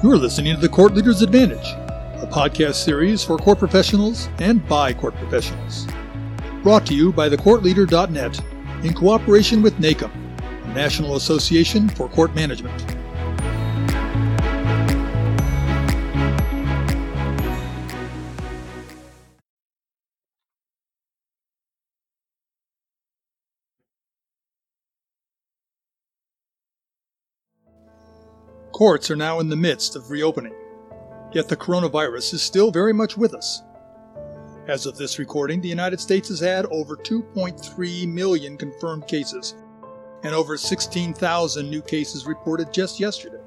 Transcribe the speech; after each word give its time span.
You're 0.00 0.16
listening 0.16 0.54
to 0.54 0.60
The 0.60 0.68
Court 0.68 0.94
Leader's 0.94 1.22
Advantage, 1.22 1.72
a 2.22 2.28
podcast 2.30 2.76
series 2.76 3.24
for 3.24 3.36
court 3.36 3.58
professionals 3.58 4.28
and 4.38 4.64
by 4.68 4.92
court 4.92 5.16
professionals. 5.16 5.88
Brought 6.62 6.86
to 6.86 6.94
you 6.94 7.12
by 7.12 7.28
thecourtleader.net 7.28 8.40
in 8.84 8.94
cooperation 8.94 9.60
with 9.60 9.74
NACM, 9.78 10.12
the 10.62 10.68
National 10.68 11.16
Association 11.16 11.88
for 11.88 12.08
Court 12.08 12.32
Management. 12.36 12.97
Courts 28.78 29.10
are 29.10 29.16
now 29.16 29.40
in 29.40 29.48
the 29.48 29.56
midst 29.56 29.96
of 29.96 30.08
reopening, 30.08 30.54
yet 31.32 31.48
the 31.48 31.56
coronavirus 31.56 32.34
is 32.34 32.42
still 32.42 32.70
very 32.70 32.92
much 32.92 33.16
with 33.16 33.34
us. 33.34 33.64
As 34.68 34.86
of 34.86 34.96
this 34.96 35.18
recording, 35.18 35.60
the 35.60 35.68
United 35.68 35.98
States 35.98 36.28
has 36.28 36.38
had 36.38 36.64
over 36.66 36.96
2.3 36.96 38.06
million 38.06 38.56
confirmed 38.56 39.08
cases 39.08 39.56
and 40.22 40.32
over 40.32 40.56
16,000 40.56 41.68
new 41.68 41.82
cases 41.82 42.24
reported 42.24 42.72
just 42.72 43.00
yesterday. 43.00 43.42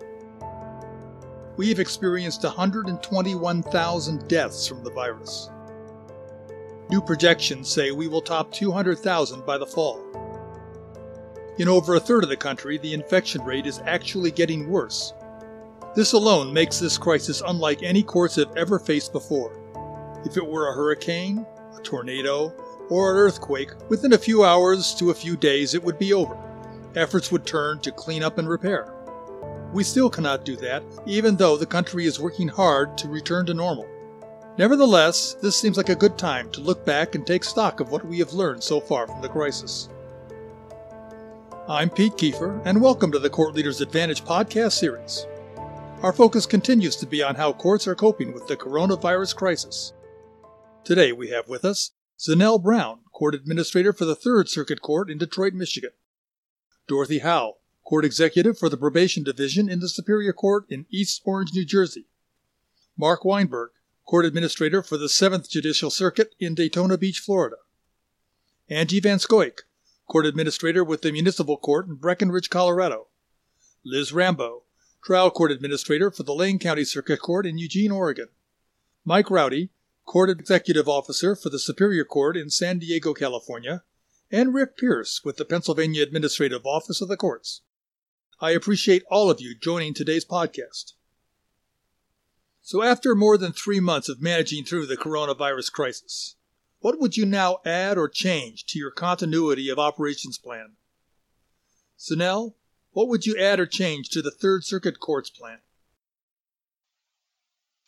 We 1.55 1.70
have 1.70 1.80
experienced 1.80 2.44
121,000 2.44 4.27
deaths 4.27 4.67
from 4.67 4.84
the 4.84 4.91
virus. 4.91 5.50
New 6.89 7.00
projections 7.00 7.70
say 7.70 7.91
we 7.91 8.09
will 8.09 8.22
top 8.22 8.52
200,000 8.52 9.45
by 9.45 9.58
the 9.58 9.66
fall. 9.66 10.03
In 11.58 11.70
over 11.70 11.95
a 11.95 12.02
third 12.02 12.23
of 12.23 12.30
the 12.30 12.36
country, 12.36 12.77
the 12.77 12.94
infection 12.94 13.41
rate 13.45 13.66
is 13.66 13.80
actually 13.86 14.31
getting 14.31 14.70
worse, 14.70 15.13
this 15.94 16.14
alone 16.14 16.53
makes 16.53 16.80
this 16.80 16.97
crisis 16.97 17.42
unlike 17.45 17.84
any 17.84 18.02
courts 18.02 18.36
have 18.36 18.56
ever 18.56 18.80
faced 18.80 19.11
before. 19.11 19.58
If 20.25 20.38
it 20.38 20.45
were 20.45 20.70
a 20.70 20.73
hurricane, 20.73 21.45
a 21.78 21.81
tornado, 21.81 22.53
or 22.89 23.11
an 23.11 23.17
earthquake, 23.17 23.72
within 23.89 24.14
a 24.14 24.17
few 24.17 24.45
hours 24.45 24.95
to 24.95 25.09
a 25.09 25.16
few 25.16 25.36
days 25.36 25.73
it 25.73 25.83
would 25.83 26.00
be 26.00 26.14
over. 26.14 26.38
Efforts 26.95 27.31
would 27.31 27.45
turn 27.45 27.80
to 27.80 27.92
clean 27.92 28.23
up 28.23 28.38
and 28.38 28.48
repair. 28.48 28.94
We 29.73 29.83
still 29.83 30.09
cannot 30.09 30.45
do 30.45 30.56
that, 30.58 30.83
even 31.06 31.36
though 31.36 31.58
the 31.58 31.66
country 31.66 32.05
is 32.05 32.20
working 32.20 32.48
hard 32.48 32.98
to 33.00 33.08
return 33.08 33.45
to 33.48 33.53
normal. 33.53 33.88
Nevertheless, 34.58 35.36
this 35.42 35.55
seems 35.55 35.78
like 35.78 35.89
a 35.89 35.95
good 35.95 36.17
time 36.17 36.52
to 36.52 36.61
look 36.61 36.86
back 36.86 37.16
and 37.16 37.26
take 37.26 37.44
stock 37.44 37.80
of 37.80 37.89
what 37.89 38.05
we 38.05 38.20
have 38.20 38.33
learned 38.33 38.64
so 38.64 38.80
far 38.81 39.08
from 39.08 39.22
the 39.22 39.30
crisis. 39.30 39.89
I'm 41.67 41.89
Pete 41.89 42.14
Kiefer, 42.14 42.61
and 42.66 42.81
welcome 42.81 43.11
to 43.14 43.20
the 43.20 43.30
Court 43.30 43.55
Leaders 43.55 43.80
Advantage 43.80 44.26
podcast 44.26 44.73
series. 44.73 45.26
Our 46.02 46.13
focus 46.13 46.47
continues 46.47 46.95
to 46.95 47.05
be 47.05 47.21
on 47.21 47.35
how 47.35 47.53
courts 47.53 47.88
are 47.88 47.94
coping 47.94 48.33
with 48.33 48.47
the 48.47 48.57
coronavirus 48.57 49.35
crisis. 49.35 49.94
Today 50.83 51.11
we 51.11 51.30
have 51.30 51.47
with 51.47 51.63
us 51.63 51.91
Zenell 52.17 52.61
Brown, 52.61 53.02
Court 53.11 53.35
Administrator 53.35 53.93
for 53.93 54.05
the 54.05 54.16
Third 54.16 54.49
Circuit 54.49 54.81
Court 54.81 55.11
in 55.11 55.19
Detroit, 55.19 55.53
Michigan. 55.53 55.91
Dorothy 56.88 57.19
Howe, 57.19 57.58
Court 57.83 58.03
Executive 58.03 58.58
for 58.58 58.67
the 58.67 58.77
Probation 58.77 59.23
Division 59.23 59.69
in 59.69 59.80
the 59.80 59.88
Superior 59.88 60.33
Court 60.33 60.66
in 60.69 60.88
East 60.89 61.21
Orange, 61.23 61.53
New 61.53 61.66
Jersey. 61.66 62.08
Mark 62.97 63.23
Weinberg, 63.23 63.69
Court 64.03 64.25
Administrator 64.25 64.81
for 64.81 64.97
the 64.97 65.08
Seventh 65.08 65.52
Judicial 65.52 65.91
Circuit 65.91 66.33
in 66.39 66.55
Daytona 66.55 66.97
Beach, 66.97 67.19
Florida. 67.19 67.58
Angie 68.67 68.99
Van 68.99 69.19
Scoik, 69.19 69.59
Court 70.08 70.25
Administrator 70.25 70.83
with 70.83 71.03
the 71.03 71.11
Municipal 71.11 71.58
Court 71.58 71.88
in 71.88 71.93
Breckenridge, 71.93 72.49
Colorado. 72.49 73.05
Liz 73.86 74.11
Rambo, 74.11 74.63
Trial 75.03 75.31
Court 75.31 75.52
Administrator 75.52 76.11
for 76.11 76.23
the 76.23 76.33
Lane 76.33 76.59
County 76.59 76.83
Circuit 76.83 77.19
Court 77.19 77.47
in 77.47 77.57
Eugene, 77.57 77.91
Oregon. 77.91 78.27
Mike 79.03 79.31
Roddy, 79.31 79.71
Court 80.05 80.30
Executive 80.30 80.87
Officer 80.87 81.36
for 81.36 81.49
the 81.49 81.58
Superior 81.58 82.05
Court 82.05 82.37
in 82.37 82.49
San 82.52 82.77
Diego, 82.77 83.14
California. 83.14 83.83
And 84.31 84.53
Rick 84.53 84.77
Pierce 84.77 85.21
with 85.26 85.37
the 85.37 85.45
Pennsylvania 85.45 86.03
Administrative 86.03 86.65
Office 86.65 87.02
of 87.02 87.08
the 87.08 87.17
Courts. 87.17 87.61
I 88.39 88.52
appreciate 88.52 89.03
all 89.09 89.30
of 89.30 89.42
you 89.42 89.55
joining 89.55 89.93
today's 89.93 90.26
podcast. 90.26 90.93
So, 92.61 92.83
after 92.83 93.15
more 93.15 93.37
than 93.37 93.52
three 93.52 93.80
months 93.80 94.08
of 94.08 94.21
managing 94.21 94.65
through 94.65 94.86
the 94.86 94.97
coronavirus 94.97 95.71
crisis, 95.71 96.36
what 96.80 96.99
would 96.99 97.17
you 97.17 97.26
now 97.26 97.58
add 97.65 97.97
or 97.97 98.08
change 98.08 98.65
to 98.67 98.80
your 98.80 98.92
continuity 98.92 99.70
of 99.70 99.80
operations 99.80 100.37
plan? 100.37 100.73
Zenell, 101.99 102.53
what 102.91 103.07
would 103.09 103.25
you 103.25 103.37
add 103.37 103.59
or 103.59 103.65
change 103.65 104.09
to 104.09 104.21
the 104.21 104.31
Third 104.31 104.63
Circuit 104.63 104.99
Court's 104.99 105.29
plan? 105.29 105.59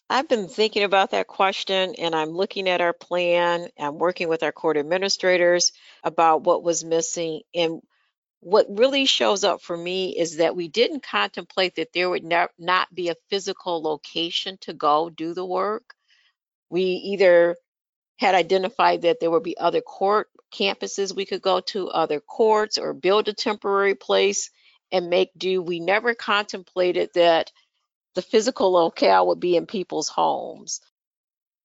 I've 0.09 0.29
been 0.29 0.47
thinking 0.47 0.83
about 0.83 1.11
that 1.11 1.27
question 1.27 1.95
and 1.97 2.13
I'm 2.13 2.29
looking 2.29 2.69
at 2.69 2.81
our 2.81 2.93
plan. 2.93 3.67
I'm 3.79 3.97
working 3.97 4.29
with 4.29 4.43
our 4.43 4.51
court 4.51 4.77
administrators 4.77 5.71
about 6.03 6.43
what 6.43 6.63
was 6.63 6.83
missing. 6.83 7.41
And 7.55 7.81
what 8.39 8.67
really 8.69 9.05
shows 9.05 9.43
up 9.43 9.61
for 9.61 9.75
me 9.75 10.15
is 10.17 10.37
that 10.37 10.55
we 10.55 10.67
didn't 10.67 11.03
contemplate 11.03 11.75
that 11.75 11.93
there 11.93 12.09
would 12.09 12.23
not 12.23 12.93
be 12.93 13.09
a 13.09 13.15
physical 13.29 13.81
location 13.81 14.57
to 14.61 14.73
go 14.73 15.09
do 15.09 15.33
the 15.33 15.45
work. 15.45 15.95
We 16.69 16.83
either 16.83 17.55
had 18.17 18.35
identified 18.35 19.03
that 19.03 19.19
there 19.19 19.31
would 19.31 19.43
be 19.43 19.57
other 19.57 19.81
court 19.81 20.29
campuses 20.53 21.15
we 21.15 21.25
could 21.25 21.41
go 21.41 21.61
to, 21.61 21.89
other 21.89 22.19
courts, 22.19 22.77
or 22.77 22.93
build 22.93 23.27
a 23.29 23.33
temporary 23.33 23.95
place 23.95 24.51
and 24.93 25.09
make 25.09 25.31
do. 25.35 25.61
We 25.61 25.79
never 25.81 26.13
contemplated 26.13 27.09
that 27.15 27.51
the 28.13 28.21
physical 28.21 28.71
locale 28.71 29.27
would 29.27 29.39
be 29.39 29.57
in 29.57 29.65
people's 29.65 30.07
homes. 30.07 30.79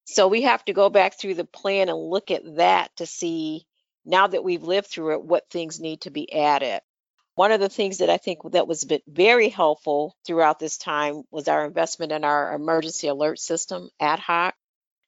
So 0.06 0.26
we 0.26 0.42
have 0.42 0.64
to 0.64 0.72
go 0.72 0.88
back 0.88 1.18
through 1.18 1.34
the 1.34 1.44
plan 1.44 1.90
and 1.90 1.98
look 1.98 2.30
at 2.30 2.56
that 2.56 2.96
to 2.96 3.04
see 3.04 3.66
now 4.06 4.26
that 4.26 4.42
we've 4.42 4.62
lived 4.62 4.88
through 4.88 5.12
it 5.12 5.22
what 5.22 5.50
things 5.50 5.78
need 5.78 6.00
to 6.00 6.10
be 6.10 6.32
added. 6.32 6.80
One 7.34 7.52
of 7.52 7.60
the 7.60 7.68
things 7.68 7.98
that 7.98 8.08
I 8.08 8.16
think 8.16 8.38
that 8.52 8.66
was 8.66 8.90
very 9.06 9.50
helpful 9.50 10.16
throughout 10.26 10.58
this 10.58 10.78
time 10.78 11.22
was 11.30 11.46
our 11.46 11.66
investment 11.66 12.10
in 12.10 12.24
our 12.24 12.54
emergency 12.54 13.08
alert 13.08 13.38
system 13.38 13.90
AtHoc. 14.00 14.52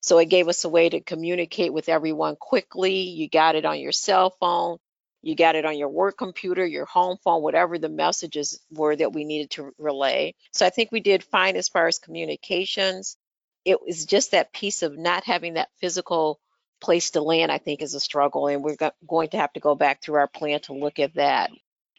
So 0.03 0.19
it 0.19 0.27
gave 0.27 0.49
us 0.49 0.65
a 0.65 0.69
way 0.69 0.91
to 0.91 1.01
communicate 1.01 1.73
with 1.73 1.89
everyone 1.89 2.37
quickly. 2.37 3.01
You 3.01 3.29
got 3.29 3.57
it 3.57 3.65
on 3.65 3.81
your 3.81 3.93
cell 3.93 4.31
phone 4.39 4.79
you 5.23 5.37
got 5.37 5.57
it 5.57 5.65
on 5.65 5.77
your 5.77 5.89
work 5.89 6.17
computer, 6.17 6.65
your 6.65 6.87
home 6.87 7.19
phone, 7.23 7.43
whatever 7.43 7.79
the 7.79 7.89
messages 7.89 8.61
were 8.71 8.97
that 8.97 9.13
we 9.13 9.25
needed 9.25 9.51
to 9.51 9.73
relay. 9.79 10.35
So 10.53 10.65
I 10.65 10.71
think 10.71 10.91
we 10.91 11.01
did 11.01 11.23
fine 11.23 11.57
as 11.57 11.69
far 11.69 11.87
as 11.87 11.99
communications. 11.99 13.17
It 13.65 13.83
was 13.83 14.07
just 14.07 14.31
that 14.31 14.53
piece 14.53 14.83
of 14.83 14.97
not 14.97 15.25
having 15.25 15.55
that 15.55 15.69
physical 15.79 16.41
place 16.81 17.11
to 17.11 17.21
land, 17.21 17.53
I 17.53 17.59
think, 17.59 17.83
is 17.83 17.95
a 17.95 18.01
struggle. 18.01 18.47
And 18.47 18.65
we're 18.65 18.77
go- 18.77 18.93
going 19.07 19.29
to 19.31 19.37
have 19.37 19.53
to 19.53 19.61
go 19.61 19.75
back 19.75 20.03
through 20.03 20.17
our 20.17 20.29
plan 20.29 20.61
to 20.61 20.73
look 20.73 20.99
at 20.99 21.15
that. 21.15 21.51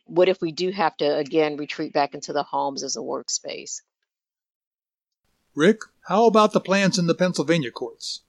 What 0.05 0.27
if 0.27 0.41
we 0.41 0.51
do 0.51 0.71
have 0.71 0.97
to, 0.97 1.17
again, 1.17 1.57
retreat 1.57 1.93
back 1.93 2.15
into 2.15 2.33
the 2.33 2.43
homes 2.43 2.83
as 2.83 2.95
a 2.95 2.99
workspace? 2.99 3.81
Rick, 5.53 5.81
how 6.07 6.25
about 6.25 6.53
the 6.53 6.59
plans 6.59 6.97
in 6.97 7.07
the 7.07 7.13
Pennsylvania 7.13 7.71
courts? 7.71 8.21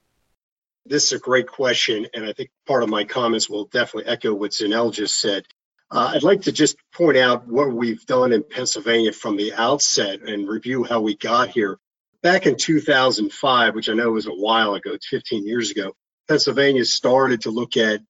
This 0.84 1.06
is 1.06 1.12
a 1.12 1.18
great 1.18 1.46
question, 1.46 2.08
and 2.12 2.24
I 2.24 2.32
think 2.32 2.50
part 2.66 2.82
of 2.82 2.88
my 2.88 3.04
comments 3.04 3.48
will 3.48 3.66
definitely 3.66 4.10
echo 4.10 4.34
what 4.34 4.50
Zenell 4.50 4.92
just 4.92 5.18
said. 5.18 5.44
Uh, 5.90 6.12
I'd 6.14 6.22
like 6.22 6.42
to 6.42 6.52
just 6.52 6.76
point 6.92 7.16
out 7.16 7.46
what 7.46 7.72
we've 7.72 8.04
done 8.06 8.32
in 8.32 8.42
Pennsylvania 8.42 9.12
from 9.12 9.36
the 9.36 9.52
outset 9.52 10.22
and 10.22 10.48
review 10.48 10.84
how 10.84 11.00
we 11.00 11.16
got 11.16 11.50
here. 11.50 11.78
Back 12.22 12.46
in 12.46 12.56
2005, 12.56 13.74
which 13.74 13.88
I 13.88 13.94
know 13.94 14.10
was 14.10 14.26
a 14.26 14.30
while 14.30 14.74
ago, 14.74 14.96
15 15.08 15.46
years 15.46 15.70
ago, 15.70 15.92
Pennsylvania 16.28 16.84
started 16.84 17.42
to 17.42 17.50
look 17.50 17.76
at 17.76 18.00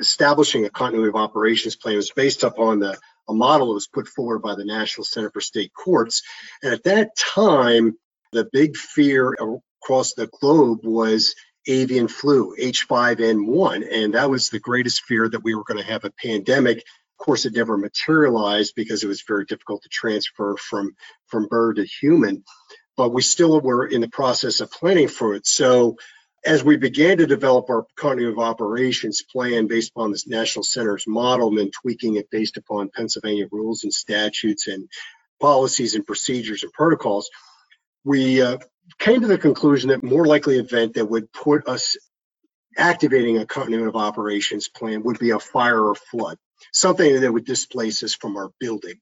establishing 0.00 0.64
a 0.64 0.70
continuity 0.70 1.08
of 1.08 1.16
operations 1.16 1.76
plan. 1.76 1.94
It 1.94 1.98
was 1.98 2.10
based 2.10 2.42
upon 2.42 2.80
the 2.80 2.98
a 3.28 3.34
model 3.34 3.68
that 3.68 3.74
was 3.74 3.86
put 3.86 4.08
forward 4.08 4.40
by 4.40 4.54
the 4.54 4.64
National 4.64 5.04
Center 5.04 5.30
for 5.30 5.40
State 5.40 5.72
Courts. 5.72 6.22
And 6.62 6.72
at 6.72 6.84
that 6.84 7.16
time, 7.16 7.96
the 8.32 8.48
big 8.52 8.76
fear 8.76 9.36
across 9.80 10.14
the 10.14 10.28
globe 10.40 10.80
was 10.82 11.34
avian 11.66 12.08
flu, 12.08 12.56
H5N1. 12.56 13.86
And 13.90 14.14
that 14.14 14.30
was 14.30 14.50
the 14.50 14.60
greatest 14.60 15.04
fear 15.04 15.28
that 15.28 15.44
we 15.44 15.54
were 15.54 15.64
going 15.64 15.82
to 15.82 15.90
have 15.90 16.04
a 16.04 16.10
pandemic. 16.10 16.78
Of 16.78 17.24
course, 17.24 17.44
it 17.44 17.54
never 17.54 17.76
materialized 17.76 18.74
because 18.74 19.02
it 19.04 19.08
was 19.08 19.22
very 19.22 19.44
difficult 19.44 19.82
to 19.82 19.88
transfer 19.88 20.56
from, 20.56 20.96
from 21.26 21.46
bird 21.46 21.76
to 21.76 21.84
human. 21.84 22.44
But 22.96 23.12
we 23.12 23.22
still 23.22 23.60
were 23.60 23.86
in 23.86 24.00
the 24.00 24.08
process 24.08 24.60
of 24.60 24.70
planning 24.70 25.08
for 25.08 25.34
it. 25.34 25.46
So 25.46 25.96
as 26.44 26.64
we 26.64 26.76
began 26.76 27.18
to 27.18 27.26
develop 27.26 27.70
our 27.70 27.86
continuity 27.96 28.32
of 28.32 28.38
operations 28.38 29.22
plan 29.22 29.68
based 29.68 29.90
upon 29.90 30.10
this 30.10 30.26
national 30.26 30.64
center's 30.64 31.06
model 31.06 31.48
and 31.48 31.58
then 31.58 31.70
tweaking 31.70 32.16
it 32.16 32.30
based 32.30 32.56
upon 32.56 32.90
Pennsylvania 32.90 33.46
rules 33.50 33.84
and 33.84 33.92
statutes 33.92 34.66
and 34.66 34.88
policies 35.40 35.94
and 35.94 36.06
procedures 36.06 36.62
and 36.62 36.72
protocols, 36.72 37.30
we 38.04 38.42
uh, 38.42 38.58
came 38.98 39.20
to 39.20 39.26
the 39.26 39.38
conclusion 39.38 39.90
that 39.90 40.02
more 40.02 40.26
likely 40.26 40.58
event 40.58 40.94
that 40.94 41.06
would 41.06 41.32
put 41.32 41.68
us 41.68 41.96
activating 42.76 43.38
a 43.38 43.46
continuity 43.46 43.88
of 43.88 43.96
operations 43.96 44.68
plan 44.68 45.02
would 45.02 45.18
be 45.18 45.30
a 45.30 45.38
fire 45.38 45.80
or 45.80 45.94
flood, 45.94 46.38
something 46.72 47.20
that 47.20 47.32
would 47.32 47.44
displace 47.44 48.02
us 48.02 48.14
from 48.14 48.36
our 48.36 48.50
building. 48.58 48.98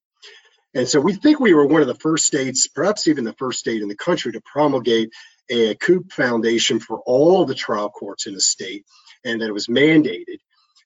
And 0.75 0.88
so 0.88 1.00
we 1.00 1.14
think 1.14 1.41
we 1.41 1.55
were 1.55 1.67
one 1.67 1.82
of 1.82 1.88
the 1.88 1.94
first 1.94 2.26
states, 2.26 2.69
perhaps 2.69 3.08
even 3.08 3.25
the 3.25 3.32
first 3.32 3.58
state 3.58 3.82
in 3.82 3.88
the 3.88 3.97
country, 3.97 4.32
to 4.32 4.41
promulgate 4.41 5.11
a 5.49 5.75
COOP 5.75 6.12
foundation 6.12 6.79
for 6.79 7.00
all 7.00 7.44
the 7.44 7.56
trial 7.56 7.91
courts 7.91 8.26
in 8.26 8.35
the 8.35 8.41
state, 8.41 8.85
and 9.25 9.41
that 9.41 9.49
it 9.49 9.55
was 9.55 9.67
mandated. 9.67 10.38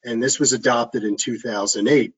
And 0.03 0.23
this 0.23 0.41
was 0.41 0.53
adopted 0.53 1.05
in 1.05 1.17
2008. 1.17 2.13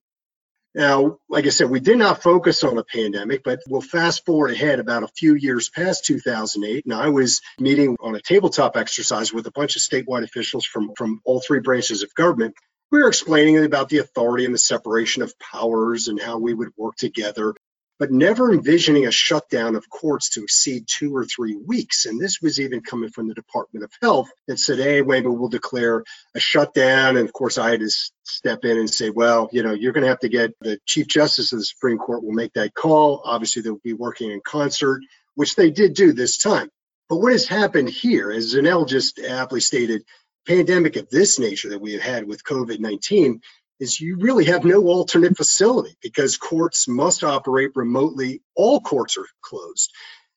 Now, 0.76 1.20
like 1.31 1.46
I 1.46 1.49
said, 1.49 1.70
we 1.70 1.81
did 1.81 1.96
not 1.96 2.23
focus 2.23 2.62
on 2.62 2.76
a 2.76 2.84
pandemic, 2.84 3.43
but 3.43 3.61
we'll 3.67 3.81
fast 3.81 4.26
forward 4.26 4.50
ahead 4.50 4.78
about 4.78 5.05
a 5.05 5.08
few 5.08 5.34
years 5.34 5.70
past 5.70 6.05
2008. 6.05 6.84
And 6.84 6.93
I 6.93 7.08
was 7.08 7.40
meeting 7.58 7.96
on 7.99 8.14
a 8.14 8.20
tabletop 8.20 8.76
exercise 8.76 9.32
with 9.32 9.46
a 9.46 9.50
bunch 9.50 9.76
of 9.76 9.82
statewide 9.82 10.23
officials 10.23 10.67
from, 10.67 10.93
from 10.94 11.23
all 11.25 11.40
three 11.40 11.61
branches 11.61 12.02
of 12.02 12.14
government. 12.14 12.56
We 12.93 12.99
were 12.99 13.08
explaining 13.08 13.64
about 13.64 13.88
the 13.88 13.99
authority 13.99 14.44
and 14.44 14.52
the 14.52 14.58
separation 14.58 15.23
of 15.23 15.32
powers 15.38 16.08
and 16.08 16.20
how 16.20 16.37
we 16.37 16.52
would 16.52 16.73
work 16.76 16.96
together 16.96 17.55
but 17.98 18.10
never 18.10 18.52
envisioning 18.52 19.06
a 19.06 19.10
shutdown 19.10 19.75
of 19.75 19.88
courts 19.88 20.31
to 20.31 20.43
exceed 20.43 20.87
two 20.87 21.16
or 21.16 21.25
three 21.25 21.56
weeks. 21.56 22.06
And 22.06 22.20
this 22.20 22.40
was 22.43 22.60
even 22.60 22.82
coming 22.82 23.10
from 23.10 23.28
the 23.28 23.34
Department 23.34 23.84
of 23.84 23.93
Health 24.02 24.28
that 24.46 24.58
said, 24.58 24.78
hey, 24.78 25.02
maybe 25.02 25.28
we'll 25.28 25.48
declare 25.48 26.04
a 26.34 26.40
shutdown. 26.40 27.16
And 27.16 27.26
of 27.26 27.32
course, 27.32 27.56
I 27.56 27.70
had 27.70 27.81
to 27.81 27.90
step 28.25 28.64
in 28.64 28.78
and 28.78 28.90
say, 28.90 29.10
well, 29.10 29.48
you 29.52 29.62
know, 29.62 29.72
you're 29.72 29.93
going 29.93 30.02
to 30.02 30.10
have 30.10 30.20
to 30.20 30.28
get 30.28 30.54
the 30.60 30.78
Chief 30.84 31.06
Justice 31.06 31.52
of 31.52 31.58
the 31.58 31.64
Supreme 31.64 31.98
Court 31.98 32.22
will 32.22 32.32
make 32.32 32.52
that 32.54 32.75
call. 32.75 33.22
Obviously, 33.25 33.62
they'll 33.62 33.81
be 33.82 33.94
working 33.94 34.31
in 34.31 34.40
concert, 34.44 35.00
which 35.34 35.56
they 35.56 35.70
did 35.70 35.94
do 35.94 36.12
this 36.12 36.38
time. 36.38 36.69
But 37.08 37.19
what 37.19 37.32
has 37.32 37.46
happened 37.46 37.88
here, 37.88 38.31
as 38.31 38.54
Zenell 38.54 38.87
just 38.87 39.20
aptly 39.20 39.60
stated, 39.60 40.02
pandemic 40.46 40.96
of 40.96 41.08
this 41.08 41.38
nature 41.38 41.70
that 41.70 41.81
we 41.81 41.94
have 41.94 42.02
had 42.02 42.26
with 42.26 42.44
COVID 42.44 42.78
19 42.78 43.40
is 43.78 44.00
you 44.00 44.17
really 44.19 44.46
have 44.46 44.64
no 44.64 44.82
alternate 44.84 45.37
facility 45.37 45.96
because 46.02 46.37
courts 46.37 46.88
must 46.88 47.25
operate 47.25 47.70
remotely. 47.75 48.43
All 48.55 48.81
courts 48.81 49.17
are 49.19 49.26
closed. 49.43 49.93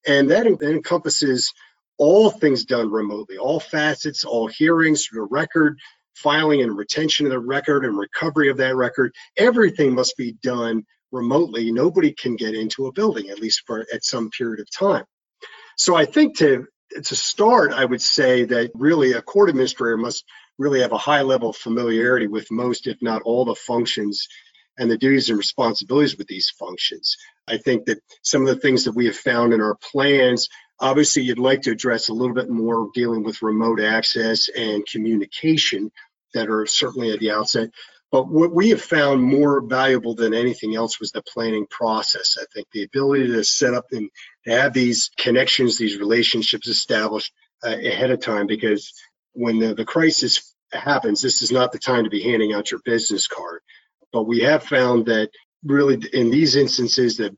And 0.06 0.32
that, 0.32 0.46
encompasses 0.48 1.54
all 1.98 2.30
things 2.30 2.66
done 2.66 2.90
remotely, 2.90 3.38
all 3.38 3.60
facets, 3.60 4.24
all 4.24 4.48
hearings, 4.48 5.10
the 5.12 5.22
record, 5.22 5.78
filing 6.16 6.62
and 6.62 6.78
retention 6.78 7.26
of 7.26 7.32
the 7.32 7.40
record 7.40 7.86
and 7.86 7.98
recovery 7.98 8.50
of 8.50 8.58
that 8.58 8.76
record. 8.76 9.14
Everything 9.38 9.94
must 9.94 10.18
be 10.18 10.34
done 10.42 10.84
remotely. 11.12 11.72
Nobody 11.72 12.12
can 12.14 12.36
get 12.36 12.56
into 12.56 12.88
a 12.88 12.92
building, 12.92 13.30
at 13.30 13.40
least 13.40 13.64
for 13.66 13.86
at 13.94 14.04
some 14.04 14.30
period 14.30 14.60
of 14.60 14.72
time. 14.72 15.06
So 15.78 15.96
I 15.96 16.06
think 16.06 16.38
to 16.38 16.66
to 17.04 17.16
start, 17.16 17.72
I 17.72 17.86
would 17.86 18.02
say 18.02 18.46
that 18.46 18.72
really 18.74 19.14
a 19.14 19.22
court 19.22 19.50
administrator 19.50 19.98
must 19.98 20.26
really 20.60 20.82
have 20.82 20.92
a 20.92 20.98
high 20.98 21.24
level 21.24 21.50
of 21.50 21.56
familiarity 21.56 22.28
with 22.28 22.52
most, 22.52 22.86
if 22.86 23.02
not 23.02 23.24
all, 23.24 23.46
the 23.46 23.56
functions 23.56 24.28
and 24.78 24.92
the 24.92 24.98
duties 24.98 25.30
and 25.30 25.38
responsibilities 25.38 26.18
with 26.18 26.28
these 26.28 26.52
functions. 26.52 27.18
I 27.48 27.58
think 27.58 27.86
that 27.86 28.00
some 28.22 28.42
of 28.42 28.48
the 28.48 28.62
things 28.62 28.84
that 28.84 28.96
we 28.96 29.08
have 29.08 29.16
found 29.16 29.54
in 29.54 29.62
our 29.62 29.76
plans, 29.76 30.50
obviously, 30.80 31.24
you'd 31.24 31.40
like 31.40 31.64
to 31.64 31.72
address 31.72 32.10
a 32.10 32.14
little 32.14 32.36
bit 32.36 32.50
more 32.50 32.90
dealing 32.94 33.24
with 33.24 33.42
remote 33.42 33.82
access 33.82 34.50
and 34.50 34.86
communication 34.86 35.92
that 36.34 36.50
are 36.50 36.66
certainly 36.66 37.12
at 37.12 37.20
the 37.20 37.32
outset. 37.32 37.72
But 38.12 38.28
what 38.28 38.54
we 38.54 38.70
have 38.70 38.82
found 38.82 39.22
more 39.22 39.62
valuable 39.62 40.16
than 40.16 40.34
anything 40.34 40.76
else 40.76 41.00
was 41.00 41.12
the 41.12 41.22
planning 41.22 41.68
process. 41.70 42.38
I 42.40 42.46
think 42.54 42.68
the 42.72 42.84
ability 42.84 43.28
to 43.28 43.44
set 43.44 43.74
up 43.74 43.86
and 43.92 44.10
to 44.46 44.52
have 44.52 44.74
these 44.74 45.12
connections, 45.18 45.78
these 45.78 45.98
relationships 45.98 46.68
established 46.68 47.32
uh, 47.64 47.70
ahead 47.70 48.12
of 48.12 48.20
time, 48.20 48.48
because 48.48 48.94
when 49.34 49.60
the, 49.60 49.76
the 49.76 49.86
crisis 49.86 50.49
happens, 50.72 51.22
this 51.22 51.42
is 51.42 51.52
not 51.52 51.72
the 51.72 51.80
time 51.80 52.04
to 52.04 52.10
be 52.10 52.24
handing 52.24 52.54
out 52.54 52.72
your 52.72 52.82
business 52.84 53.28
card. 53.28 53.62
But 54.12 54.24
we 54.24 54.40
have 54.42 54.64
found 54.64 55.06
that 55.08 55.30
really 55.64 56.02
in 56.14 56.30
these 56.30 56.56
instances, 56.56 57.18
that 57.18 57.36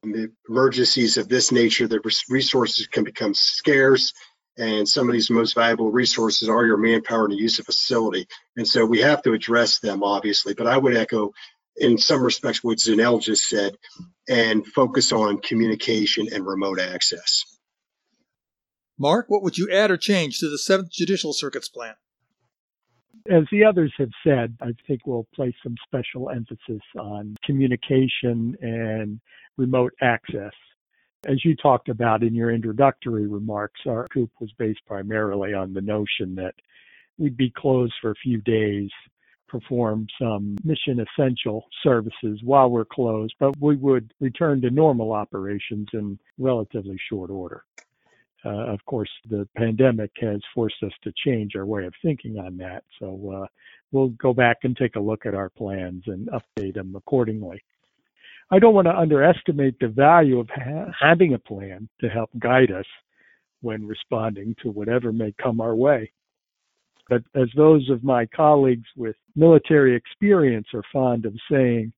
emergencies 0.48 1.18
of 1.18 1.28
this 1.28 1.52
nature, 1.52 1.88
the 1.88 2.00
resources 2.30 2.88
can 2.88 3.04
become 3.04 3.34
scarce. 3.34 4.14
And 4.58 4.88
some 4.88 5.08
of 5.08 5.14
these 5.14 5.30
most 5.30 5.56
valuable 5.56 5.92
resources 5.92 6.50
are 6.50 6.66
your 6.66 6.78
manpower 6.78 7.24
and 7.24 7.34
the 7.34 7.38
use 7.38 7.60
of 7.60 7.66
facility. 7.66 8.28
And 8.58 8.68
so 8.68 8.86
we 8.86 9.00
have 9.00 9.22
to 9.24 9.34
address 9.34 9.80
them, 9.80 10.04
obviously. 10.04 10.54
But 10.54 10.68
I 10.68 10.78
would 10.78 10.96
echo, 10.96 11.32
in 11.78 11.98
some 11.98 12.22
respects, 12.22 12.64
what 12.64 12.78
Zenell 12.78 13.22
just 13.22 13.48
said 13.48 13.76
and 14.30 14.68
focus 14.68 15.14
on 15.14 15.40
communication 15.40 16.28
and 16.34 16.46
remote 16.46 16.80
access. 16.80 17.44
Mark, 19.00 19.26
what 19.30 19.42
would 19.42 19.58
you 19.58 19.70
add 19.72 19.90
or 19.90 19.98
change 19.98 20.40
to 20.40 20.50
the 20.50 20.60
Seventh 20.60 20.92
Judicial 20.92 21.34
Circuit's 21.34 21.70
plan? 21.70 21.96
As 23.30 23.44
the 23.52 23.64
others 23.64 23.94
have 23.98 24.10
said, 24.24 24.58
I 24.62 24.74
think 24.88 25.02
we'll 25.06 25.28
place 25.36 25.54
some 25.64 25.76
special 25.86 26.30
emphasis 26.30 26.82
on 26.98 27.36
communication 27.46 28.58
and 28.62 29.20
remote 29.58 29.94
access. 30.02 30.54
As 31.28 31.46
you 31.46 31.56
talked 31.56 31.88
about 31.88 32.24
in 32.24 32.34
your 32.34 32.52
introductory 32.52 33.28
remarks, 33.28 33.82
our 33.86 34.08
COOP 34.08 34.32
was 34.40 34.52
based 34.58 34.84
primarily 34.88 35.54
on 35.54 35.74
the 35.74 35.82
notion 35.82 36.34
that 36.36 36.56
we'd 37.20 37.38
be 37.38 37.52
closed 37.52 37.94
for 38.02 38.10
a 38.10 38.16
few 38.16 38.42
days, 38.42 38.90
perform 39.48 40.08
some 40.20 40.56
mission 40.64 41.00
essential 41.00 41.66
services 41.84 42.40
while 42.44 42.72
we're 42.72 42.86
closed, 42.86 43.36
but 43.40 43.54
we 43.60 43.76
would 43.76 44.12
return 44.20 44.62
to 44.62 44.72
normal 44.72 45.12
operations 45.12 45.88
in 45.94 46.18
relatively 46.40 46.98
short 47.08 47.30
order. 47.30 47.64
Uh, 48.44 48.66
of 48.74 48.84
course, 48.86 49.10
the 49.30 49.48
pandemic 49.56 50.12
has 50.20 50.42
forced 50.56 50.82
us 50.84 50.92
to 51.04 51.14
change 51.26 51.56
our 51.56 51.66
way 51.66 51.86
of 51.86 51.94
thinking 52.02 52.40
on 52.40 52.58
that. 52.58 52.84
So 53.00 53.44
uh, 53.44 53.48
we'll 53.92 54.10
go 54.10 54.34
back 54.34 54.58
and 54.64 54.76
take 54.76 54.96
a 54.96 55.00
look 55.00 55.26
at 55.26 55.36
our 55.36 55.50
plans 55.50 56.04
and 56.08 56.30
update 56.30 56.74
them 56.74 56.96
accordingly. 56.96 57.62
I 58.50 58.60
don't 58.60 58.74
want 58.74 58.88
to 58.88 58.98
underestimate 58.98 59.80
the 59.80 59.88
value 59.88 60.40
of 60.40 60.50
ha- 60.50 60.92
having 61.00 61.34
a 61.34 61.40
plan 61.40 61.88
to 62.02 62.10
help 62.10 62.30
guide 62.40 62.72
us 62.72 62.86
when 63.62 63.88
responding 63.88 64.56
to 64.64 64.72
whatever 64.72 65.14
may 65.14 65.34
come 65.42 65.62
our 65.62 65.76
way. 65.76 66.12
But 67.10 67.24
as 67.36 67.50
those 67.56 67.90
of 67.90 68.04
my 68.04 68.26
colleagues 68.26 68.88
with 68.96 69.16
military 69.36 69.96
experience 69.96 70.68
are 70.74 70.84
fond 70.92 71.26
of 71.26 71.36
saying, 71.50 71.94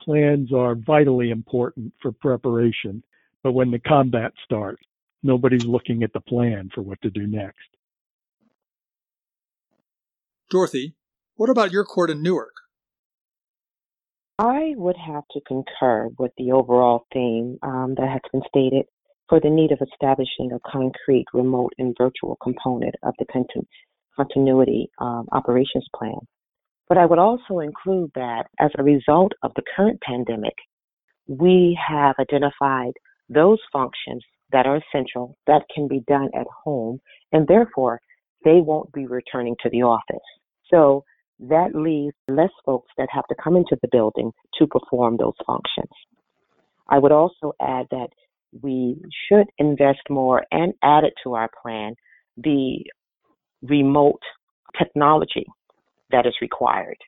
plans 0.00 0.52
are 0.52 0.74
vitally 0.74 1.30
important 1.30 1.92
for 2.00 2.12
preparation, 2.12 3.02
but 3.42 3.52
when 3.52 3.70
the 3.70 3.78
combat 3.80 4.32
starts, 4.44 4.82
nobody's 5.22 5.64
looking 5.64 6.02
at 6.02 6.12
the 6.12 6.20
plan 6.20 6.70
for 6.74 6.82
what 6.82 7.00
to 7.02 7.10
do 7.10 7.26
next. 7.26 7.68
Dorothy, 10.50 10.94
what 11.36 11.50
about 11.50 11.72
your 11.72 11.84
court 11.84 12.10
in 12.10 12.22
Newark? 12.22 12.52
I 14.38 14.74
would 14.76 14.96
have 14.96 15.24
to 15.32 15.40
concur 15.46 16.08
with 16.18 16.32
the 16.36 16.52
overall 16.52 17.06
theme 17.12 17.58
um, 17.62 17.94
that 17.96 18.08
has 18.08 18.20
been 18.32 18.42
stated 18.48 18.86
for 19.28 19.40
the 19.40 19.50
need 19.50 19.72
of 19.72 19.78
establishing 19.80 20.52
a 20.52 20.70
concrete 20.70 21.26
remote 21.32 21.72
and 21.78 21.94
virtual 21.96 22.36
component 22.42 22.94
of 23.02 23.14
the 23.18 23.24
continu- 23.26 23.66
continuity 24.16 24.90
um, 24.98 25.26
operations 25.32 25.86
plan. 25.96 26.18
But 26.88 26.98
I 26.98 27.06
would 27.06 27.18
also 27.18 27.60
include 27.60 28.10
that 28.14 28.44
as 28.60 28.70
a 28.76 28.82
result 28.82 29.32
of 29.42 29.52
the 29.54 29.62
current 29.76 30.00
pandemic, 30.02 30.54
we 31.26 31.78
have 31.88 32.16
identified 32.18 32.92
those 33.28 33.58
functions 33.72 34.22
that 34.52 34.66
are 34.66 34.76
essential 34.76 35.36
that 35.46 35.62
can 35.74 35.88
be 35.88 36.00
done 36.06 36.28
at 36.34 36.46
home, 36.64 37.00
and 37.32 37.46
therefore 37.46 38.00
they 38.44 38.60
won't 38.60 38.92
be 38.92 39.06
returning 39.06 39.56
to 39.62 39.70
the 39.70 39.82
office. 39.82 40.24
So 40.70 41.04
that 41.40 41.74
leaves 41.74 42.14
less 42.28 42.50
folks 42.64 42.90
that 42.98 43.08
have 43.10 43.26
to 43.28 43.34
come 43.42 43.56
into 43.56 43.76
the 43.82 43.88
building 43.90 44.32
to 44.58 44.66
perform 44.66 45.16
those 45.16 45.34
functions. 45.46 45.90
I 46.88 46.98
would 46.98 47.12
also 47.12 47.52
add 47.60 47.86
that 47.90 48.08
we 48.60 49.00
should 49.28 49.46
invest 49.58 50.00
more 50.10 50.44
and 50.50 50.74
add 50.82 51.04
it 51.04 51.14
to 51.24 51.34
our 51.34 51.48
plan 51.62 51.94
the 52.36 52.84
remote 53.62 54.20
technology 54.78 55.46
that 56.10 56.26
is 56.26 56.34
required. 56.40 56.98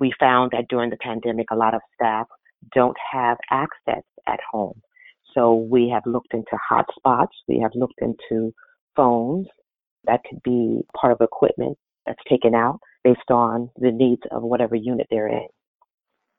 We 0.00 0.12
found 0.18 0.50
that 0.52 0.68
during 0.68 0.90
the 0.90 0.96
pandemic, 0.96 1.46
a 1.50 1.56
lot 1.56 1.74
of 1.74 1.80
staff 1.94 2.26
don't 2.74 2.96
have 3.12 3.38
access 3.50 4.02
at 4.26 4.40
home. 4.50 4.80
So 5.34 5.54
we 5.54 5.88
have 5.92 6.02
looked 6.06 6.34
into 6.34 6.56
hotspots. 6.70 7.32
We 7.48 7.60
have 7.60 7.72
looked 7.74 8.00
into 8.00 8.52
phones 8.96 9.46
that 10.06 10.20
could 10.28 10.42
be 10.42 10.82
part 10.98 11.12
of 11.12 11.20
equipment 11.20 11.78
that's 12.06 12.18
taken 12.28 12.54
out 12.54 12.80
based 13.04 13.30
on 13.30 13.70
the 13.76 13.90
needs 13.92 14.22
of 14.30 14.42
whatever 14.42 14.74
unit 14.74 15.06
they're 15.10 15.28
in. 15.28 15.46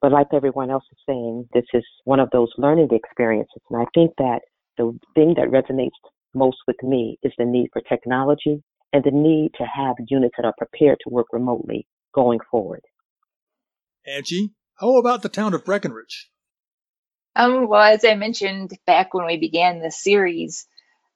But 0.01 0.12
like 0.12 0.27
everyone 0.33 0.69
else 0.69 0.83
is 0.91 0.97
saying, 1.07 1.47
this 1.53 1.63
is 1.73 1.83
one 2.03 2.19
of 2.19 2.29
those 2.31 2.50
learning 2.57 2.89
experiences. 2.91 3.62
And 3.69 3.81
I 3.81 3.85
think 3.93 4.12
that 4.17 4.39
the 4.77 4.97
thing 5.15 5.35
that 5.38 5.47
resonates 5.47 5.91
most 6.35 6.57
with 6.67 6.81
me 6.83 7.17
is 7.23 7.31
the 7.38 7.45
need 7.45 7.69
for 7.71 7.81
technology 7.88 8.62
and 8.91 9.03
the 9.03 9.12
need 9.12 9.51
to 9.57 9.63
have 9.63 9.95
units 10.09 10.35
that 10.38 10.45
are 10.45 10.53
prepared 10.57 10.97
to 11.03 11.09
work 11.09 11.27
remotely 11.31 11.88
going 12.13 12.39
forward. 12.51 12.81
Angie, 14.05 14.51
how 14.75 14.97
about 14.97 15.21
the 15.21 15.29
town 15.29 15.53
of 15.53 15.63
Breckenridge? 15.63 16.29
Um, 17.36 17.68
well, 17.68 17.82
as 17.82 18.06
I 18.06 18.16
mentioned 18.16 18.78
back 18.86 19.13
when 19.13 19.25
we 19.25 19.38
began 19.38 19.80
this 19.80 19.98
series, 19.98 20.68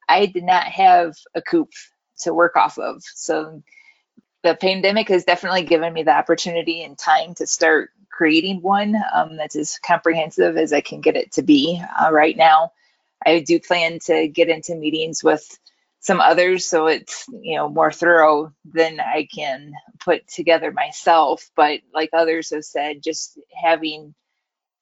I 0.10 0.26
did 0.26 0.44
not 0.44 0.66
have 0.66 1.16
a 1.36 1.42
COOP 1.42 1.70
to 2.22 2.34
work 2.34 2.56
off 2.56 2.80
of. 2.80 3.04
So 3.04 3.62
the 4.44 4.56
pandemic 4.56 5.10
has 5.10 5.26
definitely 5.26 5.64
given 5.64 5.94
me 5.94 6.04
the 6.04 6.16
opportunity 6.16 6.84
and 6.84 6.98
time 6.98 7.36
to 7.36 7.46
start 7.46 7.92
creating 8.12 8.62
one 8.62 8.96
um, 9.14 9.36
that's 9.38 9.56
as 9.56 9.80
comprehensive 9.86 10.58
as 10.58 10.74
I 10.74 10.82
can 10.82 11.02
get 11.02 11.16
it 11.16 11.34
to 11.34 11.44
be 11.44 11.82
uh, 12.00 12.12
right 12.12 12.36
now. 12.36 12.72
I 13.26 13.40
do 13.42 13.60
plan 13.60 14.00
to 14.06 14.28
get 14.28 14.50
into 14.50 14.76
meetings 14.76 15.24
with 15.24 15.46
some 16.00 16.22
others 16.22 16.66
so 16.66 16.88
it's 16.88 17.26
you 17.42 17.58
know 17.58 17.68
more 17.68 17.92
thorough 17.92 18.54
than 18.64 19.00
I 19.00 19.28
can 19.34 19.74
put 20.00 20.28
together 20.28 20.72
myself. 20.72 21.50
But 21.56 21.82
like 21.94 22.12
others 22.14 22.52
have 22.52 22.64
said, 22.64 23.04
just 23.04 23.38
having 23.62 24.16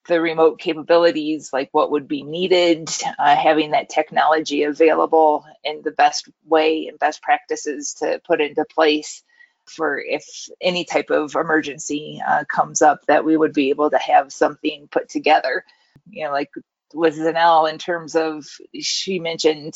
the 0.08 0.20
remote 0.20 0.58
capabilities, 0.58 1.50
like 1.52 1.68
what 1.72 1.90
would 1.90 2.08
be 2.08 2.22
needed, 2.22 2.90
uh, 3.18 3.36
having 3.36 3.72
that 3.72 3.88
technology 3.88 4.62
available 4.62 5.44
in 5.64 5.82
the 5.82 5.90
best 5.90 6.28
way 6.44 6.86
and 6.86 6.98
best 6.98 7.22
practices 7.22 7.94
to 7.94 8.20
put 8.26 8.40
into 8.40 8.64
place 8.64 9.22
for 9.66 9.98
if 9.98 10.48
any 10.60 10.84
type 10.84 11.10
of 11.10 11.34
emergency 11.34 12.22
uh, 12.26 12.44
comes 12.44 12.82
up, 12.82 13.04
that 13.06 13.24
we 13.24 13.36
would 13.36 13.52
be 13.52 13.70
able 13.70 13.90
to 13.90 13.98
have 13.98 14.32
something 14.32 14.88
put 14.90 15.08
together. 15.08 15.64
You 16.08 16.26
know, 16.26 16.32
like 16.32 16.50
with 16.94 17.16
Zenell, 17.16 17.70
in 17.70 17.78
terms 17.78 18.14
of 18.14 18.46
she 18.80 19.18
mentioned 19.18 19.74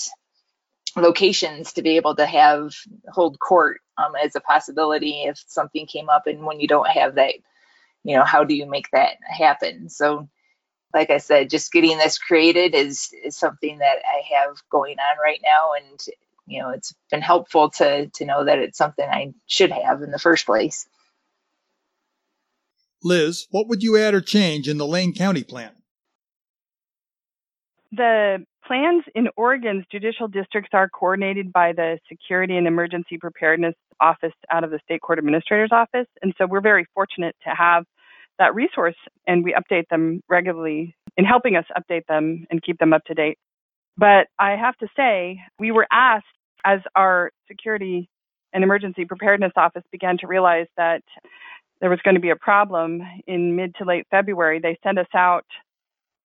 locations 0.97 1.73
to 1.75 1.83
be 1.83 1.97
able 1.97 2.17
to 2.17 2.27
have 2.27 2.75
hold 3.09 3.39
court 3.39 3.81
um, 3.99 4.13
as 4.23 4.35
a 4.35 4.41
possibility 4.41 5.23
if 5.25 5.43
something 5.47 5.87
came 5.87 6.09
up, 6.09 6.27
and 6.27 6.45
when 6.45 6.61
you 6.61 6.69
don't 6.69 6.89
have 6.89 7.17
that, 7.17 7.35
you 8.05 8.17
know, 8.17 8.25
how 8.25 8.45
do 8.45 8.55
you 8.55 8.67
make 8.67 8.89
that 8.93 9.17
happen? 9.29 9.89
So 9.89 10.29
like 10.95 11.11
I 11.11 11.19
said, 11.19 11.51
just 11.51 11.73
getting 11.73 11.99
this 11.99 12.19
created 12.19 12.75
is 12.75 13.11
is 13.25 13.37
something 13.37 13.79
that 13.79 13.99
I 14.05 14.23
have 14.37 14.57
going 14.71 14.97
on 14.99 15.19
right 15.23 15.41
now, 15.43 15.73
and 15.75 16.01
you 16.47 16.61
know, 16.61 16.71
it's 16.71 16.95
been 17.11 17.23
helpful 17.23 17.71
to 17.71 18.09
to 18.09 18.25
know 18.25 18.45
that 18.45 18.59
it's 18.59 18.79
something 18.79 19.09
I 19.09 19.33
should 19.47 19.71
have 19.71 20.03
in 20.03 20.11
the 20.11 20.19
first 20.19 20.47
place. 20.47 20.89
Liz, 23.03 23.47
what 23.51 23.69
would 23.69 23.83
you 23.83 23.97
add 23.97 24.15
or 24.15 24.21
change 24.21 24.69
in 24.69 24.77
the 24.77 24.87
Lane 24.87 25.15
County 25.15 25.43
plan? 25.43 25.71
The 27.93 28.45
plans 28.71 29.03
in 29.17 29.27
Oregon's 29.37 29.85
judicial 29.91 30.29
districts 30.29 30.71
are 30.73 30.89
coordinated 30.89 31.53
by 31.53 31.73
the 31.73 31.99
Security 32.09 32.57
and 32.57 32.69
Emergency 32.69 33.19
Preparedness 33.19 33.75
Office 33.99 34.33
out 34.49 34.63
of 34.63 34.71
the 34.71 34.79
State 34.85 35.01
Court 35.01 35.19
Administrator's 35.19 35.73
Office. 35.73 36.07
And 36.23 36.33
so 36.39 36.47
we're 36.47 36.61
very 36.61 36.87
fortunate 36.95 37.35
to 37.43 37.51
have 37.51 37.85
that 38.39 38.55
resource 38.55 38.95
and 39.27 39.43
we 39.43 39.55
update 39.55 39.89
them 39.91 40.23
regularly 40.29 40.95
in 41.17 41.25
helping 41.25 41.57
us 41.57 41.65
update 41.77 42.07
them 42.07 42.47
and 42.49 42.63
keep 42.63 42.79
them 42.79 42.93
up 42.93 43.03
to 43.07 43.15
date. 43.15 43.39
But 43.97 44.29
I 44.39 44.53
have 44.53 44.77
to 44.77 44.87
say, 44.97 45.41
we 45.59 45.73
were 45.73 45.89
asked 45.91 46.27
as 46.65 46.79
our 46.95 47.33
security 47.49 48.09
and 48.53 48.63
emergency 48.63 49.05
preparedness 49.05 49.53
office 49.57 49.83
began 49.91 50.17
to 50.19 50.29
realize 50.29 50.69
that 50.77 51.03
there 51.81 51.91
was 51.91 51.99
going 52.05 52.15
to 52.15 52.21
be 52.21 52.31
a 52.31 52.37
problem 52.37 53.03
in 53.27 53.57
mid 53.57 53.75
to 53.79 53.85
late 53.85 54.07
February, 54.13 54.61
they 54.61 54.79
sent 54.85 54.97
us 54.99 55.09
out 55.13 55.45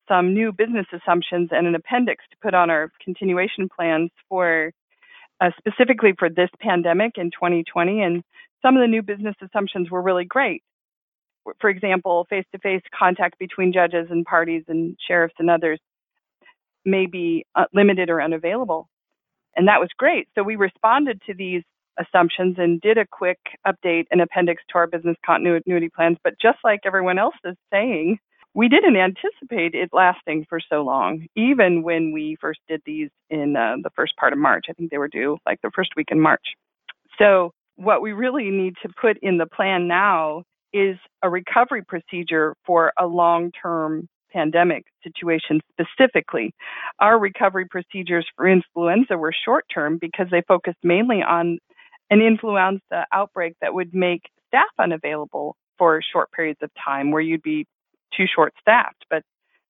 some 0.08 0.34
new 0.34 0.52
business 0.52 0.86
assumptions 0.92 1.50
and 1.52 1.66
an 1.66 1.74
appendix 1.74 2.24
to 2.30 2.36
put 2.42 2.54
on 2.54 2.70
our 2.70 2.90
continuation 3.02 3.68
plans 3.68 4.10
for 4.28 4.72
uh, 5.40 5.50
specifically 5.58 6.14
for 6.18 6.28
this 6.28 6.50
pandemic 6.60 7.12
in 7.16 7.30
2020. 7.30 8.00
And 8.00 8.22
some 8.62 8.76
of 8.76 8.82
the 8.82 8.88
new 8.88 9.02
business 9.02 9.34
assumptions 9.42 9.90
were 9.90 10.02
really 10.02 10.24
great 10.24 10.62
for 11.60 11.70
example, 11.70 12.26
face 12.28 12.44
to 12.52 12.58
face 12.58 12.82
contact 12.98 13.38
between 13.38 13.72
judges 13.72 14.08
and 14.10 14.24
parties 14.24 14.64
and 14.68 14.96
sheriffs 15.06 15.34
and 15.38 15.50
others 15.50 15.78
may 16.84 17.06
be 17.06 17.44
uh, 17.54 17.64
limited 17.74 18.10
or 18.10 18.22
unavailable. 18.22 18.88
And 19.56 19.68
that 19.68 19.80
was 19.80 19.88
great. 19.96 20.28
So 20.34 20.42
we 20.42 20.56
responded 20.56 21.20
to 21.26 21.34
these 21.34 21.62
assumptions 21.98 22.56
and 22.58 22.80
did 22.80 22.98
a 22.98 23.06
quick 23.10 23.38
update 23.66 24.04
and 24.10 24.20
appendix 24.20 24.62
to 24.70 24.78
our 24.78 24.86
business 24.86 25.16
continuity 25.24 25.88
plans. 25.94 26.18
But 26.22 26.34
just 26.40 26.58
like 26.62 26.80
everyone 26.84 27.18
else 27.18 27.34
is 27.44 27.56
saying, 27.72 28.18
we 28.56 28.70
didn't 28.70 28.96
anticipate 28.96 29.74
it 29.74 29.90
lasting 29.92 30.46
for 30.48 30.60
so 30.60 30.80
long, 30.80 31.26
even 31.36 31.82
when 31.82 32.10
we 32.10 32.38
first 32.40 32.58
did 32.66 32.80
these 32.86 33.10
in 33.28 33.54
uh, 33.54 33.76
the 33.82 33.90
first 33.94 34.16
part 34.16 34.32
of 34.32 34.38
March. 34.38 34.64
I 34.70 34.72
think 34.72 34.90
they 34.90 34.96
were 34.96 35.08
due 35.08 35.36
like 35.44 35.60
the 35.62 35.70
first 35.74 35.90
week 35.94 36.08
in 36.10 36.18
March. 36.18 36.54
So, 37.18 37.52
what 37.76 38.00
we 38.00 38.12
really 38.12 38.50
need 38.50 38.72
to 38.82 38.88
put 38.98 39.18
in 39.20 39.36
the 39.36 39.44
plan 39.44 39.86
now 39.86 40.44
is 40.72 40.96
a 41.22 41.28
recovery 41.28 41.84
procedure 41.84 42.56
for 42.64 42.94
a 42.98 43.06
long 43.06 43.52
term 43.62 44.08
pandemic 44.32 44.84
situation 45.04 45.60
specifically. 45.72 46.54
Our 46.98 47.18
recovery 47.18 47.66
procedures 47.70 48.26
for 48.36 48.48
influenza 48.48 49.18
were 49.18 49.34
short 49.44 49.66
term 49.72 49.98
because 50.00 50.28
they 50.30 50.42
focused 50.48 50.78
mainly 50.82 51.22
on 51.22 51.58
an 52.08 52.22
influenza 52.22 53.04
outbreak 53.12 53.52
that 53.60 53.74
would 53.74 53.94
make 53.94 54.22
staff 54.48 54.64
unavailable 54.78 55.56
for 55.76 56.00
short 56.10 56.32
periods 56.32 56.60
of 56.62 56.70
time 56.82 57.10
where 57.10 57.20
you'd 57.20 57.42
be 57.42 57.66
too 58.16 58.26
short 58.32 58.54
staffed. 58.60 59.04
But 59.10 59.22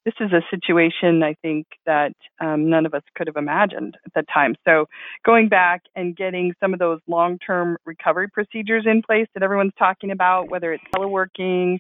this 0.05 0.15
is 0.21 0.31
a 0.33 0.41
situation 0.51 1.23
I 1.25 1.35
think 1.43 1.67
that 1.85 2.13
um, 2.41 2.71
none 2.71 2.87
of 2.87 2.95
us 2.95 3.03
could 3.17 3.27
have 3.27 3.37
imagined 3.37 3.97
at 4.07 4.13
the 4.15 4.23
time. 4.33 4.55
So 4.65 4.87
going 5.25 5.49
back 5.49 5.83
and 5.97 6.17
getting 6.17 6.55
some 6.61 6.73
of 6.73 6.79
those 6.79 7.01
long-term 7.09 7.77
recovery 7.85 8.29
procedures 8.29 8.85
in 8.87 9.03
place 9.03 9.27
that 9.35 9.43
everyone's 9.43 9.73
talking 9.77 10.13
about, 10.13 10.49
whether 10.49 10.73
it's 10.73 10.85
teleworking, 10.95 11.79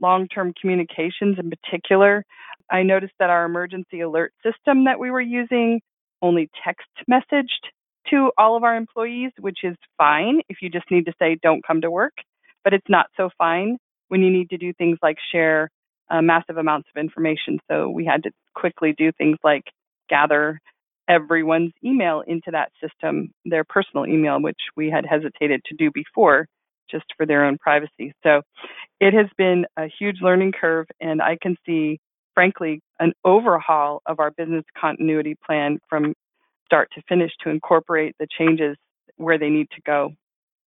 long-term 0.00 0.52
communications 0.60 1.38
in 1.38 1.50
particular. 1.50 2.24
I 2.70 2.82
noticed 2.82 3.14
that 3.18 3.30
our 3.30 3.44
emergency 3.44 4.00
alert 4.00 4.32
system 4.42 4.84
that 4.84 4.98
we 4.98 5.10
were 5.10 5.20
using 5.20 5.80
only 6.22 6.50
text 6.64 6.88
messaged 7.10 7.70
to 8.10 8.30
all 8.36 8.56
of 8.56 8.64
our 8.64 8.76
employees, 8.76 9.30
which 9.38 9.58
is 9.62 9.76
fine 9.96 10.40
if 10.48 10.58
you 10.60 10.68
just 10.68 10.90
need 10.90 11.06
to 11.06 11.12
say 11.18 11.38
don't 11.42 11.64
come 11.66 11.80
to 11.82 11.90
work, 11.90 12.14
but 12.64 12.74
it's 12.74 12.88
not 12.88 13.06
so 13.16 13.30
fine 13.38 13.78
when 14.08 14.22
you 14.22 14.30
need 14.30 14.50
to 14.50 14.58
do 14.58 14.72
things 14.74 14.98
like 15.02 15.16
share 15.32 15.70
uh, 16.10 16.22
massive 16.22 16.56
amounts 16.56 16.88
of 16.94 17.00
information. 17.00 17.58
So 17.70 17.88
we 17.88 18.04
had 18.04 18.22
to 18.24 18.30
quickly 18.54 18.94
do 18.96 19.12
things 19.12 19.38
like 19.42 19.64
gather 20.08 20.60
everyone's 21.08 21.72
email 21.84 22.22
into 22.26 22.50
that 22.50 22.70
system, 22.82 23.32
their 23.44 23.64
personal 23.64 24.06
email, 24.06 24.40
which 24.40 24.60
we 24.76 24.90
had 24.90 25.04
hesitated 25.06 25.60
to 25.66 25.76
do 25.76 25.90
before 25.92 26.46
just 26.90 27.04
for 27.16 27.26
their 27.26 27.44
own 27.44 27.58
privacy. 27.58 28.12
So 28.22 28.42
it 29.00 29.14
has 29.14 29.26
been 29.36 29.66
a 29.76 29.86
huge 29.98 30.16
learning 30.20 30.52
curve, 30.58 30.86
and 31.00 31.20
I 31.20 31.36
can 31.40 31.56
see, 31.66 31.98
frankly, 32.34 32.80
an 33.00 33.12
overhaul 33.24 34.02
of 34.06 34.20
our 34.20 34.30
business 34.30 34.64
continuity 34.78 35.36
plan 35.44 35.78
from 35.88 36.14
start 36.66 36.88
to 36.94 37.02
finish 37.08 37.32
to 37.42 37.50
incorporate 37.50 38.14
the 38.18 38.26
changes 38.38 38.76
where 39.16 39.38
they 39.38 39.50
need 39.50 39.68
to 39.70 39.80
go. 39.86 40.10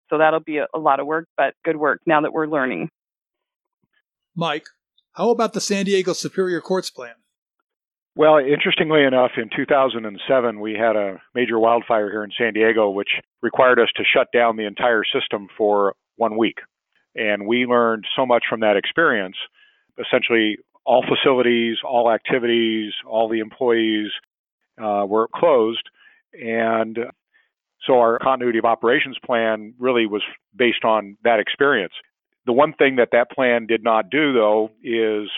So 0.10 0.18
that'll 0.18 0.40
be 0.40 0.58
a, 0.58 0.68
a 0.74 0.80
lot 0.80 1.00
of 1.00 1.08
work, 1.08 1.28
but 1.38 1.54
good 1.64 1.78
work 1.78 2.02
now 2.06 2.22
that 2.22 2.34
we're 2.34 2.48
learning. 2.48 2.90
Mike, 4.36 4.68
how 5.14 5.30
about 5.30 5.54
the 5.54 5.62
San 5.62 5.86
Diego 5.86 6.14
Superior 6.14 6.62
Courts 6.62 6.90
plan? 6.90 7.14
Well, 8.16 8.38
interestingly 8.38 9.04
enough, 9.04 9.32
in 9.38 9.50
2007, 9.56 10.60
we 10.60 10.74
had 10.74 10.96
a 10.96 11.20
major 11.34 11.58
wildfire 11.58 12.12
here 12.12 12.24
in 12.24 12.32
San 12.38 12.54
Diego, 12.54 12.90
which 12.92 13.10
required 13.42 13.80
us 13.80 13.90
to 13.96 14.04
shut 14.04 14.28
down 14.32 14.56
the 14.56 14.68
entire 14.68 15.04
system 15.04 15.48
for 15.58 15.96
one 16.18 16.38
week. 16.38 16.60
And 17.16 17.48
we 17.48 17.66
learned 17.66 18.06
so 18.16 18.26
much 18.26 18.44
from 18.48 18.60
that 18.60 18.78
experience. 18.78 19.36
Essentially, 20.00 20.58
all 20.86 21.04
facilities, 21.08 21.78
all 21.88 22.12
activities, 22.12 22.94
all 23.08 23.30
the 23.30 23.40
employees 23.40 24.12
uh, 24.80 25.06
were 25.08 25.28
closed. 25.34 25.90
And 26.34 26.98
so 27.86 28.00
our 28.00 28.20
continuity 28.20 28.60
of 28.60 28.66
operations 28.66 29.18
plan 29.26 29.74
really 29.80 30.06
was 30.06 30.22
based 30.56 30.84
on 30.84 31.18
that 31.24 31.40
experience. 31.40 31.94
The 32.46 32.54
one 32.54 32.74
thing 32.74 32.98
that 32.98 33.10
that 33.12 33.32
plan 33.32 33.68
did 33.68 33.84
not 33.84 34.10
do, 34.10 34.34
though, 34.34 34.72
is 34.84 35.30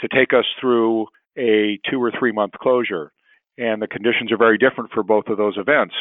to 0.00 0.08
take 0.08 0.32
us 0.32 0.46
through 0.60 1.06
a 1.36 1.78
two 1.90 2.02
or 2.02 2.12
three 2.18 2.32
month 2.32 2.52
closure. 2.52 3.12
And 3.58 3.80
the 3.80 3.86
conditions 3.86 4.32
are 4.32 4.36
very 4.36 4.58
different 4.58 4.90
for 4.92 5.02
both 5.02 5.28
of 5.28 5.36
those 5.36 5.56
events. 5.56 5.94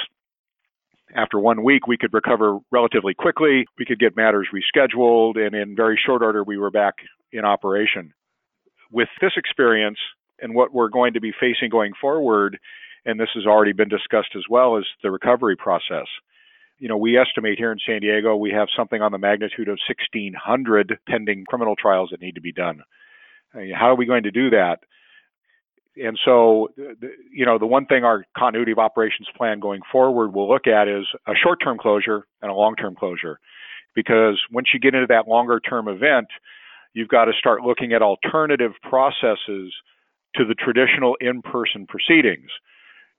After 1.15 1.39
one 1.39 1.63
week, 1.63 1.85
we 1.85 1.97
could 1.97 2.13
recover 2.13 2.57
relatively 2.71 3.13
quickly. 3.13 3.65
We 3.77 3.85
could 3.85 3.99
get 3.99 4.15
matters 4.15 4.47
rescheduled, 4.53 5.37
and 5.37 5.53
in 5.53 5.75
very 5.75 5.99
short 6.03 6.23
order, 6.23 6.43
we 6.43 6.57
were 6.57 6.71
back 6.71 6.95
in 7.31 7.45
operation. 7.45 8.13
With 8.91 9.09
this 9.21 9.33
experience 9.37 9.99
and 10.41 10.55
what 10.55 10.73
we're 10.73 10.89
going 10.89 11.13
to 11.13 11.21
be 11.21 11.31
facing 11.39 11.69
going 11.69 11.93
forward, 11.99 12.57
and 13.05 13.19
this 13.19 13.29
has 13.35 13.45
already 13.45 13.73
been 13.73 13.89
discussed 13.89 14.35
as 14.35 14.43
well, 14.49 14.77
is 14.77 14.85
the 15.03 15.11
recovery 15.11 15.55
process 15.55 16.07
you 16.83 16.89
know, 16.89 16.97
we 16.97 17.17
estimate 17.17 17.57
here 17.57 17.71
in 17.71 17.77
San 17.87 18.01
Diego 18.01 18.35
we 18.35 18.51
have 18.51 18.67
something 18.75 19.01
on 19.01 19.13
the 19.13 19.17
magnitude 19.17 19.69
of 19.69 19.79
1,600 19.87 20.99
pending 21.07 21.45
criminal 21.47 21.77
trials 21.77 22.09
that 22.11 22.19
need 22.19 22.35
to 22.35 22.41
be 22.41 22.51
done. 22.51 22.81
How 23.53 23.91
are 23.91 23.95
we 23.95 24.05
going 24.05 24.23
to 24.23 24.31
do 24.31 24.49
that? 24.49 24.79
And 25.95 26.19
so, 26.25 26.71
you 27.31 27.45
know, 27.45 27.57
the 27.57 27.65
one 27.65 27.85
thing 27.85 28.03
our 28.03 28.25
continuity 28.37 28.73
of 28.73 28.79
operations 28.79 29.29
plan 29.37 29.61
going 29.61 29.79
forward 29.93 30.33
will 30.33 30.49
look 30.49 30.67
at 30.67 30.89
is 30.89 31.05
a 31.25 31.31
short 31.41 31.59
term 31.63 31.77
closure 31.77 32.27
and 32.41 32.51
a 32.51 32.53
long 32.53 32.75
term 32.75 32.95
closure. 32.95 33.39
Because 33.95 34.37
once 34.51 34.67
you 34.73 34.79
get 34.81 34.93
into 34.93 35.07
that 35.07 35.25
longer 35.25 35.61
term 35.61 35.87
event, 35.87 36.27
you've 36.93 37.07
got 37.07 37.25
to 37.25 37.31
start 37.39 37.61
looking 37.61 37.93
at 37.93 38.01
alternative 38.01 38.73
processes 38.89 39.73
to 40.35 40.43
the 40.43 40.55
traditional 40.55 41.15
in 41.21 41.41
person 41.43 41.87
proceedings 41.87 42.49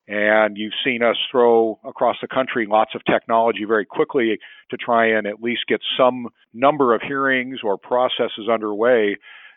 And 0.06 0.58
you've 0.58 0.74
seen 0.84 1.02
us 1.02 1.16
throw 1.30 1.80
across 1.84 2.16
the 2.20 2.28
country 2.28 2.66
lots 2.68 2.94
of 2.94 3.02
technology 3.04 3.64
very 3.66 3.86
quickly 3.86 4.38
to 4.70 4.76
try 4.76 5.06
and 5.06 5.26
at 5.26 5.42
least 5.42 5.62
get 5.66 5.80
some 5.96 6.28
number 6.52 6.94
of 6.94 7.00
hearings 7.00 7.60
or 7.64 7.78
processes 7.78 8.48
underway, 8.52 9.16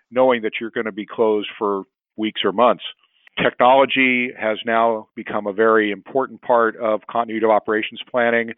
knowing 0.10 0.44
that 0.44 0.54
you're 0.62 0.72
going 0.72 0.86
to 0.86 0.94
be 0.94 1.06
closed 1.06 1.50
for 1.58 1.84
weeks 2.16 2.42
or 2.46 2.54
months. 2.54 2.84
Technology 3.44 4.30
has 4.40 4.58
now 4.66 5.10
become 5.16 5.48
a 5.48 5.54
very 5.54 5.92
important 5.92 6.42
part 6.42 6.76
of 6.78 7.02
continuity 7.12 7.46
of 7.46 7.52
operations 7.52 8.02
planning. 8.10 8.54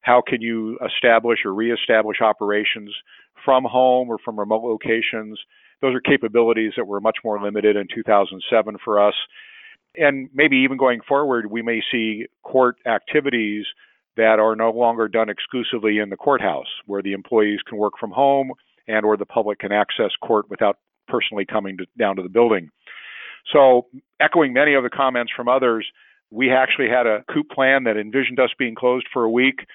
How 0.00 0.22
can 0.26 0.40
you 0.40 0.78
establish 0.84 1.40
or 1.44 1.52
reestablish 1.52 2.20
operations 2.20 2.94
from 3.44 3.64
home 3.64 4.08
or 4.08 4.18
from 4.24 4.38
remote 4.38 4.62
locations? 4.62 5.38
Those 5.80 5.94
are 5.94 6.00
capabilities 6.00 6.72
that 6.76 6.86
were 6.86 7.00
much 7.00 7.18
more 7.24 7.42
limited 7.42 7.76
in 7.76 7.88
2007 7.92 8.76
for 8.84 9.06
us. 9.06 9.14
And 9.96 10.30
maybe 10.32 10.56
even 10.58 10.78
going 10.78 11.00
forward, 11.06 11.50
we 11.50 11.62
may 11.62 11.82
see 11.90 12.26
court 12.42 12.76
activities 12.86 13.66
that 14.16 14.38
are 14.38 14.56
no 14.56 14.70
longer 14.70 15.08
done 15.08 15.28
exclusively 15.28 15.98
in 15.98 16.10
the 16.10 16.16
courthouse, 16.16 16.66
where 16.86 17.02
the 17.02 17.12
employees 17.12 17.60
can 17.66 17.78
work 17.78 17.94
from 17.98 18.10
home 18.10 18.52
and 18.88 19.04
or 19.04 19.16
the 19.16 19.26
public 19.26 19.58
can 19.58 19.72
access 19.72 20.10
court 20.22 20.50
without 20.50 20.78
personally 21.08 21.44
coming 21.44 21.76
to, 21.78 21.86
down 21.98 22.16
to 22.16 22.22
the 22.22 22.28
building. 22.28 22.70
So, 23.52 23.86
echoing 24.20 24.52
many 24.52 24.74
of 24.74 24.82
the 24.82 24.90
comments 24.90 25.32
from 25.34 25.48
others, 25.48 25.86
we 26.30 26.50
actually 26.50 26.88
had 26.88 27.06
a 27.06 27.24
COOP 27.32 27.50
plan 27.50 27.84
that 27.84 27.96
envisioned 27.96 28.38
us 28.38 28.50
being 28.58 28.74
closed 28.74 29.06
for 29.12 29.24
a 29.24 29.30
week. 29.30 29.66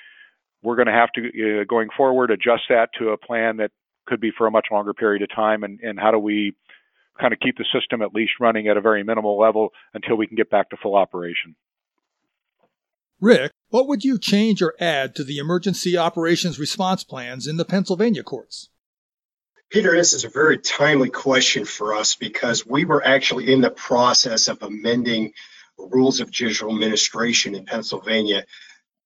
We're 0.64 0.76
going 0.76 0.88
to 0.88 0.94
have 0.94 1.12
to, 1.14 1.62
uh, 1.62 1.64
going 1.66 1.90
forward, 1.96 2.32
adjust 2.32 2.64
that 2.70 2.90
to 3.00 3.10
a 3.10 3.18
plan 3.18 3.58
that 3.58 3.72
could 4.08 4.20
be 4.20 4.32
for 4.36 4.48
a 4.48 4.52
much 4.52 4.68
longer 4.72 4.94
period 4.94 5.22
of 5.22 5.30
time. 5.36 5.64
And, 5.64 5.80
and 5.82 6.00
how 6.00 6.12
do 6.12 6.18
we 6.18 6.56
kind 7.20 7.34
of 7.34 7.40
keep 7.40 7.58
the 7.58 7.66
system 7.74 8.02
at 8.02 8.14
least 8.14 8.34
running 8.40 8.68
at 8.68 8.78
a 8.78 8.82
very 8.82 9.04
minimal 9.04 9.40
level 9.40 9.70
until 9.94 10.16
we 10.16 10.28
can 10.28 10.36
get 10.36 10.50
back 10.50 10.70
to 10.70 10.78
full 10.78 10.96
operation? 10.96 11.56
Rick, 13.20 13.52
what 13.70 13.88
would 13.88 14.04
you 14.04 14.20
change 14.20 14.62
or 14.62 14.76
add 14.80 15.16
to 15.16 15.24
the 15.24 15.40
emergency 15.40 15.98
operations 15.98 16.60
response 16.60 17.04
plans 17.04 17.48
in 17.48 17.58
the 17.58 17.66
Pennsylvania 17.66 18.24
courts? 18.24 18.70
Peter, 19.70 19.96
this 19.96 20.14
is 20.14 20.24
a 20.24 20.30
very 20.30 20.58
timely 20.58 21.10
question 21.10 21.66
for 21.66 21.94
us 21.94 22.16
because 22.16 22.66
we 22.66 22.86
were 22.86 23.06
actually 23.06 23.52
in 23.52 23.60
the 23.60 23.70
process 23.70 24.48
of 24.48 24.62
amending 24.62 25.34
rules 25.78 26.22
of 26.22 26.32
judicial 26.32 26.72
administration 26.72 27.54
in 27.54 27.66
Pennsylvania 27.66 28.46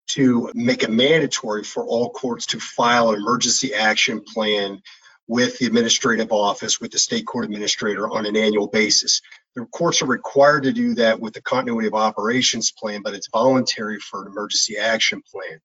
to 0.07 0.51
make 0.53 0.83
it 0.83 0.91
mandatory 0.91 1.63
for 1.63 1.83
all 1.83 2.11
courts 2.11 2.47
to 2.47 2.59
file 2.59 3.11
an 3.11 3.15
emergency 3.15 3.73
action 3.73 4.21
plan 4.21 4.81
with 5.27 5.59
the 5.59 5.65
administrative 5.65 6.31
office, 6.31 6.81
with 6.81 6.91
the 6.91 6.99
state 6.99 7.25
court 7.25 7.45
administrator 7.45 8.09
on 8.09 8.25
an 8.25 8.35
annual 8.35 8.67
basis. 8.67 9.21
The 9.55 9.65
courts 9.65 10.01
are 10.01 10.07
required 10.07 10.63
to 10.63 10.73
do 10.73 10.95
that 10.95 11.19
with 11.19 11.33
the 11.33 11.41
continuity 11.41 11.87
of 11.87 11.93
operations 11.93 12.71
plan, 12.71 13.01
but 13.01 13.13
it's 13.13 13.29
voluntary 13.29 13.99
for 13.99 14.21
an 14.21 14.31
emergency 14.31 14.77
action 14.77 15.21
plan. 15.21 15.59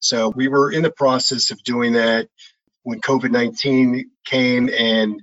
So 0.00 0.28
we 0.28 0.48
were 0.48 0.70
in 0.70 0.82
the 0.82 0.90
process 0.90 1.50
of 1.50 1.62
doing 1.64 1.94
that 1.94 2.28
when 2.82 3.00
COVID 3.00 3.30
19 3.30 4.10
came 4.24 4.70
and 4.70 5.20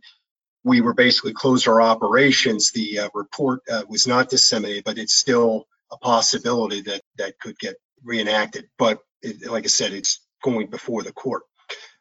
we 0.63 0.82
were 0.82 0.94
basically 0.94 1.34
closed 1.34 1.68
our 1.68 1.82
operations. 1.82 2.72
The 2.72 3.00
uh, 3.00 3.10
report 3.13 3.62
uh, 3.72 3.84
was 3.88 4.08
not 4.08 4.30
disseminated, 4.30 4.84
but 4.84 4.98
it's 4.98 5.13
still 5.13 5.68
a 5.92 5.98
possibility 5.98 6.82
that 6.82 7.01
that 7.18 7.39
could 7.39 7.58
get 7.60 7.75
reenacted. 8.04 8.65
But 8.77 9.00
it, 9.22 9.50
like 9.50 9.63
I 9.63 9.68
said, 9.68 9.94
it's 9.94 10.20
going 10.44 10.68
before 10.68 11.04
the 11.04 11.13
court. 11.13 11.44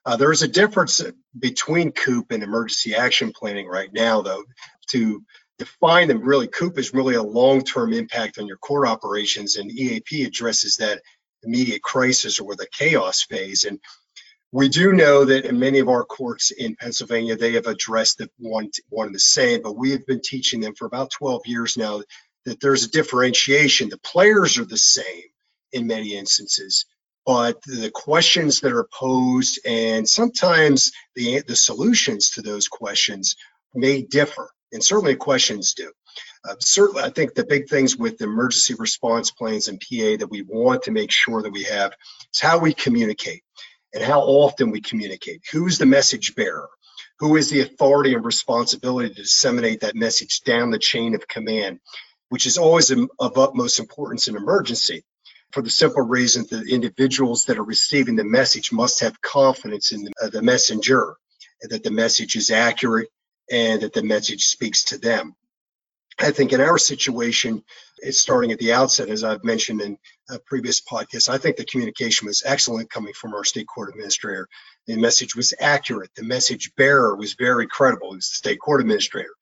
Uh, 0.07 0.17
there 0.17 0.33
is 0.33 0.43
a 0.43 0.49
difference 0.49 1.03
between 1.39 1.93
COOP 1.93 2.31
and 2.31 2.43
emergency 2.43 2.95
action 2.95 3.33
planning 3.33 3.67
right 3.67 3.93
now, 3.93 4.21
though. 4.21 4.45
To 4.89 5.23
define 5.59 6.09
them, 6.09 6.21
really, 6.21 6.47
COOP 6.47 6.79
is 6.79 6.93
really 6.93 7.15
a 7.15 7.23
long-term 7.23 7.93
impact 7.93 8.39
on 8.39 8.47
your 8.47 8.59
core 8.59 8.87
operations, 8.87 9.57
and 9.57 9.71
EAP 9.71 10.25
addresses 10.25 10.77
that 10.77 11.01
immediate 11.43 11.83
crisis 11.83 12.41
or 12.41 12.55
the 12.55 12.67
chaos 12.73 13.23
phase. 13.23 13.65
And 13.65 13.81
we 14.53 14.69
do 14.69 14.93
know 14.93 15.25
that 15.25 15.47
in 15.47 15.59
many 15.59 15.79
of 15.79 15.89
our 15.89 16.05
courts 16.05 16.51
in 16.51 16.77
Pennsylvania, 16.77 17.37
they 17.37 17.53
have 17.53 17.67
addressed 17.67 18.19
the 18.19 18.31
one, 18.39 18.71
one 18.89 19.13
the 19.13 19.19
same, 19.19 19.63
but 19.63 19.77
we 19.77 19.91
have 19.93 20.07
been 20.07 20.21
teaching 20.23 20.61
them 20.61 20.75
for 20.75 20.87
about 20.87 21.11
12 21.11 21.47
years 21.47 21.77
now 21.77 22.03
that 22.45 22.61
there's 22.61 22.85
a 22.85 22.91
differentiation. 22.91 23.89
The 23.89 23.99
players 23.99 24.59
are 24.59 24.65
the 24.65 24.77
same 24.77 25.25
in 25.73 25.87
many 25.87 26.15
instances, 26.15 26.85
but 27.27 27.63
the 27.63 27.91
questions 27.91 28.61
that 28.61 28.73
are 28.73 28.89
posed 28.93 29.61
and 29.65 30.09
sometimes 30.09 30.93
the, 31.15 31.43
the 31.47 31.57
solutions 31.57 32.31
to 32.31 32.43
those 32.43 32.69
questions 32.69 33.37
may 33.75 34.03
differ, 34.03 34.51
and 34.73 34.85
certainly 34.85 35.17
questions 35.17 35.75
do. 35.75 35.91
Uh, 36.47 36.55
certainly, 36.61 37.03
I 37.03 37.11
think 37.11 37.35
the 37.35 37.47
big 37.47 37.69
things 37.69 37.97
with 37.97 38.21
emergency 38.21 38.75
response 38.79 39.31
plans 39.31 39.69
and 39.69 39.81
PA 39.81 40.17
that 40.19 40.29
we 40.31 40.43
want 40.43 40.83
to 40.83 40.91
make 40.91 41.11
sure 41.11 41.43
that 41.43 41.53
we 41.53 41.65
have 41.65 41.93
is 42.35 42.41
how 42.41 42.59
we 42.59 42.75
communicate 42.75 43.43
and 43.95 44.03
how 44.03 44.21
often 44.21 44.71
we 44.71 44.81
communicate. 44.81 45.43
Who's 45.51 45.79
the 45.79 45.87
message 45.87 46.35
bearer? 46.35 46.69
Who 47.21 47.37
is 47.37 47.49
the 47.49 47.61
authority 47.61 48.15
and 48.15 48.25
responsibility 48.25 49.09
to 49.09 49.15
disseminate 49.15 49.81
that 49.81 49.95
message 49.95 50.43
down 50.43 50.71
the 50.71 50.79
chain 50.79 51.15
of 51.15 51.27
command, 51.27 51.81
which 52.29 52.45
is 52.45 52.59
always 52.59 52.91
of 52.91 53.39
utmost 53.39 53.79
importance 53.81 54.29
in 54.29 54.37
emergency 54.37 55.05
for 55.55 55.63
the 55.63 55.71
simple 55.71 56.03
reason 56.03 56.45
that 56.51 56.69
individuals 56.69 57.45
that 57.45 57.59
are 57.59 57.65
receiving 57.65 58.17
the 58.17 58.25
message 58.25 58.73
must 58.73 59.01
have 59.01 59.23
confidence 59.23 59.93
in 59.93 60.03
the, 60.03 60.13
uh, 60.21 60.29
the 60.29 60.43
messenger, 60.43 61.15
that 61.63 61.85
the 61.85 61.93
message 61.93 62.35
is 62.35 62.51
accurate 62.51 63.09
and 63.53 63.83
that 63.83 63.93
the 63.93 64.03
message 64.03 64.47
speaks 64.47 64.83
to 64.83 64.99
them. 64.99 65.37
I 66.19 66.33
think 66.33 66.53
in 66.53 66.61
our 66.61 66.77
situation, 66.77 67.63
it's 67.99 68.19
starting 68.19 68.51
at 68.51 68.59
the 68.59 68.73
outset, 68.73 69.09
as 69.09 69.23
I've 69.23 69.45
mentioned 69.45 69.81
in 69.81 69.97
a 70.29 70.41
previous 70.41 70.81
podcast. 70.81 71.29
I 71.29 71.39
think 71.39 71.57
the 71.57 71.65
communication 71.65 72.27
was 72.27 72.43
excellent 72.45 72.91
coming 72.91 73.13
from 73.15 73.33
our 73.33 73.45
state 73.45 73.69
court 73.69 73.91
administrator. 73.91 74.49
The 74.89 74.97
message 74.97 75.37
was 75.37 75.55
accurate. 75.61 76.11
The 76.17 76.25
message 76.25 76.73
bearer 76.77 77.15
was 77.15 77.35
very 77.35 77.69
credible. 77.69 78.13
It 78.13 78.17
was 78.17 78.29
the 78.29 78.37
state 78.37 78.59
court 78.59 78.81
administrator. 78.81 79.35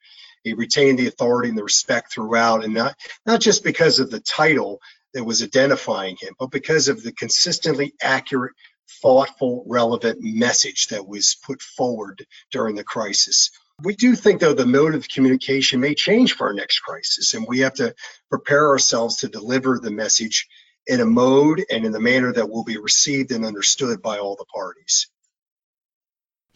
He 0.45 0.53
retained 0.53 0.99
the 0.99 1.07
authority 1.07 1.49
and 1.49 1.57
the 1.57 1.65
respect 1.65 2.13
throughout, 2.13 2.65
and 2.65 2.75
not 2.75 2.97
not 3.25 3.41
just 3.41 3.65
because 3.65 3.99
of 3.99 4.11
the 4.11 4.21
title 4.21 4.81
that 5.15 5.25
was 5.25 5.43
identifying 5.43 6.17
him, 6.21 6.35
but 6.39 6.51
because 6.51 6.89
of 6.89 7.03
the 7.03 7.13
consistently 7.13 7.95
accurate, 8.03 8.55
thoughtful, 9.01 9.65
relevant 9.67 10.19
message 10.21 10.89
that 10.89 11.07
was 11.07 11.37
put 11.45 11.63
forward 11.63 12.27
during 12.51 12.77
the 12.77 12.85
crisis. 12.85 13.51
We 13.83 13.95
do 13.97 14.15
think, 14.15 14.41
though, 14.41 14.55
the 14.55 14.67
mode 14.67 14.95
of 14.95 15.09
communication 15.09 15.81
may 15.81 15.95
change 15.95 16.35
for 16.35 16.49
our 16.49 16.55
next 16.55 16.81
crisis, 16.81 17.35
and 17.35 17.47
we 17.49 17.61
have 17.61 17.75
to 17.75 17.95
prepare 18.29 18.69
ourselves 18.69 19.19
to 19.19 19.29
deliver 19.29 19.79
the 19.79 19.91
message 19.91 20.49
in 20.87 21.01
a 21.01 21.07
mode 21.07 21.65
and 21.71 21.85
in 21.85 21.93
the 21.93 22.01
manner 22.01 22.33
that 22.33 22.51
will 22.51 22.65
be 22.65 22.77
received 22.77 23.33
and 23.33 23.45
understood 23.45 24.03
by 24.03 24.19
all 24.19 24.37
the 24.37 24.45
parties. 24.45 25.09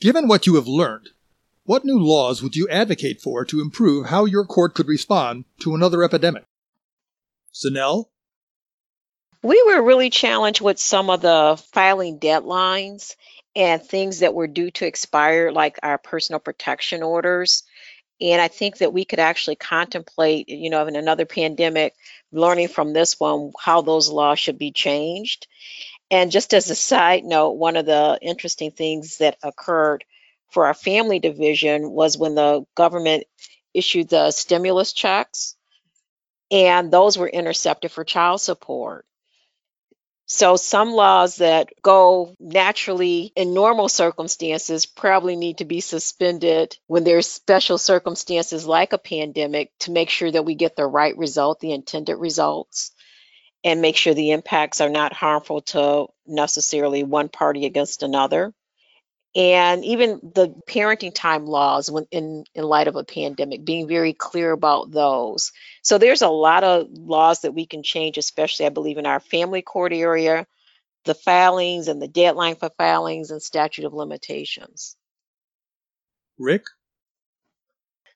Given 0.00 0.28
what 0.28 0.46
you 0.46 0.56
have 0.56 0.66
learned, 0.66 1.10
what 1.64 1.84
new 1.84 1.98
laws 1.98 2.42
would 2.42 2.54
you 2.54 2.68
advocate 2.68 3.20
for 3.20 3.44
to 3.44 3.60
improve 3.60 4.06
how 4.06 4.24
your 4.24 4.44
court 4.44 4.74
could 4.74 4.88
respond 4.88 5.44
to 5.60 5.74
another 5.74 6.04
epidemic? 6.04 6.44
Zenell? 7.54 8.06
We 9.46 9.62
were 9.64 9.80
really 9.80 10.10
challenged 10.10 10.60
with 10.60 10.76
some 10.76 11.08
of 11.08 11.20
the 11.20 11.62
filing 11.72 12.18
deadlines 12.18 13.14
and 13.54 13.80
things 13.80 14.18
that 14.18 14.34
were 14.34 14.48
due 14.48 14.72
to 14.72 14.86
expire, 14.86 15.52
like 15.52 15.78
our 15.84 15.98
personal 15.98 16.40
protection 16.40 17.04
orders. 17.04 17.62
And 18.20 18.42
I 18.42 18.48
think 18.48 18.78
that 18.78 18.92
we 18.92 19.04
could 19.04 19.20
actually 19.20 19.54
contemplate, 19.54 20.48
you 20.48 20.68
know, 20.68 20.84
in 20.88 20.96
another 20.96 21.26
pandemic, 21.26 21.94
learning 22.32 22.66
from 22.66 22.92
this 22.92 23.20
one, 23.20 23.52
how 23.56 23.82
those 23.82 24.10
laws 24.10 24.40
should 24.40 24.58
be 24.58 24.72
changed. 24.72 25.46
And 26.10 26.32
just 26.32 26.52
as 26.52 26.68
a 26.68 26.74
side 26.74 27.22
note, 27.22 27.52
one 27.52 27.76
of 27.76 27.86
the 27.86 28.18
interesting 28.20 28.72
things 28.72 29.18
that 29.18 29.38
occurred 29.44 30.02
for 30.50 30.66
our 30.66 30.74
family 30.74 31.20
division 31.20 31.92
was 31.92 32.18
when 32.18 32.34
the 32.34 32.66
government 32.74 33.22
issued 33.72 34.08
the 34.08 34.32
stimulus 34.32 34.92
checks, 34.92 35.54
and 36.50 36.92
those 36.92 37.16
were 37.16 37.28
intercepted 37.28 37.92
for 37.92 38.02
child 38.02 38.40
support. 38.40 39.06
So 40.28 40.56
some 40.56 40.90
laws 40.90 41.36
that 41.36 41.68
go 41.82 42.34
naturally 42.40 43.32
in 43.36 43.54
normal 43.54 43.88
circumstances 43.88 44.84
probably 44.84 45.36
need 45.36 45.58
to 45.58 45.64
be 45.64 45.80
suspended 45.80 46.76
when 46.88 47.04
there's 47.04 47.30
special 47.30 47.78
circumstances 47.78 48.66
like 48.66 48.92
a 48.92 48.98
pandemic 48.98 49.70
to 49.80 49.92
make 49.92 50.10
sure 50.10 50.30
that 50.30 50.44
we 50.44 50.56
get 50.56 50.74
the 50.74 50.86
right 50.86 51.16
result, 51.16 51.60
the 51.60 51.72
intended 51.72 52.16
results, 52.16 52.90
and 53.62 53.80
make 53.80 53.96
sure 53.96 54.14
the 54.14 54.32
impacts 54.32 54.80
are 54.80 54.90
not 54.90 55.12
harmful 55.12 55.60
to 55.60 56.06
necessarily 56.26 57.04
one 57.04 57.28
party 57.28 57.64
against 57.64 58.02
another. 58.02 58.52
And 59.36 59.84
even 59.84 60.18
the 60.34 60.54
parenting 60.68 61.14
time 61.14 61.46
laws 61.46 61.88
when 61.88 62.06
in, 62.10 62.44
in 62.54 62.64
light 62.64 62.88
of 62.88 62.96
a 62.96 63.04
pandemic 63.04 63.64
being 63.64 63.86
very 63.86 64.12
clear 64.12 64.50
about 64.50 64.90
those 64.90 65.52
so 65.86 65.98
there's 65.98 66.22
a 66.22 66.28
lot 66.28 66.64
of 66.64 66.88
laws 66.90 67.42
that 67.42 67.52
we 67.52 67.66
can 67.66 67.82
change 67.82 68.18
especially 68.18 68.66
i 68.66 68.70
believe 68.70 68.98
in 68.98 69.06
our 69.06 69.20
family 69.20 69.62
court 69.62 69.92
area 69.92 70.46
the 71.06 71.14
filings 71.14 71.88
and 71.88 72.02
the 72.02 72.08
deadline 72.08 72.56
for 72.56 72.70
filings 72.76 73.30
and 73.30 73.40
statute 73.40 73.86
of 73.86 73.94
limitations. 73.94 74.96
Rick? 76.38 76.66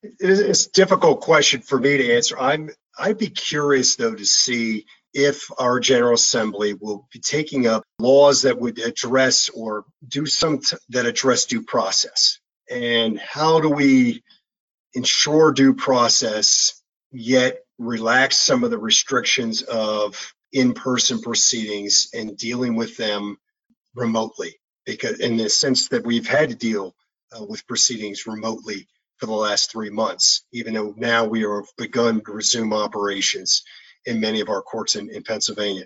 It's 0.02 0.66
a 0.66 0.72
difficult 0.72 1.20
question 1.20 1.62
for 1.62 1.78
me 1.78 1.96
to 1.96 2.14
answer. 2.14 2.38
I'm 2.38 2.70
i'd 2.98 3.18
be 3.18 3.28
curious 3.28 3.96
though 3.96 4.14
to 4.14 4.24
see 4.26 4.86
if 5.12 5.50
our 5.58 5.80
General 5.80 6.14
Assembly 6.14 6.74
will 6.74 7.08
be 7.12 7.18
taking 7.18 7.66
up 7.66 7.82
laws 7.98 8.42
that 8.42 8.58
would 8.58 8.78
address 8.78 9.48
or 9.50 9.84
do 10.06 10.26
some 10.26 10.60
t- 10.60 10.76
that 10.90 11.06
address 11.06 11.46
due 11.46 11.62
process. 11.62 12.38
And 12.70 13.18
how 13.18 13.60
do 13.60 13.68
we 13.68 14.22
ensure 14.94 15.52
due 15.52 15.74
process 15.74 16.79
yet 17.12 17.60
relax 17.78 18.36
some 18.36 18.64
of 18.64 18.70
the 18.70 18.78
restrictions 18.78 19.62
of 19.62 20.34
in-person 20.52 21.20
proceedings 21.20 22.08
and 22.14 22.36
dealing 22.36 22.74
with 22.74 22.96
them 22.96 23.36
remotely 23.94 24.56
because 24.84 25.20
in 25.20 25.36
the 25.36 25.48
sense 25.48 25.88
that 25.88 26.04
we've 26.04 26.26
had 26.26 26.50
to 26.50 26.54
deal 26.54 26.94
uh, 27.38 27.44
with 27.44 27.66
proceedings 27.66 28.26
remotely 28.26 28.88
for 29.18 29.26
the 29.26 29.32
last 29.32 29.70
three 29.70 29.90
months, 29.90 30.44
even 30.52 30.74
though 30.74 30.94
now 30.96 31.26
we 31.26 31.42
have 31.42 31.66
begun 31.76 32.22
to 32.24 32.32
resume 32.32 32.72
operations 32.72 33.62
in 34.06 34.20
many 34.20 34.40
of 34.40 34.48
our 34.48 34.62
courts 34.62 34.96
in, 34.96 35.10
in 35.10 35.22
Pennsylvania. 35.22 35.84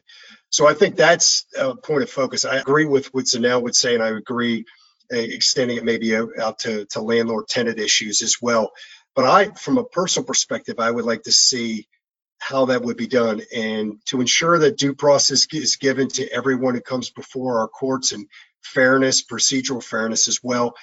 So 0.51 0.67
I 0.69 0.75
think 0.75 0.97
that's 0.97 1.45
a 1.59 1.75
point 1.75 2.05
of 2.05 2.11
focus. 2.11 2.45
I 2.45 2.57
agree 2.59 2.85
with 2.85 3.13
what 3.13 3.25
Zenell 3.25 3.63
would 3.63 3.75
say, 3.75 3.95
and 3.95 4.03
I 4.03 4.11
agree 4.11 4.65
uh, 5.13 5.19
extending 5.19 5.77
it 5.77 5.85
maybe 5.85 6.17
out 6.17 6.61
to, 6.61 6.87
to 6.87 7.03
landlord 7.03 7.49
tenant 7.49 7.79
issues 7.79 8.23
as 8.23 8.37
well. 8.41 8.71
But 9.15 9.25
I, 9.27 9.51
from 9.51 9.79
a 9.79 9.85
personal 9.85 10.27
perspective, 10.27 10.77
I 10.79 10.91
would 10.91 11.05
like 11.05 11.25
to 11.25 11.33
see 11.33 11.89
how 12.39 12.67
that 12.67 12.83
would 12.83 12.97
be 12.97 13.07
done 13.07 13.43
and 13.55 14.01
to 14.07 14.21
ensure 14.21 14.59
that 14.59 14.77
due 14.77 14.95
process 14.95 15.47
is 15.53 15.77
given 15.77 16.09
to 16.09 16.31
everyone 16.31 16.75
who 16.75 16.81
comes 16.81 17.11
before 17.11 17.61
our 17.61 17.69
courts 17.69 18.13
and 18.13 18.27
fairness, 18.63 19.25
procedural 19.25 19.83
fairness 19.83 20.29
as 20.29 20.41
well. 20.43 20.75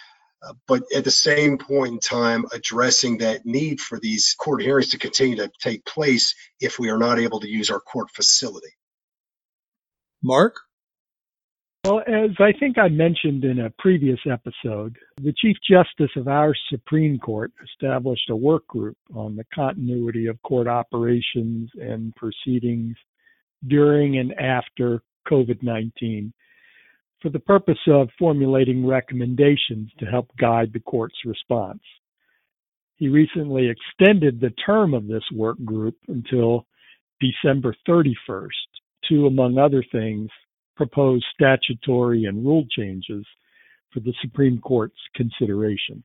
Uh, 0.42 0.54
but 0.68 0.84
at 0.96 1.04
the 1.04 1.12
same 1.12 1.60
point 1.60 1.94
in 1.94 2.00
time, 2.00 2.46
addressing 2.52 3.20
that 3.20 3.46
need 3.46 3.80
for 3.80 4.00
these 4.00 4.34
court 4.40 4.62
hearings 4.62 4.90
to 4.90 4.98
continue 4.98 5.36
to 5.36 5.52
take 5.60 5.86
place 5.86 6.34
if 6.60 6.80
we 6.80 6.90
are 6.90 6.98
not 6.98 7.20
able 7.20 7.40
to 7.42 7.50
use 7.50 7.70
our 7.70 7.80
court 7.80 8.10
facility. 8.10 8.76
Mark? 10.24 10.56
Well, 11.84 12.02
as 12.02 12.30
I 12.40 12.52
think 12.60 12.78
I 12.78 12.90
mentioned 12.90 13.44
in 13.44 13.62
a 13.62 13.72
previous 13.80 14.20
episode, 14.32 14.98
the 15.20 15.34
Chief 15.36 15.58
Justice 15.68 16.16
of 16.16 16.28
our 16.28 16.54
Supreme 16.70 17.18
Court 17.18 17.52
established 17.64 18.30
a 18.30 18.36
work 18.36 18.68
group 18.68 18.98
on 19.16 19.36
the 19.36 19.46
continuity 19.52 20.28
of 20.28 20.40
court 20.44 20.68
operations 20.68 21.72
and 21.82 22.16
proceedings 22.16 22.96
during 23.68 24.20
and 24.20 24.32
after 24.40 25.02
COVID 25.28 25.64
19 25.64 26.32
for 27.20 27.30
the 27.30 27.40
purpose 27.40 27.80
of 27.88 28.10
formulating 28.18 28.86
recommendations 28.86 29.90
to 29.98 30.06
help 30.06 30.30
guide 30.40 30.72
the 30.74 30.80
court's 30.80 31.18
response. 31.26 31.82
He 32.98 33.10
recently 33.10 33.70
extended 33.70 34.40
the 34.40 34.54
term 34.64 34.94
of 34.94 35.08
this 35.08 35.24
work 35.34 35.58
group 35.66 35.98
until 36.08 36.68
December 37.20 37.76
31st 37.90 38.50
to, 39.10 39.26
among 39.26 39.58
other 39.58 39.84
things, 39.92 40.30
propose 40.76 41.24
statutory 41.34 42.26
and 42.26 42.46
rule 42.46 42.66
changes 42.70 43.26
for 43.94 44.00
the 44.00 44.14
Supreme 44.22 44.60
Court's 44.60 45.00
consideration. 45.16 46.04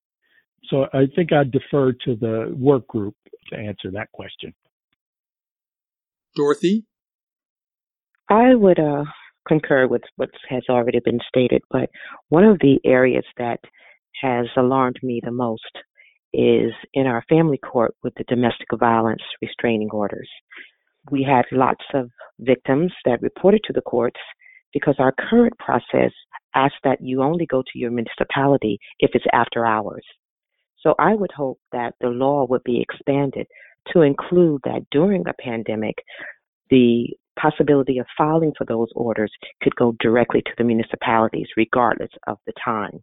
So 0.68 0.87
I 0.92 1.07
think 1.14 1.33
I'd 1.33 1.52
defer 1.52 1.92
to 1.92 2.16
the 2.16 2.55
work 2.57 2.87
group 2.88 3.14
to 3.50 3.57
answer 3.57 3.90
that 3.92 4.11
question. 4.12 4.52
Dorothy? 6.35 6.85
I 8.29 8.55
would 8.55 8.81
uh, 8.81 9.05
concur 9.46 9.87
with 9.87 10.02
what 10.16 10.31
has 10.48 10.64
already 10.68 11.00
been 11.05 11.20
stated, 11.29 11.62
but 11.70 11.88
one 12.29 12.44
of 12.44 12.59
the 12.59 12.81
areas 12.85 13.24
that 13.38 13.61
has 14.20 14.46
alarmed 14.57 14.98
me 15.02 15.20
the 15.24 15.31
most 15.31 15.62
is 16.33 16.72
in 16.92 17.07
our 17.07 17.22
family 17.29 17.59
court 17.59 17.94
with 18.02 18.14
the 18.16 18.24
domestic 18.24 18.66
violence 18.79 19.22
restraining 19.40 19.88
orders. 19.92 20.29
We 21.11 21.22
had 21.22 21.44
lots 21.52 21.85
of 21.94 22.11
victims 22.40 22.92
that 23.05 23.22
reported 23.22 23.61
to 23.64 23.72
the 23.72 23.81
courts 23.81 24.18
because 24.77 24.97
our 24.99 25.15
current 25.31 25.55
process 25.59 26.12
asks 26.55 26.77
that 26.85 27.01
you 27.01 27.23
only 27.23 27.47
go 27.47 27.62
to 27.62 27.79
your 27.79 27.91
municipality 27.91 28.79
if 28.99 29.11
it's 29.15 29.25
after 29.33 29.65
hours. 29.65 30.05
So 30.81 30.95
I 30.99 31.15
would 31.15 31.33
hope 31.33 31.59
that 31.73 31.95
the 32.03 32.09
law 32.09 32.47
would 32.51 32.62
be 32.62 32.83
expanded 32.83 33.47
to 33.95 34.03
include 34.03 34.61
that 34.65 34.83
during 34.91 35.27
a 35.27 35.33
pandemic, 35.43 35.95
the 36.69 37.07
possibility 37.41 37.97
of 37.97 38.07
filing 38.19 38.53
for 38.59 38.67
those 38.67 38.89
orders 38.95 39.33
could 39.62 39.75
go 39.77 39.97
directly 39.99 40.43
to 40.43 40.53
the 40.59 40.65
municipalities, 40.65 41.47
regardless 41.57 42.11
of 42.27 42.37
the 42.47 42.53
time. 42.62 43.03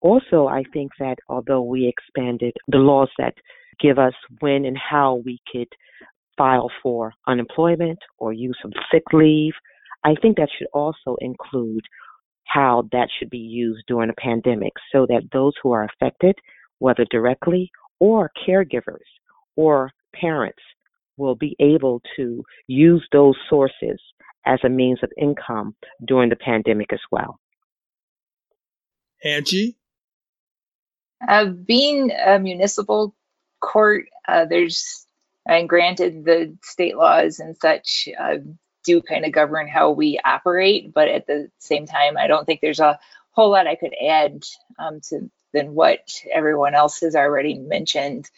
Also, 0.00 0.48
I 0.48 0.64
think 0.72 0.90
that 0.98 1.18
although 1.28 1.62
we 1.62 1.86
expanded 1.86 2.52
the 2.66 2.78
laws 2.78 3.10
that 3.18 3.34
give 3.80 4.00
us 4.00 4.14
when 4.40 4.64
and 4.64 4.76
how 4.76 5.22
we 5.24 5.38
could 5.52 5.68
file 6.36 6.68
for 6.82 7.12
unemployment 7.28 8.00
or 8.18 8.32
use 8.32 8.58
of 8.64 8.72
sick 8.90 9.04
leave, 9.12 9.54
I 10.06 10.14
think 10.22 10.36
that 10.36 10.48
should 10.56 10.68
also 10.72 11.16
include 11.20 11.84
how 12.44 12.88
that 12.92 13.08
should 13.18 13.28
be 13.28 13.38
used 13.38 13.82
during 13.88 14.08
a 14.08 14.20
pandemic 14.20 14.72
so 14.92 15.04
that 15.06 15.28
those 15.32 15.52
who 15.60 15.72
are 15.72 15.84
affected, 15.84 16.36
whether 16.78 17.04
directly 17.10 17.72
or 17.98 18.30
caregivers 18.46 19.08
or 19.56 19.90
parents, 20.14 20.62
will 21.16 21.34
be 21.34 21.56
able 21.58 22.00
to 22.14 22.44
use 22.68 23.04
those 23.10 23.34
sources 23.50 24.00
as 24.44 24.60
a 24.62 24.68
means 24.68 25.00
of 25.02 25.10
income 25.18 25.74
during 26.06 26.30
the 26.30 26.36
pandemic 26.36 26.92
as 26.92 27.00
well. 27.10 27.40
Angie? 29.24 29.76
Uh, 31.26 31.46
being 31.46 32.12
a 32.12 32.38
municipal 32.38 33.12
court, 33.60 34.04
uh, 34.28 34.44
there's, 34.44 35.04
and 35.46 35.68
granted, 35.68 36.24
the 36.24 36.56
state 36.62 36.96
laws 36.96 37.40
and 37.40 37.56
such 37.56 38.08
uh, 38.20 38.36
do 38.86 39.02
kind 39.02 39.24
of 39.26 39.32
govern 39.32 39.68
how 39.68 39.90
we 39.90 40.18
operate, 40.24 40.94
but 40.94 41.08
at 41.08 41.26
the 41.26 41.50
same 41.58 41.86
time, 41.86 42.16
I 42.16 42.26
don't 42.28 42.46
think 42.46 42.60
there's 42.60 42.80
a 42.80 42.98
whole 43.32 43.50
lot 43.50 43.66
I 43.66 43.74
could 43.74 43.94
add 43.94 44.44
um, 44.78 45.00
to 45.10 45.30
than 45.52 45.74
what 45.74 46.00
everyone 46.32 46.74
else 46.74 47.00
has 47.00 47.16
already 47.16 47.58
mentioned 47.58 48.28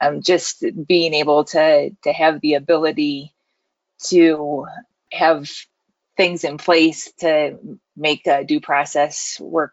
um, 0.00 0.22
just 0.22 0.64
being 0.86 1.14
able 1.14 1.44
to 1.44 1.90
to 2.02 2.12
have 2.12 2.40
the 2.40 2.54
ability 2.54 3.34
to 4.04 4.66
have 5.12 5.50
things 6.16 6.44
in 6.44 6.58
place 6.58 7.12
to 7.20 7.58
make 7.96 8.26
a 8.26 8.44
due 8.44 8.60
process 8.60 9.38
work 9.40 9.72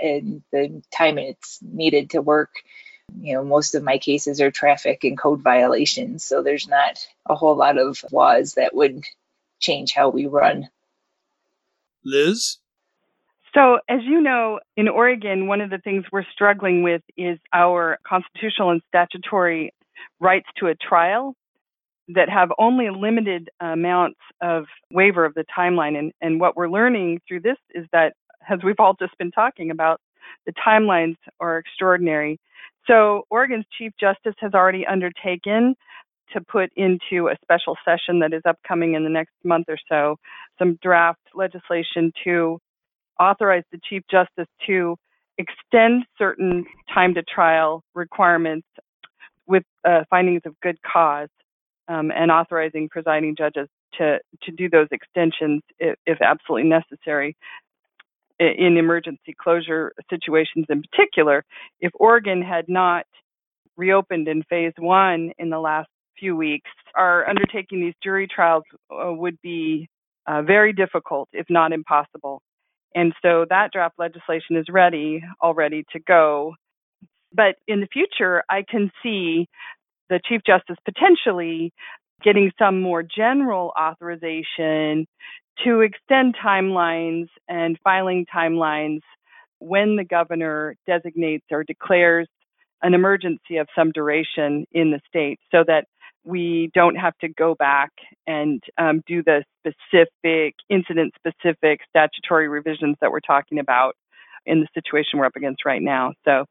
in 0.00 0.42
the 0.52 0.82
time 0.92 1.18
it's 1.18 1.58
needed 1.62 2.10
to 2.10 2.22
work. 2.22 2.50
You 3.18 3.34
know, 3.34 3.44
most 3.44 3.74
of 3.74 3.82
my 3.82 3.98
cases 3.98 4.40
are 4.40 4.52
traffic 4.52 5.02
and 5.04 5.18
code 5.18 5.42
violations, 5.42 6.24
so 6.24 6.42
there's 6.42 6.68
not 6.68 7.06
a 7.26 7.34
whole 7.34 7.56
lot 7.56 7.76
of 7.76 8.04
laws 8.12 8.54
that 8.54 8.74
would 8.74 9.04
change 9.60 9.92
how 9.92 10.08
we 10.08 10.26
run. 10.26 10.68
Liz? 12.04 12.58
So, 13.54 13.78
as 13.88 14.00
you 14.04 14.20
know, 14.20 14.60
in 14.76 14.88
Oregon, 14.88 15.48
one 15.48 15.60
of 15.60 15.70
the 15.70 15.78
things 15.78 16.04
we're 16.12 16.24
struggling 16.32 16.82
with 16.82 17.02
is 17.16 17.38
our 17.52 17.98
constitutional 18.06 18.70
and 18.70 18.80
statutory 18.88 19.72
rights 20.20 20.46
to 20.58 20.68
a 20.68 20.74
trial 20.76 21.34
that 22.14 22.28
have 22.28 22.50
only 22.58 22.90
limited 22.90 23.50
amounts 23.60 24.20
of 24.40 24.66
waiver 24.90 25.24
of 25.24 25.34
the 25.34 25.44
timeline. 25.56 25.98
And, 25.98 26.12
and 26.20 26.40
what 26.40 26.56
we're 26.56 26.68
learning 26.68 27.20
through 27.26 27.40
this 27.40 27.58
is 27.74 27.86
that, 27.92 28.14
as 28.48 28.60
we've 28.64 28.78
all 28.78 28.94
just 28.94 29.16
been 29.18 29.32
talking 29.32 29.70
about, 29.70 30.00
the 30.46 30.52
timelines 30.52 31.16
are 31.40 31.58
extraordinary. 31.58 32.38
So, 32.86 33.26
Oregon's 33.30 33.66
Chief 33.76 33.92
Justice 33.98 34.34
has 34.38 34.54
already 34.54 34.86
undertaken 34.86 35.74
to 36.32 36.40
put 36.40 36.70
into 36.76 37.28
a 37.28 37.36
special 37.42 37.76
session 37.84 38.20
that 38.20 38.32
is 38.32 38.42
upcoming 38.46 38.94
in 38.94 39.04
the 39.04 39.10
next 39.10 39.34
month 39.44 39.66
or 39.68 39.78
so 39.88 40.16
some 40.58 40.78
draft 40.82 41.20
legislation 41.34 42.12
to 42.24 42.58
authorize 43.18 43.64
the 43.72 43.80
Chief 43.88 44.02
Justice 44.10 44.48
to 44.66 44.96
extend 45.38 46.04
certain 46.18 46.64
time 46.92 47.14
to 47.14 47.22
trial 47.22 47.82
requirements 47.94 48.66
with 49.46 49.64
uh, 49.84 50.02
findings 50.10 50.42
of 50.44 50.54
good 50.60 50.76
cause 50.82 51.28
um, 51.88 52.10
and 52.14 52.30
authorizing 52.30 52.88
presiding 52.88 53.34
judges 53.36 53.68
to, 53.98 54.18
to 54.42 54.52
do 54.52 54.68
those 54.68 54.86
extensions 54.92 55.62
if, 55.78 55.96
if 56.06 56.18
absolutely 56.22 56.68
necessary 56.68 57.36
in 58.38 58.76
emergency 58.78 59.34
closure 59.38 59.92
situations 60.08 60.66
in 60.70 60.82
particular. 60.82 61.44
If 61.80 61.92
Oregon 61.94 62.40
had 62.42 62.66
not 62.68 63.06
reopened 63.76 64.28
in 64.28 64.42
phase 64.44 64.72
one 64.78 65.32
in 65.38 65.50
the 65.50 65.58
last 65.58 65.88
few 66.18 66.36
weeks, 66.36 66.70
our 66.94 67.28
undertaking 67.28 67.80
these 67.80 67.94
jury 68.02 68.26
trials 68.26 68.64
uh, 68.90 69.12
would 69.12 69.40
be 69.42 69.88
uh, 70.26 70.42
very 70.42 70.72
difficult, 70.72 71.28
if 71.32 71.46
not 71.48 71.72
impossible. 71.72 72.42
And 72.94 73.12
so 73.22 73.46
that 73.48 73.72
draft 73.72 73.94
legislation 73.98 74.56
is 74.56 74.66
ready, 74.68 75.22
all 75.40 75.54
ready 75.54 75.84
to 75.92 76.00
go. 76.00 76.54
But 77.32 77.56
in 77.68 77.80
the 77.80 77.88
future, 77.92 78.42
I 78.50 78.64
can 78.68 78.90
see 79.02 79.46
the 80.08 80.20
Chief 80.28 80.40
Justice 80.44 80.76
potentially 80.84 81.72
getting 82.22 82.50
some 82.58 82.80
more 82.82 83.02
general 83.02 83.72
authorization 83.80 85.06
to 85.64 85.80
extend 85.80 86.34
timelines 86.42 87.28
and 87.48 87.78
filing 87.84 88.26
timelines 88.34 89.00
when 89.58 89.96
the 89.96 90.04
governor 90.04 90.74
designates 90.86 91.44
or 91.50 91.64
declares 91.64 92.28
an 92.82 92.94
emergency 92.94 93.58
of 93.58 93.68
some 93.76 93.92
duration 93.92 94.64
in 94.72 94.90
the 94.90 95.00
state 95.06 95.38
so 95.50 95.62
that 95.66 95.84
we 96.24 96.70
don't 96.74 96.96
have 96.96 97.16
to 97.18 97.28
go 97.28 97.54
back 97.54 97.90
and 98.26 98.62
um, 98.78 99.02
do 99.06 99.22
the 99.22 99.44
specific 99.60 100.54
incident 100.68 101.14
specific 101.16 101.80
statutory 101.88 102.48
revisions 102.48 102.96
that 103.00 103.10
we're 103.10 103.20
talking 103.20 103.58
about 103.58 103.96
in 104.46 104.60
the 104.60 104.68
situation 104.74 105.18
we're 105.18 105.26
up 105.26 105.36
against 105.36 105.64
right 105.64 105.82
now. 105.82 106.12
So 106.24 106.44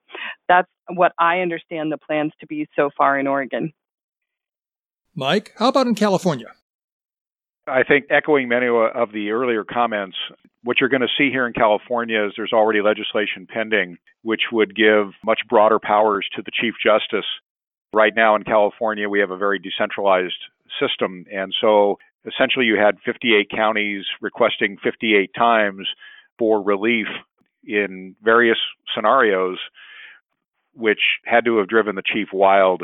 that's 0.48 0.68
what 0.90 1.12
I 1.20 1.40
understand 1.40 1.92
the 1.92 1.98
plans 1.98 2.32
to 2.40 2.48
be 2.48 2.68
so 2.76 2.90
far 2.96 3.20
in 3.20 3.28
Oregon. 3.28 3.74
Mike, 5.16 5.54
how 5.58 5.70
about 5.70 5.88
in 5.88 5.96
California? 5.96 6.48
I 7.68 7.84
think 7.84 8.06
echoing 8.10 8.48
many 8.48 8.68
of 8.68 9.12
the 9.12 9.30
earlier 9.30 9.64
comments, 9.64 10.18
what 10.64 10.78
you're 10.80 10.90
going 10.90 11.02
to 11.02 11.08
see 11.18 11.30
here 11.30 11.46
in 11.46 11.54
California 11.54 12.26
is 12.26 12.34
there's 12.36 12.54
already 12.54 12.82
legislation 12.82 13.48
pending, 13.48 13.98
which 14.24 14.42
would 14.52 14.76
give 14.76 15.14
much 15.24 15.42
broader 15.48 15.80
powers 15.80 16.28
to 16.36 16.42
the 16.42 16.52
Chief 16.60 16.74
Justice. 16.84 17.26
Right 17.94 18.14
now 18.16 18.36
in 18.36 18.44
California, 18.44 19.10
we 19.10 19.20
have 19.20 19.32
a 19.32 19.38
very 19.38 19.60
decentralized 19.60 20.38
system. 20.80 21.26
And 21.32 21.54
so 21.60 21.98
essentially, 22.26 22.66
you 22.66 22.78
had 22.78 22.98
58 23.04 23.50
counties 23.50 24.06
requesting 24.22 24.78
58 24.84 25.32
times 25.36 25.88
for 26.38 26.62
relief 26.62 27.08
in 27.66 28.16
various 28.24 28.58
scenarios, 28.96 29.58
which 30.74 31.00
had 31.26 31.46
to 31.46 31.58
have 31.58 31.68
driven 31.68 31.96
the 31.96 32.04
chief 32.06 32.28
wild, 32.32 32.84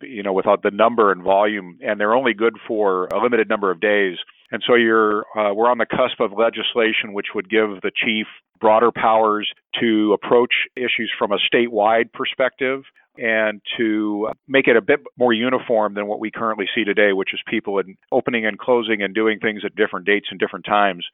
you 0.00 0.22
know, 0.22 0.32
without 0.32 0.62
the 0.62 0.70
number 0.70 1.12
and 1.12 1.22
volume, 1.22 1.78
and 1.82 2.00
they're 2.00 2.14
only 2.14 2.34
good 2.34 2.56
for 2.66 3.06
a 3.06 3.22
limited 3.22 3.48
number 3.48 3.70
of 3.70 3.80
days. 3.80 4.16
And 4.50 4.62
so 4.66 4.74
you're 4.74 5.26
uh, 5.36 5.52
we're 5.52 5.70
on 5.70 5.78
the 5.78 5.86
cusp 5.86 6.20
of 6.20 6.32
legislation 6.32 7.12
which 7.12 7.28
would 7.34 7.50
give 7.50 7.82
the 7.82 7.90
chief 7.94 8.26
broader 8.60 8.90
powers 8.90 9.50
to 9.80 10.12
approach 10.12 10.54
issues 10.76 11.12
from 11.18 11.32
a 11.32 11.38
statewide 11.52 12.12
perspective 12.12 12.84
and 13.18 13.60
to 13.76 14.30
make 14.46 14.68
it 14.68 14.76
a 14.76 14.82
bit 14.82 15.00
more 15.18 15.32
uniform 15.32 15.94
than 15.94 16.06
what 16.06 16.20
we 16.20 16.30
currently 16.30 16.66
see 16.74 16.84
today, 16.84 17.12
which 17.12 17.32
is 17.32 17.40
people 17.48 17.78
in 17.78 17.96
opening 18.12 18.46
and 18.46 18.58
closing 18.58 19.02
and 19.02 19.14
doing 19.14 19.38
things 19.38 19.62
at 19.64 19.74
different 19.74 20.06
dates 20.06 20.28
and 20.30 20.38
different 20.40 20.64
times. 20.64 21.04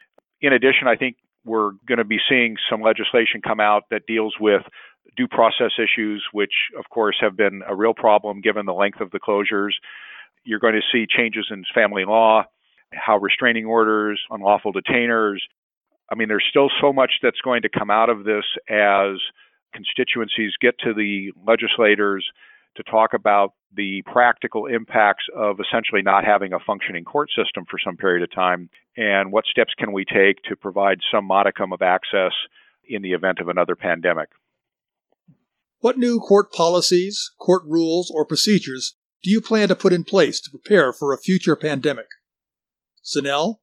In 0.41 0.53
addition, 0.53 0.89
I 0.89 0.97
think 0.97 1.17
we're 1.45 1.73
going 1.87 1.99
to 1.99 2.05
be 2.05 2.19
seeing 2.29 2.57
some 2.71 2.83
legislation 2.83 3.43
come 3.43 3.61
out 3.61 3.85
that 3.91 4.07
deals 4.07 4.35
with 4.41 4.63
due 5.17 5.29
process 5.29 5.73
issues, 5.79 6.25
which 6.33 6.53
of 6.79 6.85
course 6.91 7.17
have 7.21 7.37
been 7.37 7.63
a 7.69 7.75
real 7.75 7.95
problem 7.95 8.41
given 8.41 8.67
the 8.67 8.73
length 8.73 9.01
of 9.01 9.11
the 9.11 9.21
closures. 9.21 9.73
You're 10.45 10.61
going 10.61 10.75
to 10.75 10.81
see 10.93 11.07
changes 11.09 11.49
in 11.51 11.65
family 11.75 12.05
law, 12.05 12.45
how 12.93 13.19
restraining 13.19 13.67
orders, 13.67 14.21
unlawful 14.31 14.73
detainers. 14.73 15.39
I 16.11 16.15
mean, 16.15 16.29
there's 16.29 16.47
still 16.49 16.71
so 16.81 16.93
much 16.93 17.13
that's 17.23 17.41
going 17.41 17.63
to 17.63 17.69
come 17.69 17.91
out 17.91 18.11
of 18.11 18.25
this 18.25 18.45
as 18.69 19.19
constituencies 19.73 20.53
get 20.61 20.79
to 20.81 20.95
the 20.95 21.33
legislators 21.47 22.25
to 22.77 22.83
talk 22.85 23.13
about 23.13 23.53
the 23.75 24.03
practical 24.11 24.67
impacts 24.67 25.25
of 25.37 25.59
essentially 25.61 26.03
not 26.03 26.25
having 26.25 26.53
a 26.53 26.59
functioning 26.67 27.05
court 27.05 27.29
system 27.37 27.65
for 27.71 27.79
some 27.85 27.97
period 27.97 28.23
of 28.23 28.35
time 28.35 28.71
and 28.97 29.33
what 29.33 29.45
steps 29.47 29.73
can 29.79 29.93
we 29.93 30.05
take 30.05 30.43
to 30.49 30.57
provide 30.57 30.99
some 31.13 31.25
modicum 31.25 31.73
of 31.73 31.83
access 31.83 32.33
in 32.89 33.03
the 33.03 33.13
event 33.13 33.39
of 33.41 33.49
another 33.49 33.77
pandemic. 33.77 34.29
What 35.81 35.99
new 35.99 36.21
court 36.21 36.53
policies, 36.53 37.31
court 37.39 37.63
rules, 37.67 38.11
or 38.11 38.25
procedures 38.25 38.95
do 39.23 39.31
you 39.31 39.41
plan 39.41 39.69
to 39.69 39.77
put 39.77 39.93
in 39.93 40.05
place 40.05 40.41
to 40.41 40.51
prepare 40.51 40.93
for 40.93 41.13
a 41.13 41.19
future 41.19 41.57
pandemic? 41.57 42.07
Zenell? 43.05 43.57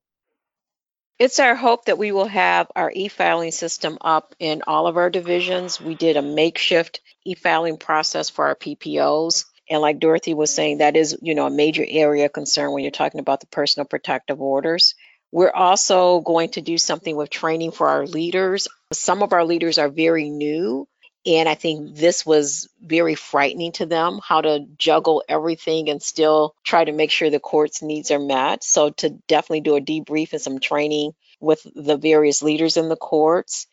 It's 1.20 1.40
our 1.42 1.54
hope 1.54 1.86
that 1.86 1.98
we 1.98 2.14
will 2.14 2.30
have 2.30 2.72
our 2.78 2.90
e-filing 2.96 3.52
system 3.52 3.98
up 4.00 4.36
in 4.40 4.62
all 4.66 4.88
of 4.88 4.96
our 4.96 5.10
divisions. 5.10 5.82
We 5.82 5.94
did 5.94 6.16
a 6.16 6.22
makeshift 6.22 7.02
e-filing 7.26 7.76
process 7.78 8.30
for 8.30 8.46
our 8.46 8.56
PPOs. 8.56 9.44
And 9.70 9.82
like 9.82 10.00
Dorothy 10.00 10.34
was 10.34 10.54
saying, 10.54 10.78
that 10.78 10.96
is, 10.96 11.18
you 11.22 11.36
know, 11.36 11.48
a 11.48 11.52
major 11.52 11.86
area 11.86 12.28
of 12.28 12.32
concern 12.32 12.72
when 12.72 12.84
you're 12.84 12.92
talking 12.92 13.20
about 13.20 13.42
the 13.42 13.48
personal 13.48 13.86
protective 13.86 14.40
orders. 14.40 14.96
We're 15.30 15.52
also 15.52 16.22
going 16.22 16.52
to 16.52 16.62
do 16.62 16.78
something 16.78 17.18
with 17.18 17.30
training 17.30 17.72
for 17.72 17.90
our 17.90 18.08
leaders. 18.08 18.70
Some 18.94 19.22
of 19.22 19.34
our 19.34 19.44
leaders 19.44 19.78
are 19.78 19.90
very 19.90 20.30
new 20.30 20.88
and 21.30 21.48
I 21.48 21.54
think 21.54 21.96
this 21.96 22.26
was 22.26 22.70
very 22.82 23.14
frightening 23.14 23.72
to 23.74 23.86
them 23.86 24.20
how 24.24 24.42
to 24.42 24.66
juggle 24.80 25.24
everything 25.30 25.90
and 25.90 26.02
still 26.02 26.56
try 26.64 26.84
to 26.84 26.92
make 26.92 27.12
sure 27.12 27.30
the 27.30 27.40
court's 27.40 27.84
needs 27.84 28.10
are 28.10 28.20
met. 28.20 28.64
So, 28.64 28.90
to 28.90 29.12
definitely 29.28 29.62
do 29.62 29.76
a 29.76 29.82
debrief 29.82 30.34
and 30.34 30.42
some 30.42 30.60
training 30.60 31.14
with 31.40 31.66
the 31.76 31.98
various 31.98 32.42
leaders 32.42 32.78
in 32.78 32.90
the 32.90 32.96
courts. 32.96 33.68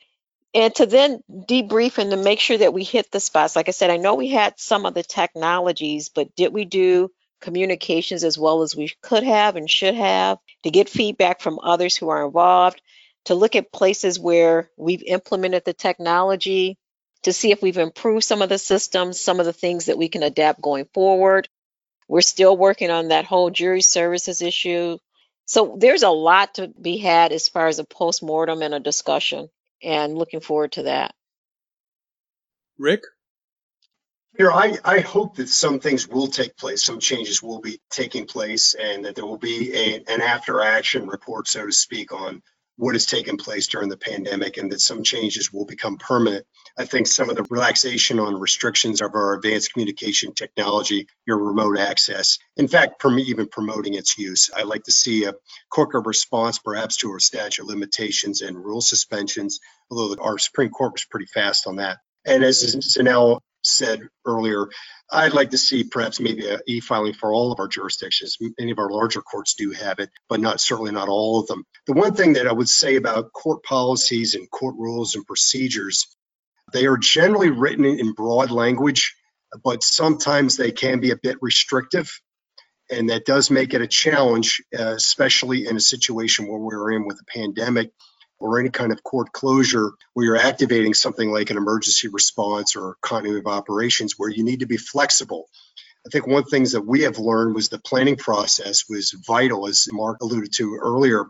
And 0.55 0.75
to 0.77 0.87
then 0.87 1.21
debrief 1.31 1.97
and 1.97 2.11
to 2.11 2.17
make 2.19 2.41
sure 2.41 2.59
that 2.59 2.75
we 2.75 2.85
hit 2.85 3.11
the 3.11 3.21
spots. 3.21 3.57
Like 3.57 3.69
I 3.69 3.73
said, 3.73 3.91
I 3.91 3.97
know 3.97 4.15
we 4.15 4.29
had 4.29 4.59
some 4.59 4.85
of 4.85 4.93
the 4.93 5.03
technologies, 5.03 6.11
but 6.11 6.35
did 6.37 6.53
we 6.53 6.67
do 6.67 7.11
communications 7.41 8.23
as 8.23 8.39
well 8.39 8.63
as 8.63 8.77
we 8.77 8.93
could 9.03 9.23
have 9.23 9.57
and 9.57 9.71
should 9.71 9.95
have 9.95 10.39
to 10.63 10.71
get 10.71 10.89
feedback 10.91 11.41
from 11.41 11.59
others 11.63 11.97
who 11.97 12.09
are 12.11 12.27
involved, 12.27 12.83
to 13.25 13.35
look 13.35 13.57
at 13.57 13.73
places 13.73 14.19
where 14.19 14.71
we've 14.77 15.03
implemented 15.03 15.65
the 15.65 15.73
technology 15.73 16.79
to 17.27 17.33
see 17.33 17.51
if 17.51 17.61
we've 17.61 17.77
improved 17.77 18.23
some 18.23 18.41
of 18.41 18.49
the 18.49 18.57
systems, 18.57 19.21
some 19.21 19.41
of 19.41 19.47
the 19.47 19.53
things 19.53 19.87
that 19.87 19.99
we 19.99 20.09
can 20.09 20.23
adapt 20.23 20.63
going 20.63 20.85
forward. 20.95 21.49
We're 22.07 22.21
still 22.21 22.57
working 22.57 22.89
on 22.89 23.09
that 23.09 23.25
whole 23.25 23.51
jury 23.51 23.83
services 23.83 24.43
issue. 24.43 24.99
So 25.45 25.77
there's 25.77 26.05
a 26.05 26.09
lot 26.09 26.55
to 26.55 26.69
be 26.69 26.99
had 26.99 27.33
as 27.33 27.49
far 27.49 27.67
as 27.67 27.81
a 27.81 27.85
post-mortem 27.85 28.63
and 28.63 28.75
a 28.75 28.79
discussion, 28.79 29.49
and 29.83 30.17
looking 30.17 30.39
forward 30.39 30.71
to 30.73 30.85
that. 30.85 31.17
Rick? 32.79 33.03
You 34.39 34.45
know, 34.45 34.53
I, 34.53 34.77
I 34.85 35.01
hope 35.01 35.35
that 35.37 35.49
some 35.49 35.81
things 35.81 36.07
will 36.07 36.29
take 36.29 36.57
place, 36.57 36.85
some 36.85 37.01
changes 37.01 37.43
will 37.43 37.61
be 37.61 37.81
taking 37.91 38.27
place, 38.27 38.75
and 38.75 39.05
that 39.05 39.17
there 39.17 39.27
will 39.27 39.37
be 39.37 39.75
a, 39.75 40.05
an 40.07 40.23
after 40.23 40.61
action 40.61 41.09
report, 41.09 41.49
so 41.49 41.67
to 41.67 41.73
speak, 41.73 42.13
on 42.13 42.41
what 42.77 42.95
has 42.95 43.07
taken 43.07 43.37
place 43.37 43.69
during 43.69 43.89
the 43.89 43.97
pandemic 43.97 44.57
and 44.59 44.73
that 44.73 44.81
some 44.81 45.03
changes 45.03 45.53
will 45.53 45.65
become 45.65 45.97
permanent. 45.97 46.47
I 46.79 46.85
think 46.85 47.07
some 47.07 47.31
of 47.31 47.37
the 47.37 47.47
relaxation 47.49 48.21
on 48.21 48.39
restrictions 48.39 49.01
of 49.01 49.15
our 49.15 49.35
advanced 49.35 49.73
communication 49.73 50.35
technology, 50.35 51.09
your 51.27 51.39
remote 51.39 51.79
access, 51.79 52.39
in 52.57 52.69
fact, 52.69 53.03
even 53.05 53.49
promoting 53.49 53.95
its 53.95 54.19
use. 54.19 54.51
I 54.55 54.65
like 54.65 54.85
to 54.85 54.93
see 54.93 55.25
a 55.25 55.35
quicker 55.71 56.01
response 56.01 56.59
perhaps 56.59 56.99
to 56.99 57.11
our 57.11 57.19
statute 57.19 57.67
limitations 57.67 58.43
and 58.43 58.57
rule 58.57 58.83
suspensions, 58.83 59.61
although 59.91 60.23
our 60.23 60.39
Supreme 60.39 60.71
Court 60.71 60.93
was 60.93 61.07
pretty 61.11 61.27
fast 61.27 61.67
on 61.67 61.77
that. 61.77 61.99
And 62.27 62.43
as 62.45 62.77
Zenell 62.77 63.41
said 63.67 64.01
earlier, 64.25 64.69
I'd 65.11 65.35
like 65.35 65.51
to 65.51 65.59
see 65.59 65.85
perhaps 65.85 66.21
maybe 66.21 66.49
a 66.49 66.61
e-filing 66.67 67.15
for 67.15 67.33
all 67.33 67.53
of 67.53 67.61
our 67.61 67.69
jurisdictions. 67.69 68.37
Many 68.59 68.73
of 68.73 68.79
our 68.79 68.91
larger 68.91 69.23
courts 69.23 69.55
do 69.55 69.71
have 69.73 69.99
it, 69.99 70.11
but 70.29 70.41
not 70.41 70.61
certainly 70.61 70.93
not 70.93 71.09
all 71.09 71.41
of 71.41 71.47
them. 71.47 71.65
The 71.87 71.93
one 71.93 72.15
thing 72.15 72.35
that 72.35 72.47
I 72.47 72.53
would 72.53 72.69
say 72.69 72.97
about 72.97 73.33
court 73.33 73.63
policies 73.63 74.35
and 74.35 74.51
court 74.51 74.75
rules 74.77 75.15
and 75.15 75.27
procedures, 75.27 76.07
they 76.73 76.87
are 76.87 76.97
generally 76.97 77.51
written 77.51 77.85
in 77.85 78.13
broad 78.13 78.51
language, 78.51 79.15
but 79.63 79.83
sometimes 79.83 80.57
they 80.57 80.73
can 80.73 81.01
be 81.01 81.11
a 81.11 81.17
bit 81.17 81.39
restrictive. 81.41 82.21
And 82.91 83.11
that 83.11 83.25
does 83.25 83.51
make 83.51 83.75
it 83.75 83.83
a 83.83 83.89
challenge, 83.89 84.63
uh, 84.77 84.95
especially 84.95 85.67
in 85.67 85.77
a 85.77 85.81
situation 85.81 86.47
where 86.47 86.59
we're 86.59 86.93
in 86.93 87.05
with 87.05 87.19
a 87.21 87.39
pandemic 87.39 87.91
or 88.39 88.61
any 88.61 88.71
kind 88.71 88.93
of 88.93 89.03
court 89.03 89.33
closure 89.33 89.93
where 90.13 90.27
you're 90.27 90.37
activating 90.37 90.95
something 90.95 91.31
like 91.31 91.51
an 91.51 91.57
emergency 91.57 92.09
response 92.09 92.77
or 92.77 92.97
continuity 93.01 93.41
of 93.41 93.47
operations 93.47 94.15
where 94.17 94.31
you 94.31 94.45
need 94.45 94.61
to 94.61 94.67
be 94.67 94.77
flexible. 94.77 95.49
I 96.07 96.11
think 96.11 96.27
one 96.27 96.39
of 96.39 96.45
the 96.45 96.51
things 96.51 96.73
that 96.73 96.87
we 96.87 97.03
have 97.03 97.19
learned 97.19 97.55
was 97.55 97.69
the 97.69 97.79
planning 97.79 98.17
process 98.17 98.85
was 98.89 99.11
vital, 99.27 99.67
as 99.67 99.89
Mark 99.91 100.21
alluded 100.21 100.53
to 100.55 100.79
earlier. 100.81 101.27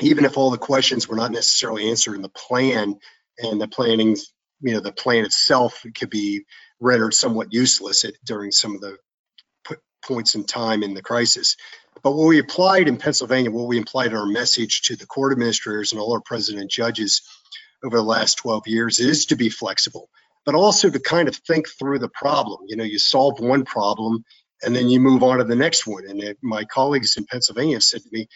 Even 0.00 0.24
if 0.24 0.38
all 0.38 0.50
the 0.50 0.58
questions 0.58 1.08
were 1.08 1.16
not 1.16 1.32
necessarily 1.32 1.90
answered 1.90 2.14
in 2.14 2.22
the 2.22 2.28
plan 2.28 2.96
and 3.38 3.60
the 3.60 3.68
planning, 3.68 4.16
you 4.60 4.74
know, 4.74 4.80
the 4.80 4.92
plan 4.92 5.24
itself 5.24 5.84
could 5.96 6.10
be 6.10 6.44
rendered 6.78 7.12
somewhat 7.12 7.52
useless 7.52 8.04
at, 8.04 8.14
during 8.24 8.52
some 8.52 8.74
of 8.74 8.80
the 8.80 8.96
points 10.06 10.34
in 10.34 10.44
time 10.44 10.82
in 10.82 10.94
the 10.94 11.02
crisis. 11.02 11.56
But 12.02 12.12
what 12.12 12.28
we 12.28 12.38
applied 12.38 12.88
in 12.88 12.96
Pennsylvania, 12.96 13.50
what 13.50 13.68
we 13.68 13.80
applied 13.80 14.12
in 14.12 14.16
our 14.16 14.26
message 14.26 14.82
to 14.82 14.96
the 14.96 15.06
court 15.06 15.32
administrators 15.32 15.92
and 15.92 16.00
all 16.00 16.12
our 16.12 16.20
president 16.20 16.70
judges 16.70 17.22
over 17.84 17.96
the 17.96 18.02
last 18.02 18.36
12 18.36 18.66
years 18.66 19.00
is 19.00 19.26
to 19.26 19.36
be 19.36 19.48
flexible, 19.48 20.08
but 20.44 20.54
also 20.54 20.88
to 20.90 21.00
kind 21.00 21.28
of 21.28 21.36
think 21.36 21.68
through 21.68 21.98
the 21.98 22.08
problem. 22.08 22.60
You 22.66 22.76
know, 22.76 22.84
you 22.84 22.98
solve 22.98 23.40
one 23.40 23.64
problem 23.64 24.24
and 24.62 24.74
then 24.74 24.88
you 24.88 25.00
move 25.00 25.22
on 25.22 25.38
to 25.38 25.44
the 25.44 25.56
next 25.56 25.86
one. 25.86 26.04
And 26.06 26.36
my 26.42 26.64
colleagues 26.64 27.16
in 27.16 27.24
Pennsylvania 27.24 27.80
said 27.80 28.02
to 28.02 28.08
me, 28.12 28.28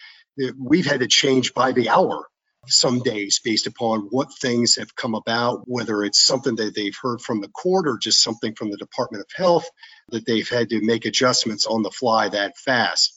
we've 0.59 0.85
had 0.85 0.99
to 0.99 1.07
change 1.07 1.53
by 1.53 1.71
the 1.71 1.89
hour 1.89 2.27
some 2.67 2.99
days 2.99 3.39
based 3.43 3.67
upon 3.67 4.07
what 4.09 4.33
things 4.33 4.75
have 4.75 4.95
come 4.95 5.15
about, 5.15 5.63
whether 5.65 6.03
it's 6.03 6.21
something 6.21 6.55
that 6.55 6.75
they've 6.75 6.97
heard 7.01 7.21
from 7.21 7.41
the 7.41 7.49
court 7.49 7.87
or 7.87 7.97
just 7.97 8.21
something 8.21 8.55
from 8.55 8.71
the 8.71 8.77
Department 8.77 9.21
of 9.23 9.29
Health 9.35 9.69
that 10.09 10.25
they've 10.25 10.49
had 10.49 10.69
to 10.69 10.81
make 10.81 11.05
adjustments 11.05 11.65
on 11.65 11.81
the 11.81 11.91
fly 11.91 12.29
that 12.29 12.57
fast 12.57 13.13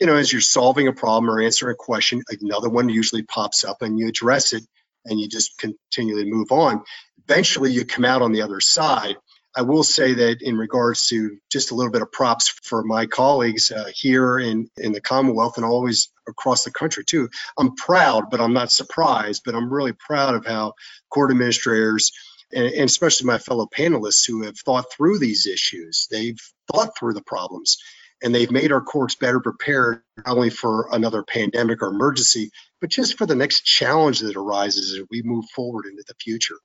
you 0.00 0.06
know, 0.06 0.16
as 0.16 0.30
you're 0.30 0.40
solving 0.40 0.88
a 0.88 0.92
problem 0.92 1.30
or 1.30 1.40
answering 1.40 1.72
a 1.72 1.76
question, 1.76 2.22
another 2.40 2.68
one 2.68 2.88
usually 2.88 3.22
pops 3.22 3.64
up 3.64 3.82
and 3.82 3.98
you 3.98 4.08
address 4.08 4.52
it 4.52 4.62
and 5.04 5.18
you 5.18 5.28
just 5.28 5.58
continually 5.58 6.30
move 6.30 6.52
on. 6.52 6.82
Eventually, 7.28 7.72
you 7.72 7.84
come 7.84 8.04
out 8.04 8.22
on 8.22 8.32
the 8.32 8.42
other 8.42 8.60
side. 8.60 9.16
I 9.56 9.62
will 9.62 9.82
say 9.82 10.12
that 10.12 10.42
in 10.42 10.58
regards 10.58 11.08
to 11.08 11.38
just 11.50 11.70
a 11.70 11.74
little 11.74 11.90
bit 11.90 12.02
of 12.02 12.12
props 12.12 12.48
for 12.48 12.84
my 12.84 13.06
colleagues 13.06 13.72
uh, 13.72 13.90
here 13.94 14.38
in, 14.38 14.68
in 14.76 14.92
the 14.92 15.00
Commonwealth 15.00 15.56
and 15.56 15.64
always 15.64 16.10
across 16.28 16.64
the 16.64 16.70
country 16.70 17.04
too. 17.04 17.30
I'm 17.58 17.74
proud, 17.74 18.30
but 18.30 18.40
I'm 18.40 18.52
not 18.52 18.70
surprised, 18.70 19.42
but 19.46 19.54
I'm 19.54 19.72
really 19.72 19.94
proud 19.94 20.34
of 20.34 20.44
how 20.44 20.74
court 21.08 21.30
administrators 21.30 22.12
and, 22.52 22.66
and 22.66 22.84
especially 22.84 23.26
my 23.26 23.38
fellow 23.38 23.66
panelists 23.66 24.26
who 24.26 24.42
have 24.42 24.58
thought 24.58 24.92
through 24.92 25.18
these 25.18 25.46
issues. 25.46 26.06
They've 26.10 26.38
thought 26.70 26.98
through 26.98 27.14
the 27.14 27.22
problems 27.22 27.78
and 28.22 28.34
they've 28.34 28.50
made 28.50 28.72
our 28.72 28.82
courts 28.82 29.14
better 29.14 29.40
prepared 29.40 30.02
not 30.18 30.36
only 30.36 30.50
for 30.50 30.88
another 30.92 31.22
pandemic 31.22 31.82
or 31.82 31.88
emergency, 31.88 32.50
but 32.80 32.90
just 32.90 33.16
for 33.16 33.24
the 33.24 33.34
next 33.34 33.62
challenge 33.62 34.20
that 34.20 34.36
arises 34.36 34.94
as 34.94 35.06
we 35.10 35.22
move 35.22 35.46
forward 35.54 35.86
into 35.86 36.04
the 36.06 36.14
future. 36.20 36.56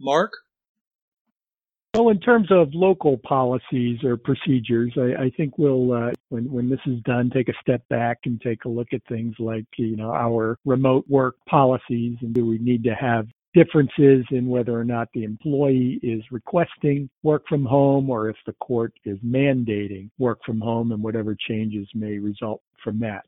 Mark? 0.00 0.32
Well, 1.94 2.08
in 2.08 2.18
terms 2.18 2.48
of 2.50 2.74
local 2.74 3.18
policies 3.18 4.02
or 4.02 4.16
procedures, 4.16 4.92
I, 4.96 5.26
I 5.26 5.30
think 5.36 5.58
we'll, 5.58 5.92
uh, 5.92 6.10
when 6.28 6.50
when 6.50 6.68
this 6.68 6.80
is 6.86 7.00
done, 7.04 7.30
take 7.30 7.48
a 7.48 7.54
step 7.60 7.88
back 7.88 8.18
and 8.24 8.40
take 8.40 8.64
a 8.64 8.68
look 8.68 8.88
at 8.92 9.00
things 9.08 9.36
like, 9.38 9.64
you 9.76 9.94
know, 9.94 10.10
our 10.10 10.58
remote 10.64 11.04
work 11.08 11.36
policies, 11.48 12.16
and 12.20 12.34
do 12.34 12.44
we 12.44 12.58
need 12.58 12.82
to 12.84 12.94
have 12.96 13.28
differences 13.54 14.24
in 14.32 14.48
whether 14.48 14.76
or 14.76 14.84
not 14.84 15.08
the 15.14 15.22
employee 15.22 16.00
is 16.02 16.20
requesting 16.32 17.08
work 17.22 17.44
from 17.48 17.64
home 17.64 18.10
or 18.10 18.28
if 18.28 18.36
the 18.46 18.52
court 18.54 18.92
is 19.04 19.16
mandating 19.20 20.10
work 20.18 20.40
from 20.44 20.60
home 20.60 20.90
and 20.90 21.00
whatever 21.00 21.36
changes 21.48 21.86
may 21.94 22.18
result 22.18 22.60
from 22.82 22.98
that. 22.98 23.24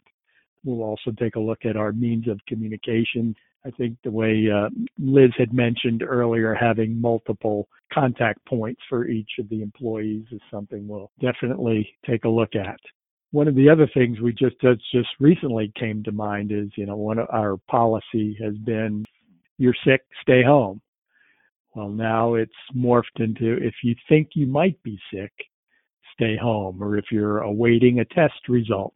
We'll 0.67 0.83
also 0.83 1.13
take 1.13 1.37
a 1.37 1.41
look 1.41 1.65
at 1.65 1.77
our 1.77 1.93
means 1.93 2.27
of 2.27 2.41
communication. 2.49 3.37
I 3.65 3.71
think 3.71 3.97
the 4.03 4.11
way 4.11 4.49
uh, 4.53 4.69
Liz 4.99 5.31
had 5.39 5.53
mentioned 5.53 6.03
earlier, 6.03 6.55
having 6.55 7.01
multiple 7.01 7.69
contact 7.93 8.45
points 8.47 8.81
for 8.89 9.07
each 9.07 9.31
of 9.39 9.49
the 9.49 9.63
employees 9.63 10.25
is 10.33 10.41
something 10.51 10.89
we'll 10.89 11.13
definitely 11.21 11.89
take 12.05 12.25
a 12.25 12.29
look 12.29 12.57
at. 12.57 12.81
One 13.31 13.47
of 13.47 13.55
the 13.55 13.69
other 13.69 13.89
things 13.95 14.21
we 14.21 14.33
just 14.33 14.57
just 14.61 15.09
recently 15.21 15.73
came 15.79 16.03
to 16.03 16.13
mind 16.13 16.51
is, 16.51 16.69
you 16.77 16.85
know, 16.85 16.97
one 16.97 17.19
of 17.19 17.29
our 17.33 17.57
policy 17.69 18.37
has 18.43 18.55
been 18.57 19.05
you're 19.59 19.75
sick, 19.85 20.03
stay 20.23 20.43
home. 20.43 20.81
Well, 21.75 21.89
now 21.91 22.35
it's 22.35 22.53
morphed 22.75 23.21
into 23.21 23.57
if 23.63 23.75
you 23.85 23.95
think 24.09 24.31
you 24.35 24.47
might 24.47 24.83
be 24.83 24.99
sick, 25.13 25.33
stay 26.15 26.37
home. 26.37 26.83
Or 26.83 26.99
if 26.99 27.07
you're 27.13 27.39
awaiting 27.39 28.01
a 28.01 28.05
test 28.05 28.49
result, 28.49 28.95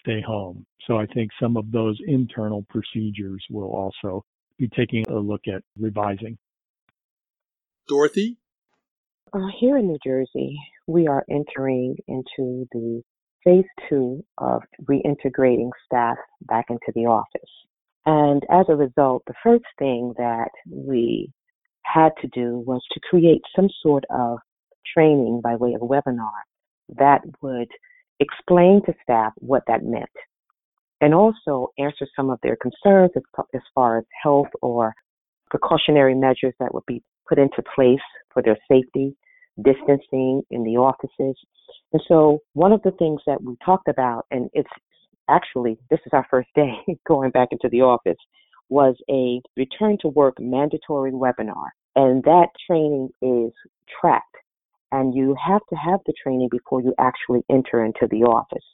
stay 0.00 0.20
home. 0.20 0.66
So 0.86 0.96
I 0.96 1.06
think 1.06 1.30
some 1.40 1.56
of 1.56 1.70
those 1.70 1.98
internal 2.06 2.64
procedures 2.68 3.44
will 3.50 3.70
also 3.70 4.24
be 4.58 4.68
taking 4.68 5.04
a 5.08 5.18
look 5.18 5.42
at 5.46 5.62
revising. 5.78 6.36
Dorothy? 7.88 8.36
Uh, 9.32 9.48
here 9.58 9.76
in 9.76 9.86
New 9.86 9.98
Jersey, 10.04 10.56
we 10.86 11.06
are 11.06 11.24
entering 11.30 11.96
into 12.08 12.66
the 12.72 13.02
phase 13.44 13.64
two 13.88 14.24
of 14.38 14.62
reintegrating 14.84 15.70
staff 15.86 16.16
back 16.42 16.66
into 16.68 16.92
the 16.94 17.06
office. 17.06 17.50
And 18.06 18.42
as 18.50 18.66
a 18.68 18.76
result, 18.76 19.22
the 19.26 19.34
first 19.42 19.64
thing 19.78 20.14
that 20.18 20.50
we 20.70 21.32
had 21.82 22.10
to 22.22 22.28
do 22.28 22.62
was 22.66 22.82
to 22.92 23.00
create 23.08 23.42
some 23.54 23.68
sort 23.82 24.04
of 24.10 24.38
training 24.94 25.40
by 25.42 25.56
way 25.56 25.74
of 25.74 25.82
a 25.82 25.86
webinar 25.86 26.30
that 26.98 27.20
would 27.42 27.68
explain 28.20 28.82
to 28.86 28.94
staff 29.02 29.32
what 29.36 29.62
that 29.66 29.82
meant 29.82 30.08
and 31.00 31.14
also 31.14 31.68
answer 31.78 32.06
some 32.14 32.30
of 32.30 32.38
their 32.42 32.56
concerns 32.56 33.10
as, 33.16 33.22
as 33.54 33.62
far 33.74 33.98
as 33.98 34.04
health 34.22 34.48
or 34.60 34.94
precautionary 35.50 36.14
measures 36.14 36.54
that 36.60 36.72
would 36.72 36.86
be 36.86 37.02
put 37.28 37.38
into 37.38 37.62
place 37.74 37.98
for 38.32 38.42
their 38.42 38.58
safety, 38.70 39.16
distancing 39.62 40.42
in 40.50 40.62
the 40.62 40.76
offices. 40.76 41.36
And 41.92 42.02
so 42.06 42.40
one 42.52 42.72
of 42.72 42.82
the 42.82 42.92
things 42.92 43.20
that 43.26 43.42
we 43.42 43.56
talked 43.64 43.88
about, 43.88 44.26
and 44.30 44.50
it's 44.52 44.70
actually, 45.28 45.78
this 45.90 46.00
is 46.06 46.12
our 46.12 46.26
first 46.30 46.48
day 46.54 46.72
going 47.08 47.30
back 47.30 47.48
into 47.50 47.68
the 47.70 47.82
office, 47.82 48.18
was 48.68 48.94
a 49.10 49.40
return 49.56 49.96
to 50.00 50.08
work 50.08 50.34
mandatory 50.38 51.10
webinar. 51.10 51.70
And 51.96 52.22
that 52.24 52.48
training 52.66 53.08
is 53.20 53.52
tracked. 54.00 54.29
And 54.92 55.14
you 55.14 55.36
have 55.44 55.62
to 55.70 55.76
have 55.76 56.00
the 56.06 56.14
training 56.22 56.48
before 56.50 56.80
you 56.82 56.94
actually 56.98 57.42
enter 57.50 57.84
into 57.84 58.08
the 58.10 58.24
office. 58.24 58.64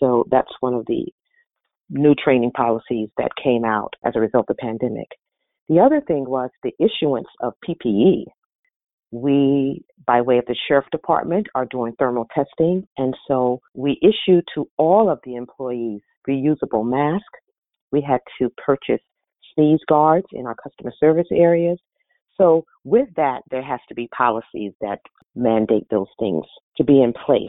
So 0.00 0.24
that's 0.30 0.50
one 0.60 0.74
of 0.74 0.86
the 0.86 1.06
new 1.90 2.14
training 2.14 2.52
policies 2.52 3.08
that 3.18 3.30
came 3.42 3.64
out 3.64 3.92
as 4.04 4.14
a 4.16 4.20
result 4.20 4.46
of 4.48 4.56
the 4.56 4.62
pandemic. 4.62 5.08
The 5.68 5.78
other 5.80 6.00
thing 6.00 6.24
was 6.28 6.50
the 6.62 6.72
issuance 6.78 7.28
of 7.40 7.52
PPE. 7.66 8.24
We, 9.10 9.84
by 10.06 10.22
way 10.22 10.38
of 10.38 10.46
the 10.46 10.56
sheriff 10.66 10.86
department, 10.90 11.46
are 11.54 11.66
doing 11.66 11.92
thermal 11.98 12.26
testing, 12.34 12.86
and 12.96 13.14
so 13.28 13.60
we 13.74 14.00
issue 14.02 14.40
to 14.54 14.68
all 14.78 15.10
of 15.10 15.20
the 15.24 15.36
employees 15.36 16.00
reusable 16.28 16.84
masks. 16.88 17.26
We 17.90 18.00
had 18.00 18.20
to 18.40 18.50
purchase 18.64 19.02
sneeze 19.54 19.80
guards 19.86 20.26
in 20.32 20.46
our 20.46 20.54
customer 20.54 20.92
service 20.98 21.26
areas. 21.30 21.78
So, 22.42 22.64
with 22.82 23.08
that, 23.14 23.42
there 23.52 23.62
has 23.62 23.78
to 23.88 23.94
be 23.94 24.08
policies 24.08 24.72
that 24.80 24.98
mandate 25.36 25.86
those 25.90 26.08
things 26.18 26.44
to 26.76 26.82
be 26.82 27.00
in 27.00 27.12
place. 27.12 27.48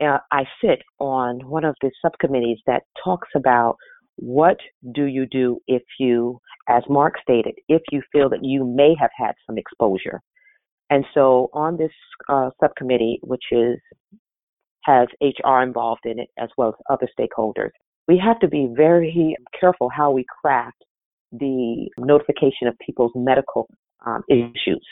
Uh, 0.00 0.18
I 0.32 0.44
sit 0.64 0.80
on 0.98 1.46
one 1.46 1.66
of 1.66 1.76
the 1.82 1.90
subcommittees 2.00 2.60
that 2.66 2.84
talks 3.04 3.28
about 3.36 3.76
what 4.16 4.56
do 4.94 5.04
you 5.04 5.26
do 5.26 5.58
if 5.66 5.82
you, 6.00 6.40
as 6.66 6.82
Mark 6.88 7.16
stated, 7.20 7.56
if 7.68 7.82
you 7.92 8.00
feel 8.10 8.30
that 8.30 8.42
you 8.42 8.64
may 8.64 8.94
have 8.98 9.10
had 9.14 9.32
some 9.46 9.58
exposure? 9.58 10.22
And 10.88 11.04
so 11.12 11.50
on 11.52 11.76
this 11.76 11.92
uh, 12.30 12.48
subcommittee, 12.60 13.20
which 13.22 13.44
is 13.52 13.76
has 14.84 15.08
HR 15.20 15.60
involved 15.60 16.06
in 16.06 16.18
it 16.18 16.28
as 16.38 16.48
well 16.56 16.70
as 16.70 16.74
other 16.88 17.08
stakeholders, 17.18 17.70
we 18.06 18.16
have 18.16 18.40
to 18.40 18.48
be 18.48 18.72
very 18.74 19.36
careful 19.60 19.90
how 19.90 20.10
we 20.10 20.24
craft 20.40 20.82
the 21.32 21.88
notification 21.98 22.68
of 22.68 22.74
people's 22.84 23.12
medical 23.14 23.68
um, 24.06 24.22
issues 24.28 24.86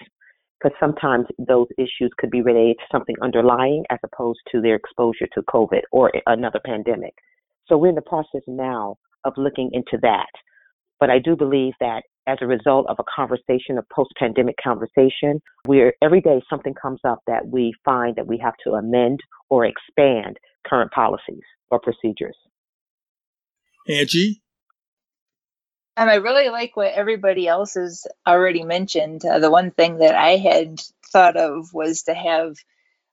because 0.58 0.76
sometimes 0.80 1.26
those 1.38 1.66
issues 1.78 2.10
could 2.18 2.30
be 2.30 2.42
related 2.42 2.76
to 2.78 2.84
something 2.90 3.16
underlying 3.22 3.84
as 3.90 3.98
opposed 4.04 4.40
to 4.50 4.60
their 4.60 4.74
exposure 4.74 5.26
to 5.34 5.42
COVID 5.42 5.82
or 5.92 6.10
another 6.26 6.60
pandemic. 6.64 7.14
So 7.68 7.76
we're 7.76 7.90
in 7.90 7.94
the 7.94 8.02
process 8.02 8.42
now 8.46 8.96
of 9.24 9.34
looking 9.36 9.70
into 9.72 9.98
that. 10.02 10.30
But 10.98 11.10
I 11.10 11.18
do 11.18 11.36
believe 11.36 11.74
that 11.80 12.02
as 12.26 12.38
a 12.40 12.46
result 12.46 12.86
of 12.88 12.96
a 12.98 13.04
conversation, 13.14 13.78
a 13.78 13.94
post-pandemic 13.94 14.56
conversation, 14.62 15.40
where 15.66 15.92
every 16.02 16.20
day 16.20 16.42
something 16.48 16.74
comes 16.74 17.00
up 17.06 17.20
that 17.26 17.46
we 17.46 17.72
find 17.84 18.16
that 18.16 18.26
we 18.26 18.38
have 18.38 18.54
to 18.64 18.70
amend 18.72 19.20
or 19.50 19.64
expand 19.64 20.38
current 20.66 20.90
policies 20.90 21.42
or 21.70 21.78
procedures. 21.80 22.36
Angie? 23.88 24.42
Um, 25.96 26.08
I 26.08 26.16
really 26.16 26.50
like 26.50 26.76
what 26.76 26.92
everybody 26.92 27.48
else 27.48 27.74
has 27.74 28.06
already 28.26 28.64
mentioned. 28.64 29.24
Uh, 29.24 29.38
the 29.38 29.50
one 29.50 29.70
thing 29.70 29.98
that 29.98 30.14
I 30.14 30.36
had 30.36 30.80
thought 31.10 31.36
of 31.36 31.72
was 31.72 32.02
to 32.02 32.14
have 32.14 32.56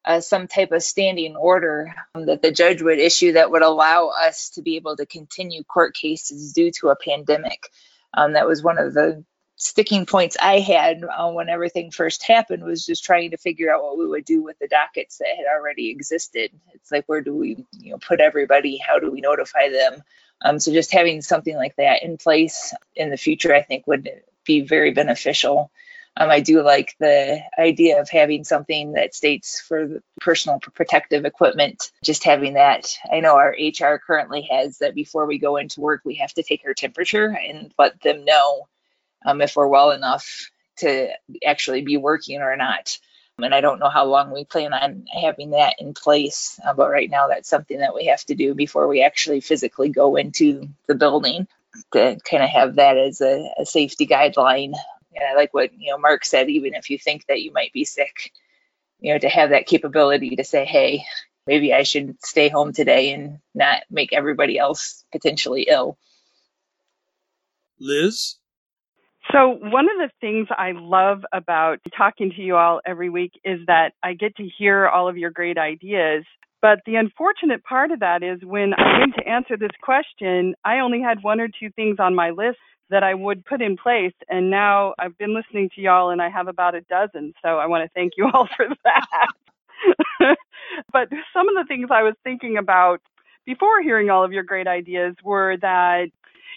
uh, 0.06 0.20
some 0.20 0.48
type 0.48 0.72
of 0.74 0.84
standing 0.84 1.38
order 1.38 1.96
um, 2.14 2.26
that 2.26 2.42
the 2.42 2.52
judge 2.52 2.82
would 2.82 3.00
issue 3.00 3.34
that 3.34 3.52
would 3.52 3.62
allow 3.62 4.08
us 4.10 4.50
to 4.52 4.62
be 4.62 4.76
able 4.76 4.98
to 4.98 5.06
continue 5.06 5.64
court 5.64 5.96
cases 5.96 6.52
due 6.52 6.72
to 6.72 6.90
a 6.90 6.96
pandemic. 6.98 7.70
Um, 8.14 8.34
that 8.34 8.48
was 8.48 8.62
one 8.62 8.78
of 8.78 8.94
the 8.94 9.24
sticking 9.56 10.06
points 10.06 10.36
I 10.42 10.60
had 10.60 11.04
uh, 11.06 11.32
when 11.32 11.48
everything 11.48 11.90
first 11.90 12.24
happened 12.24 12.64
was 12.66 12.86
just 12.86 13.06
trying 13.06 13.32
to 13.32 13.38
figure 13.38 13.74
out 13.74 13.82
what 13.82 13.98
we 13.98 14.08
would 14.08 14.26
do 14.26 14.44
with 14.44 14.60
the 14.60 14.68
dockets 14.68 15.20
that 15.20 15.38
had 15.38 15.46
already 15.46 15.90
existed. 15.90 16.52
It's 16.74 16.92
like 16.92 17.06
where 17.08 17.22
do 17.22 17.34
we 17.34 17.66
you 17.80 17.92
know 17.92 17.98
put 17.98 18.20
everybody? 18.20 18.78
How 18.78 19.00
do 19.00 19.10
we 19.10 19.22
notify 19.22 19.70
them? 19.70 20.04
Um, 20.44 20.60
so 20.60 20.74
just 20.74 20.92
having 20.92 21.22
something 21.22 21.56
like 21.56 21.76
that 21.78 22.04
in 22.04 22.18
place 22.18 22.74
in 22.96 23.10
the 23.10 23.18
future, 23.18 23.54
I 23.54 23.62
think 23.62 23.88
would 23.88 24.10
be 24.46 24.62
very 24.62 24.92
beneficial. 24.92 25.72
Um, 26.16 26.30
I 26.30 26.42
do 26.42 26.62
like 26.62 26.96
the 27.00 27.42
idea 27.58 28.00
of 28.00 28.10
having 28.10 28.44
something 28.44 28.92
that 28.94 29.16
states 29.16 29.60
for 29.62 30.02
personal 30.22 30.60
protective 30.60 31.26
equipment, 31.26 31.92
just 32.04 32.24
having 32.24 32.54
that. 32.54 32.96
I 33.12 33.20
know 33.20 33.36
our 33.36 33.56
HR 33.58 34.00
currently 34.06 34.48
has 34.52 34.78
that 34.78 34.94
before 34.94 35.26
we 35.26 35.40
go 35.40 35.58
into 35.58 35.82
work, 35.82 36.02
we 36.06 36.16
have 36.16 36.34
to 36.34 36.44
take 36.44 36.62
our 36.66 36.76
temperature 36.76 37.36
and 37.36 37.74
let 37.80 38.00
them 38.02 38.26
know 38.26 38.68
um, 39.26 39.42
if 39.42 39.56
we're 39.56 39.68
well 39.68 39.92
enough 39.92 40.52
to 40.78 41.10
actually 41.46 41.82
be 41.82 41.98
working 41.98 42.42
or 42.42 42.56
not. 42.56 42.98
And 43.40 43.54
I 43.54 43.62
don't 43.62 43.80
know 43.80 43.90
how 43.90 44.06
long 44.06 44.32
we 44.32 44.46
plan 44.46 44.74
on 44.74 45.06
having 45.12 45.52
that 45.52 45.76
in 45.80 45.94
place, 45.94 46.60
uh, 46.66 46.74
but 46.74 46.90
right 46.90 47.10
now 47.10 47.28
that's 47.28 47.50
something 47.50 47.80
that 47.80 47.96
we 47.96 48.06
have 48.06 48.24
to 48.26 48.36
do 48.36 48.54
before 48.54 48.88
we 48.88 49.04
actually 49.04 49.42
physically 49.42 49.90
go 49.90 50.16
into 50.16 50.70
the 50.88 50.96
building 50.96 51.48
to 51.94 52.18
kind 52.30 52.44
of 52.44 52.50
have 52.50 52.76
that 52.76 52.98
as 52.98 53.22
a, 53.22 53.50
a 53.58 53.66
safety 53.66 54.06
guideline 54.06 54.74
and 55.16 55.24
I 55.26 55.36
like 55.36 55.54
what 55.54 55.72
you 55.78 55.92
know 55.92 55.98
Mark 55.98 56.26
said. 56.26 56.50
Even 56.50 56.74
if 56.74 56.90
you 56.90 56.98
think 56.98 57.26
that 57.28 57.42
you 57.42 57.52
might 57.52 57.74
be 57.74 57.86
sick, 57.86 58.32
you 59.00 59.14
know, 59.14 59.20
to 59.20 59.30
have 59.30 59.52
that 59.52 59.68
capability 59.68 60.36
to 60.36 60.44
say, 60.44 60.66
"Hey, 60.66 61.06
maybe 61.46 61.74
I 61.74 61.84
should 61.84 62.24
stay 62.24 62.50
home 62.50 62.74
today 62.74 63.12
and 63.14 63.40
not 63.54 63.84
make 63.90 64.14
everybody 64.14 64.58
else 64.58 65.04
potentially 65.12 65.64
ill." 65.70 65.98
Liz. 67.80 68.36
So, 69.32 69.58
one 69.62 69.86
of 69.90 69.98
the 69.98 70.10
things 70.22 70.48
I 70.52 70.74
love 70.76 71.24
about 71.34 71.80
talking 71.98 72.32
to 72.36 72.42
you 72.42 72.56
all 72.56 72.82
every 72.86 73.10
week 73.10 73.32
is 73.46 73.60
that 73.68 73.94
I 74.04 74.14
get 74.14 74.36
to 74.38 74.48
hear 74.58 74.88
all 74.88 75.08
of 75.08 75.18
your 75.18 75.32
great 75.32 75.58
ideas. 75.58 76.26
But 76.62 76.80
the 76.86 76.96
unfortunate 76.96 77.64
part 77.64 77.92
of 77.92 78.00
that 78.00 78.24
is 78.24 78.40
when 78.44 78.74
I 78.74 79.00
went 79.00 79.16
to 79.16 79.28
answer 79.28 79.58
this 79.58 79.72
question, 79.82 80.56
I 80.66 80.80
only 80.80 81.02
had 81.02 81.20
one 81.22 81.40
or 81.40 81.48
two 81.48 81.70
things 81.76 81.98
on 82.00 82.16
my 82.16 82.32
list 82.32 82.60
that 82.90 83.04
I 83.04 83.14
would 83.14 83.46
put 83.46 83.62
in 83.62 83.78
place. 83.78 84.14
And 84.30 84.50
now 84.50 84.94
I've 85.00 85.18
been 85.18 85.36
listening 85.36 85.70
to 85.76 85.82
y'all 85.82 86.10
and 86.12 86.22
I 86.22 86.30
have 86.30 86.48
about 86.48 86.76
a 86.76 86.82
dozen. 86.82 87.34
So 87.42 87.60
I 87.60 87.66
want 87.68 87.84
to 87.84 87.90
thank 87.94 88.14
you 88.18 88.30
all 88.34 88.48
for 88.56 88.68
that. 88.84 89.28
but 90.94 91.10
some 91.34 91.48
of 91.50 91.56
the 91.56 91.66
things 91.68 91.90
I 91.92 92.04
was 92.04 92.16
thinking 92.24 92.58
about 92.58 93.00
before 93.46 93.82
hearing 93.82 94.10
all 94.10 94.24
of 94.24 94.32
your 94.32 94.44
great 94.44 94.68
ideas 94.68 95.16
were 95.24 95.58
that 95.62 96.08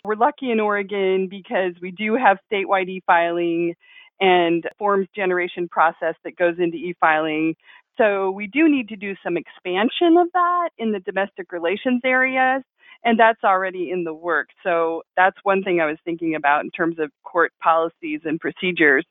we're 0.04 0.16
lucky 0.16 0.50
in 0.50 0.60
Oregon 0.60 1.28
because 1.28 1.74
we 1.80 1.90
do 1.90 2.16
have 2.16 2.38
statewide 2.50 2.88
e 2.88 3.02
filing 3.06 3.74
and 4.20 4.64
forms 4.78 5.08
generation 5.14 5.68
process 5.68 6.14
that 6.24 6.36
goes 6.36 6.54
into 6.58 6.76
e 6.76 6.94
filing. 7.00 7.54
So 7.98 8.30
we 8.30 8.46
do 8.46 8.68
need 8.68 8.88
to 8.88 8.96
do 8.96 9.14
some 9.24 9.36
expansion 9.36 10.16
of 10.18 10.28
that 10.32 10.70
in 10.78 10.92
the 10.92 11.00
domestic 11.00 11.52
relations 11.52 12.02
areas 12.04 12.62
and 13.04 13.18
that's 13.18 13.44
already 13.44 13.90
in 13.90 14.04
the 14.04 14.12
work. 14.12 14.48
So 14.62 15.02
that's 15.16 15.36
one 15.44 15.62
thing 15.62 15.80
I 15.80 15.86
was 15.86 15.98
thinking 16.04 16.34
about 16.34 16.64
in 16.64 16.70
terms 16.70 16.98
of 16.98 17.10
court 17.24 17.52
policies 17.62 18.20
and 18.24 18.40
procedures. 18.40 19.06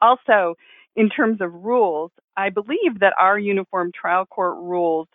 Also, 0.00 0.54
in 0.96 1.08
terms 1.08 1.40
of 1.40 1.52
rules, 1.52 2.10
I 2.36 2.50
believe 2.50 3.00
that 3.00 3.14
our 3.18 3.38
uniform 3.38 3.92
trial 3.98 4.26
court 4.26 4.56
rules 4.58 5.08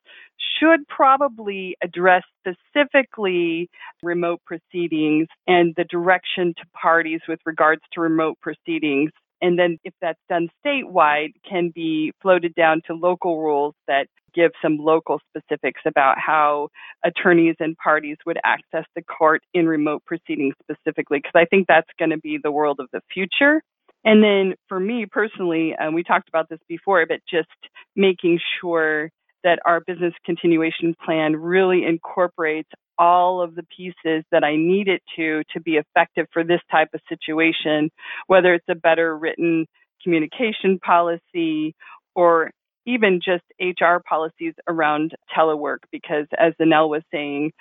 should 0.59 0.87
probably 0.87 1.75
address 1.83 2.23
specifically 2.39 3.69
remote 4.03 4.41
proceedings 4.45 5.27
and 5.47 5.73
the 5.75 5.85
direction 5.85 6.53
to 6.57 6.63
parties 6.79 7.21
with 7.27 7.39
regards 7.45 7.81
to 7.93 8.01
remote 8.01 8.37
proceedings. 8.41 9.11
And 9.41 9.59
then, 9.59 9.77
if 9.83 9.93
that's 10.01 10.19
done 10.29 10.49
statewide, 10.65 11.33
can 11.47 11.71
be 11.75 12.13
floated 12.21 12.55
down 12.55 12.81
to 12.87 12.93
local 12.93 13.41
rules 13.41 13.75
that 13.87 14.07
give 14.33 14.51
some 14.61 14.77
local 14.77 15.19
specifics 15.29 15.81
about 15.85 16.17
how 16.19 16.69
attorneys 17.03 17.55
and 17.59 17.75
parties 17.77 18.17
would 18.25 18.37
access 18.43 18.85
the 18.95 19.01
court 19.03 19.41
in 19.53 19.67
remote 19.67 20.03
proceedings 20.05 20.53
specifically, 20.63 21.19
because 21.19 21.33
I 21.35 21.45
think 21.45 21.67
that's 21.67 21.89
going 21.99 22.11
to 22.11 22.17
be 22.17 22.37
the 22.41 22.51
world 22.51 22.79
of 22.79 22.87
the 22.93 23.01
future. 23.13 23.61
And 24.05 24.23
then 24.23 24.55
for 24.69 24.79
me 24.79 25.07
personally, 25.11 25.75
um, 25.75 25.95
we 25.95 26.03
talked 26.03 26.29
about 26.29 26.49
this 26.49 26.59
before, 26.69 27.05
but 27.07 27.21
just 27.29 27.49
making 27.95 28.39
sure 28.61 29.09
that 29.43 29.59
our 29.65 29.81
business 29.81 30.13
continuation 30.25 30.95
plan 31.05 31.35
really 31.35 31.85
incorporates 31.85 32.69
all 32.99 33.41
of 33.41 33.55
the 33.55 33.63
pieces 33.75 34.25
that 34.31 34.43
I 34.43 34.55
need 34.55 34.87
it 34.89 35.03
to 35.17 35.43
to 35.53 35.61
be 35.61 35.73
effective 35.77 36.27
for 36.33 36.43
this 36.43 36.61
type 36.71 36.89
of 36.93 37.01
situation, 37.09 37.91
whether 38.27 38.53
it's 38.53 38.65
a 38.69 38.75
better 38.75 39.17
written 39.17 39.67
communication 40.03 40.79
policy 40.79 41.75
or 42.15 42.51
even 42.87 43.21
just 43.23 43.43
HR 43.61 43.97
policies 44.07 44.53
around 44.67 45.13
telework, 45.37 45.79
because 45.91 46.27
as 46.39 46.53
Zenell 46.61 46.89
was 46.89 47.03
saying, 47.11 47.51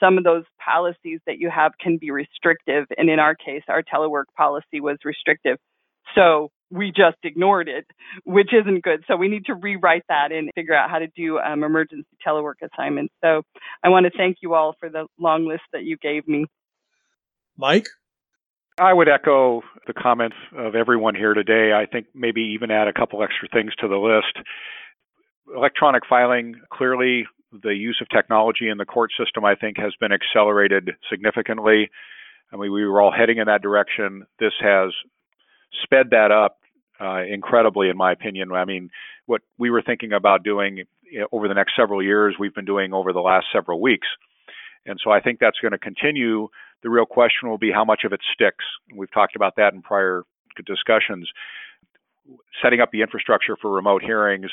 some 0.00 0.18
of 0.18 0.24
those 0.24 0.44
policies 0.64 1.20
that 1.26 1.38
you 1.38 1.50
have 1.50 1.72
can 1.80 1.98
be 1.98 2.10
restrictive. 2.10 2.86
And 2.98 3.10
in 3.10 3.18
our 3.20 3.34
case, 3.34 3.62
our 3.68 3.82
telework 3.82 4.24
policy 4.36 4.80
was 4.80 4.98
restrictive. 5.04 5.58
So 6.14 6.50
we 6.70 6.92
just 6.94 7.16
ignored 7.24 7.68
it, 7.68 7.86
which 8.24 8.50
isn't 8.52 8.82
good. 8.82 9.04
So 9.08 9.16
we 9.16 9.28
need 9.28 9.46
to 9.46 9.54
rewrite 9.54 10.04
that 10.08 10.30
and 10.32 10.50
figure 10.54 10.74
out 10.74 10.90
how 10.90 10.98
to 11.00 11.08
do 11.16 11.38
um, 11.38 11.64
emergency 11.64 12.08
telework 12.26 12.54
assignments. 12.62 13.12
So 13.22 13.42
I 13.82 13.88
want 13.88 14.06
to 14.06 14.12
thank 14.16 14.38
you 14.40 14.54
all 14.54 14.76
for 14.78 14.88
the 14.88 15.06
long 15.18 15.46
list 15.46 15.62
that 15.72 15.82
you 15.82 15.96
gave 15.96 16.26
me. 16.28 16.46
Mike? 17.56 17.88
I 18.78 18.94
would 18.94 19.08
echo 19.08 19.62
the 19.86 19.92
comments 19.92 20.36
of 20.56 20.74
everyone 20.74 21.14
here 21.14 21.34
today. 21.34 21.72
I 21.74 21.84
think 21.84 22.06
maybe 22.14 22.40
even 22.54 22.70
add 22.70 22.88
a 22.88 22.92
couple 22.94 23.22
extra 23.22 23.48
things 23.52 23.74
to 23.80 23.88
the 23.88 23.96
list. 23.96 24.46
Electronic 25.54 26.04
filing, 26.08 26.54
clearly, 26.72 27.26
the 27.52 27.74
use 27.74 27.98
of 28.00 28.08
technology 28.08 28.68
in 28.68 28.78
the 28.78 28.84
court 28.84 29.10
system, 29.18 29.44
I 29.44 29.56
think, 29.56 29.76
has 29.78 29.92
been 30.00 30.12
accelerated 30.12 30.90
significantly. 31.10 31.90
I 32.52 32.56
mean, 32.56 32.72
we 32.72 32.86
were 32.86 33.02
all 33.02 33.12
heading 33.12 33.38
in 33.38 33.46
that 33.46 33.60
direction. 33.60 34.24
This 34.38 34.52
has 34.60 34.92
sped 35.82 36.10
that 36.10 36.30
up 36.30 36.58
uh, 37.00 37.22
incredibly, 37.22 37.88
in 37.88 37.96
my 37.96 38.12
opinion. 38.12 38.52
I 38.52 38.64
mean, 38.64 38.90
what 39.26 39.42
we 39.58 39.70
were 39.70 39.82
thinking 39.82 40.12
about 40.12 40.42
doing 40.44 40.84
over 41.32 41.48
the 41.48 41.54
next 41.54 41.74
several 41.74 42.02
years, 42.02 42.36
we've 42.38 42.54
been 42.54 42.64
doing 42.64 42.92
over 42.92 43.12
the 43.12 43.20
last 43.20 43.46
several 43.52 43.80
weeks. 43.80 44.06
And 44.86 44.98
so 45.02 45.10
I 45.10 45.20
think 45.20 45.38
that's 45.40 45.58
going 45.60 45.72
to 45.72 45.78
continue. 45.78 46.48
The 46.82 46.90
real 46.90 47.06
question 47.06 47.48
will 47.48 47.58
be 47.58 47.70
how 47.72 47.84
much 47.84 48.02
of 48.04 48.12
it 48.12 48.20
sticks. 48.32 48.64
We've 48.94 49.10
talked 49.10 49.36
about 49.36 49.56
that 49.56 49.72
in 49.74 49.82
prior 49.82 50.24
discussions. 50.66 51.28
Setting 52.62 52.80
up 52.80 52.90
the 52.92 53.02
infrastructure 53.02 53.56
for 53.60 53.70
remote 53.70 54.02
hearings 54.02 54.50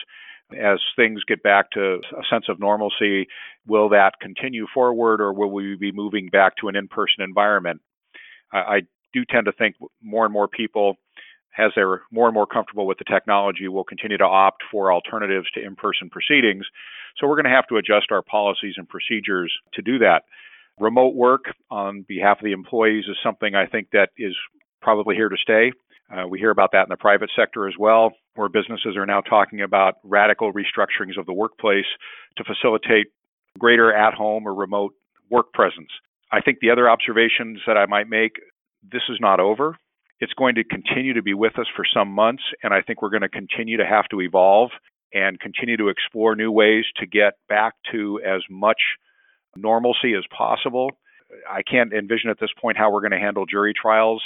as 0.51 0.79
things 0.95 1.23
get 1.27 1.43
back 1.43 1.71
to 1.71 1.99
a 2.17 2.23
sense 2.29 2.45
of 2.49 2.59
normalcy, 2.59 3.27
will 3.67 3.89
that 3.89 4.13
continue 4.21 4.65
forward 4.73 5.19
or 5.19 5.33
will 5.33 5.51
we 5.51 5.75
be 5.75 5.91
moving 5.91 6.29
back 6.29 6.55
to 6.57 6.69
an 6.69 6.75
in 6.75 6.87
person 6.87 7.23
environment? 7.23 7.81
I 8.53 8.81
do 9.19 9.25
tend 9.25 9.45
to 9.45 9.51
think 9.51 9.75
more 10.01 10.25
and 10.25 10.33
more 10.33 10.47
people 10.47 10.97
as 11.57 11.71
they're 11.75 12.01
more 12.11 12.27
and 12.27 12.33
more 12.33 12.45
comfortable 12.45 12.85
with 12.85 12.99
the 12.99 13.03
technology, 13.03 13.67
will 13.67 13.83
continue 13.83 14.17
to 14.17 14.23
opt 14.23 14.63
for 14.71 14.93
alternatives 14.93 15.47
to 15.55 15.63
in 15.63 15.75
person 15.75 16.09
proceedings. 16.09 16.65
So 17.17 17.27
we're 17.27 17.35
going 17.35 17.45
to 17.45 17.57
have 17.57 17.67
to 17.67 17.77
adjust 17.77 18.11
our 18.11 18.21
policies 18.21 18.75
and 18.77 18.87
procedures 18.87 19.51
to 19.73 19.81
do 19.81 19.97
that. 19.99 20.23
Remote 20.79 21.15
work 21.15 21.45
on 21.71 22.05
behalf 22.07 22.37
of 22.39 22.45
the 22.45 22.51
employees 22.51 23.05
is 23.09 23.17
something 23.23 23.55
I 23.55 23.65
think 23.65 23.87
that 23.93 24.09
is 24.17 24.35
probably 24.81 25.15
here 25.15 25.29
to 25.29 25.37
stay. 25.41 25.71
Uh, 26.15 26.27
we 26.27 26.39
hear 26.39 26.51
about 26.51 26.71
that 26.71 26.83
in 26.83 26.89
the 26.89 26.97
private 26.97 27.31
sector 27.35 27.67
as 27.67 27.73
well, 27.77 28.13
where 28.35 28.47
businesses 28.47 28.95
are 28.95 29.05
now 29.05 29.21
talking 29.21 29.61
about 29.61 29.95
radical 30.03 30.53
restructurings 30.53 31.17
of 31.17 31.25
the 31.25 31.33
workplace 31.33 31.87
to 32.37 32.43
facilitate 32.43 33.07
greater 33.57 33.91
at 33.91 34.13
home 34.13 34.47
or 34.47 34.53
remote 34.53 34.93
work 35.29 35.51
presence. 35.53 35.89
I 36.31 36.41
think 36.41 36.59
the 36.61 36.69
other 36.69 36.89
observations 36.89 37.59
that 37.65 37.77
I 37.77 37.87
might 37.87 38.07
make 38.07 38.33
this 38.83 39.03
is 39.09 39.17
not 39.19 39.39
over. 39.39 39.77
It's 40.19 40.33
going 40.33 40.55
to 40.55 40.63
continue 40.63 41.13
to 41.13 41.21
be 41.21 41.33
with 41.33 41.59
us 41.59 41.67
for 41.75 41.85
some 41.91 42.09
months, 42.09 42.43
and 42.63 42.73
I 42.73 42.81
think 42.81 43.01
we're 43.01 43.09
going 43.09 43.21
to 43.21 43.29
continue 43.29 43.77
to 43.77 43.85
have 43.85 44.07
to 44.09 44.21
evolve 44.21 44.71
and 45.13 45.39
continue 45.39 45.77
to 45.77 45.89
explore 45.89 46.35
new 46.35 46.51
ways 46.51 46.85
to 46.97 47.05
get 47.05 47.33
back 47.47 47.73
to 47.91 48.19
as 48.25 48.41
much 48.49 48.79
normalcy 49.55 50.13
as 50.17 50.23
possible. 50.35 50.91
I 51.49 51.61
can't 51.61 51.93
envision 51.93 52.29
at 52.29 52.39
this 52.39 52.49
point 52.59 52.77
how 52.77 52.91
we're 52.91 53.01
going 53.01 53.11
to 53.11 53.19
handle 53.19 53.45
jury 53.45 53.73
trials 53.79 54.23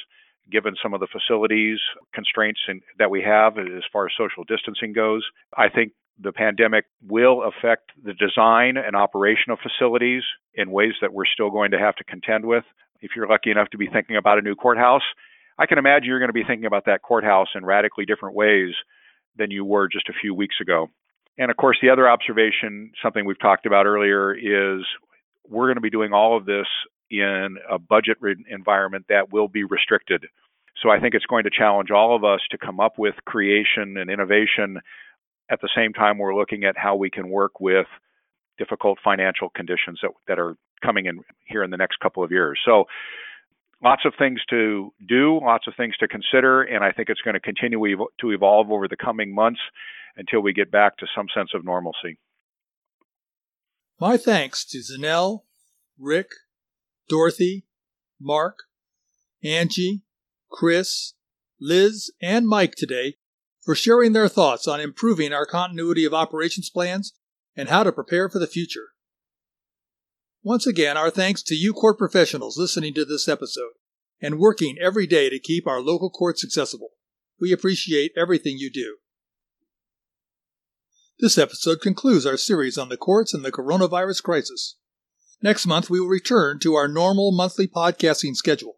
given 0.51 0.75
some 0.81 0.93
of 0.93 0.99
the 0.99 1.07
facilities 1.07 1.79
constraints 2.13 2.59
in, 2.67 2.81
that 2.99 3.11
we 3.11 3.21
have 3.21 3.57
as 3.57 3.83
far 3.91 4.05
as 4.05 4.11
social 4.17 4.43
distancing 4.43 4.93
goes. 4.93 5.23
I 5.55 5.69
think 5.69 5.93
the 6.19 6.31
pandemic 6.31 6.85
will 7.07 7.43
affect 7.43 7.91
the 8.03 8.13
design 8.13 8.77
and 8.77 8.95
operation 8.95 9.51
of 9.51 9.59
facilities 9.59 10.23
in 10.55 10.71
ways 10.71 10.93
that 11.01 11.13
we're 11.13 11.25
still 11.25 11.49
going 11.49 11.71
to 11.71 11.79
have 11.79 11.95
to 11.95 12.03
contend 12.03 12.45
with. 12.45 12.63
If 13.01 13.11
you're 13.15 13.27
lucky 13.27 13.51
enough 13.51 13.69
to 13.71 13.77
be 13.77 13.87
thinking 13.87 14.15
about 14.15 14.37
a 14.37 14.41
new 14.41 14.55
courthouse, 14.55 15.03
I 15.57 15.65
can 15.65 15.77
imagine 15.77 16.07
you're 16.07 16.19
going 16.19 16.29
to 16.29 16.33
be 16.33 16.43
thinking 16.43 16.65
about 16.65 16.85
that 16.85 17.01
courthouse 17.01 17.49
in 17.55 17.65
radically 17.65 18.05
different 18.05 18.35
ways 18.35 18.73
than 19.37 19.51
you 19.51 19.65
were 19.65 19.87
just 19.87 20.09
a 20.09 20.13
few 20.19 20.33
weeks 20.33 20.55
ago. 20.61 20.87
And 21.37 21.49
of 21.49 21.57
course, 21.57 21.77
the 21.81 21.89
other 21.89 22.09
observation, 22.09 22.91
something 23.01 23.25
we've 23.25 23.39
talked 23.39 23.65
about 23.65 23.85
earlier, 23.85 24.33
is 24.33 24.85
we're 25.47 25.67
going 25.67 25.75
to 25.75 25.81
be 25.81 25.89
doing 25.89 26.13
all 26.13 26.37
of 26.37 26.45
this 26.45 26.67
in 27.09 27.57
a 27.69 27.77
budget 27.77 28.17
environment 28.49 29.05
that 29.09 29.31
will 29.31 29.47
be 29.47 29.63
restricted. 29.63 30.25
So 30.81 30.89
I 30.89 30.99
think 30.99 31.13
it's 31.13 31.25
going 31.25 31.43
to 31.43 31.49
challenge 31.49 31.91
all 31.91 32.15
of 32.15 32.23
us 32.23 32.39
to 32.51 32.57
come 32.57 32.79
up 32.79 32.97
with 32.97 33.15
creation 33.25 33.97
and 33.97 34.09
innovation 34.09 34.79
at 35.49 35.59
the 35.61 35.69
same 35.75 35.93
time 35.93 36.17
we're 36.17 36.35
looking 36.35 36.63
at 36.63 36.77
how 36.77 36.95
we 36.95 37.09
can 37.09 37.29
work 37.29 37.59
with 37.59 37.87
difficult 38.61 38.99
financial 39.03 39.49
conditions 39.49 39.99
that, 40.03 40.11
that 40.27 40.37
are 40.37 40.55
coming 40.83 41.07
in 41.07 41.21
here 41.45 41.63
in 41.63 41.71
the 41.71 41.77
next 41.77 41.99
couple 41.99 42.23
of 42.23 42.31
years. 42.31 42.59
So 42.63 42.85
lots 43.83 44.03
of 44.05 44.13
things 44.19 44.39
to 44.51 44.93
do, 45.07 45.39
lots 45.41 45.67
of 45.67 45.73
things 45.75 45.95
to 45.97 46.07
consider, 46.07 46.61
and 46.61 46.83
I 46.83 46.91
think 46.91 47.09
it's 47.09 47.21
going 47.21 47.33
to 47.33 47.39
continue 47.39 47.79
to 48.21 48.31
evolve 48.31 48.71
over 48.71 48.87
the 48.87 48.97
coming 48.97 49.33
months 49.33 49.59
until 50.15 50.41
we 50.41 50.53
get 50.53 50.69
back 50.71 50.97
to 50.97 51.07
some 51.15 51.25
sense 51.35 51.49
of 51.55 51.65
normalcy. 51.65 52.19
My 53.99 54.17
thanks 54.17 54.65
to 54.65 54.79
Zenell, 54.79 55.41
Rick, 55.97 56.29
Dorothy, 57.09 57.65
Mark, 58.19 58.59
Angie, 59.43 60.01
Chris, 60.51 61.13
Liz, 61.59 62.11
and 62.21 62.47
Mike 62.47 62.75
today 62.75 63.15
for 63.61 63.75
sharing 63.75 64.13
their 64.13 64.27
thoughts 64.27 64.67
on 64.67 64.79
improving 64.79 65.33
our 65.33 65.45
continuity 65.45 66.05
of 66.05 66.13
operations 66.13 66.69
plans 66.69 67.13
and 67.55 67.69
how 67.69 67.83
to 67.83 67.91
prepare 67.91 68.29
for 68.29 68.39
the 68.39 68.47
future. 68.47 68.89
Once 70.43 70.65
again, 70.65 70.97
our 70.97 71.11
thanks 71.11 71.43
to 71.43 71.55
you 71.55 71.73
court 71.73 71.97
professionals 71.97 72.57
listening 72.57 72.93
to 72.93 73.05
this 73.05 73.27
episode 73.27 73.73
and 74.21 74.39
working 74.39 74.77
every 74.81 75.05
day 75.05 75.29
to 75.29 75.39
keep 75.39 75.67
our 75.67 75.81
local 75.81 76.09
courts 76.09 76.43
accessible. 76.43 76.89
We 77.39 77.51
appreciate 77.51 78.11
everything 78.17 78.57
you 78.57 78.71
do. 78.71 78.97
This 81.19 81.37
episode 81.37 81.81
concludes 81.81 82.25
our 82.25 82.37
series 82.37 82.77
on 82.77 82.89
the 82.89 82.97
courts 82.97 83.33
and 83.33 83.45
the 83.45 83.51
coronavirus 83.51 84.23
crisis. 84.23 84.77
Next 85.41 85.67
month, 85.67 85.89
we 85.89 85.99
will 85.99 86.07
return 86.07 86.59
to 86.59 86.75
our 86.75 86.87
normal 86.87 87.31
monthly 87.31 87.67
podcasting 87.67 88.35
schedule. 88.35 88.77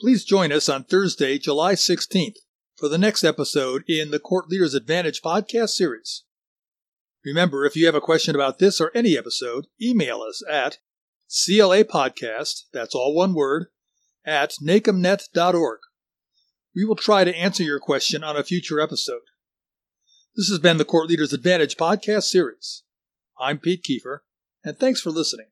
Please 0.00 0.24
join 0.24 0.50
us 0.50 0.68
on 0.68 0.84
Thursday, 0.84 1.38
July 1.38 1.74
16th 1.74 2.36
for 2.76 2.88
the 2.88 2.98
next 2.98 3.22
episode 3.22 3.84
in 3.88 4.10
the 4.10 4.18
Court 4.18 4.48
Leaders 4.48 4.74
Advantage 4.74 5.22
podcast 5.22 5.70
series. 5.70 6.24
Remember, 7.24 7.64
if 7.64 7.74
you 7.74 7.86
have 7.86 7.94
a 7.94 8.00
question 8.00 8.34
about 8.34 8.58
this 8.58 8.80
or 8.80 8.90
any 8.94 9.16
episode, 9.16 9.66
email 9.80 10.20
us 10.20 10.42
at 10.48 10.78
CLApodcast, 11.30 12.64
that's 12.72 12.94
all 12.94 13.14
one 13.14 13.34
word, 13.34 13.68
at 14.26 14.54
nacmnet.org. 14.62 15.78
We 16.74 16.84
will 16.84 16.96
try 16.96 17.24
to 17.24 17.34
answer 17.34 17.62
your 17.62 17.80
question 17.80 18.22
on 18.22 18.36
a 18.36 18.44
future 18.44 18.80
episode. 18.80 19.22
This 20.36 20.48
has 20.48 20.58
been 20.58 20.76
the 20.76 20.84
Court 20.84 21.08
Leaders 21.08 21.32
Advantage 21.32 21.76
podcast 21.76 22.24
series. 22.24 22.82
I'm 23.40 23.58
Pete 23.58 23.84
Kiefer, 23.88 24.18
and 24.62 24.78
thanks 24.78 25.00
for 25.00 25.10
listening. 25.10 25.46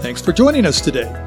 Thanks 0.00 0.22
for 0.22 0.32
joining 0.32 0.64
us 0.64 0.80
today. 0.80 1.25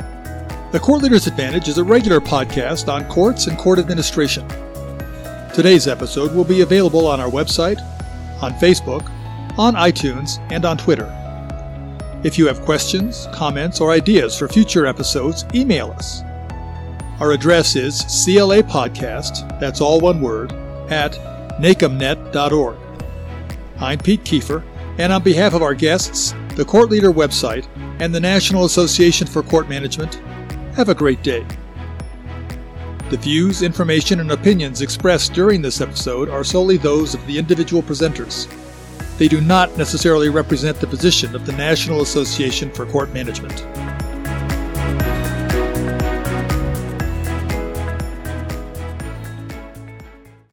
The 0.72 0.80
Court 0.80 1.02
Leaders 1.02 1.26
Advantage 1.26 1.68
is 1.68 1.80
a 1.80 1.84
regular 1.84 2.22
podcast 2.22 2.94
on 2.94 3.04
courts 3.06 3.48
and 3.48 3.58
court 3.58 3.80
administration. 3.80 4.48
Today's 5.52 5.88
episode 5.88 6.32
will 6.32 6.44
be 6.44 6.62
available 6.62 7.08
on 7.08 7.20
our 7.20 7.28
website, 7.28 7.82
on 8.40 8.54
Facebook, 8.54 9.10
on 9.58 9.74
iTunes, 9.74 10.38
and 10.52 10.66
on 10.66 10.78
Twitter. 10.78 11.12
If 12.24 12.38
you 12.38 12.46
have 12.46 12.62
questions, 12.62 13.28
comments, 13.34 13.82
or 13.82 13.90
ideas 13.90 14.38
for 14.38 14.48
future 14.48 14.86
episodes, 14.86 15.44
email 15.56 15.90
us. 15.90 16.22
Our 17.20 17.32
address 17.32 17.76
is 17.76 18.02
CLA 18.04 18.62
Podcast, 18.62 19.60
that's 19.60 19.82
all 19.82 20.00
one 20.00 20.22
word, 20.22 20.52
at 20.92 21.14
nacmnet.org. 21.60 22.78
I'm 23.80 23.98
Pete 23.98 24.24
Kiefer, 24.24 24.64
and 25.00 25.12
on 25.12 25.24
behalf 25.24 25.56
of 25.56 25.64
our 25.64 25.74
guests, 25.74 26.36
the 26.56 26.64
Court 26.64 26.92
Leader 26.92 27.12
website, 27.12 27.66
and 28.00 28.14
the 28.14 28.20
National 28.20 28.66
Association 28.66 29.26
for 29.26 29.42
Court 29.42 29.68
Management, 29.68 30.22
have 30.80 30.88
a 30.88 30.96
great 30.96 31.22
day. 31.24 31.46
The 33.10 33.18
views, 33.18 33.64
information, 33.64 34.22
and 34.22 34.32
opinions 34.32 34.82
expressed 34.82 35.34
during 35.34 35.62
this 35.62 35.82
episode 35.82 36.30
are 36.30 36.42
solely 36.42 36.78
those 36.78 37.14
of 37.14 37.28
the 37.28 37.38
individual 37.38 37.84
presenters. 37.84 38.48
They 39.18 39.28
do 39.28 39.42
not 39.42 39.78
necessarily 39.78 40.30
represent 40.30 40.80
the 40.80 40.88
position 40.88 41.36
of 41.36 41.46
the 41.46 41.52
National 41.52 42.02
Association 42.02 42.72
for 42.72 42.86
Court 42.86 43.12
Management. 43.14 43.66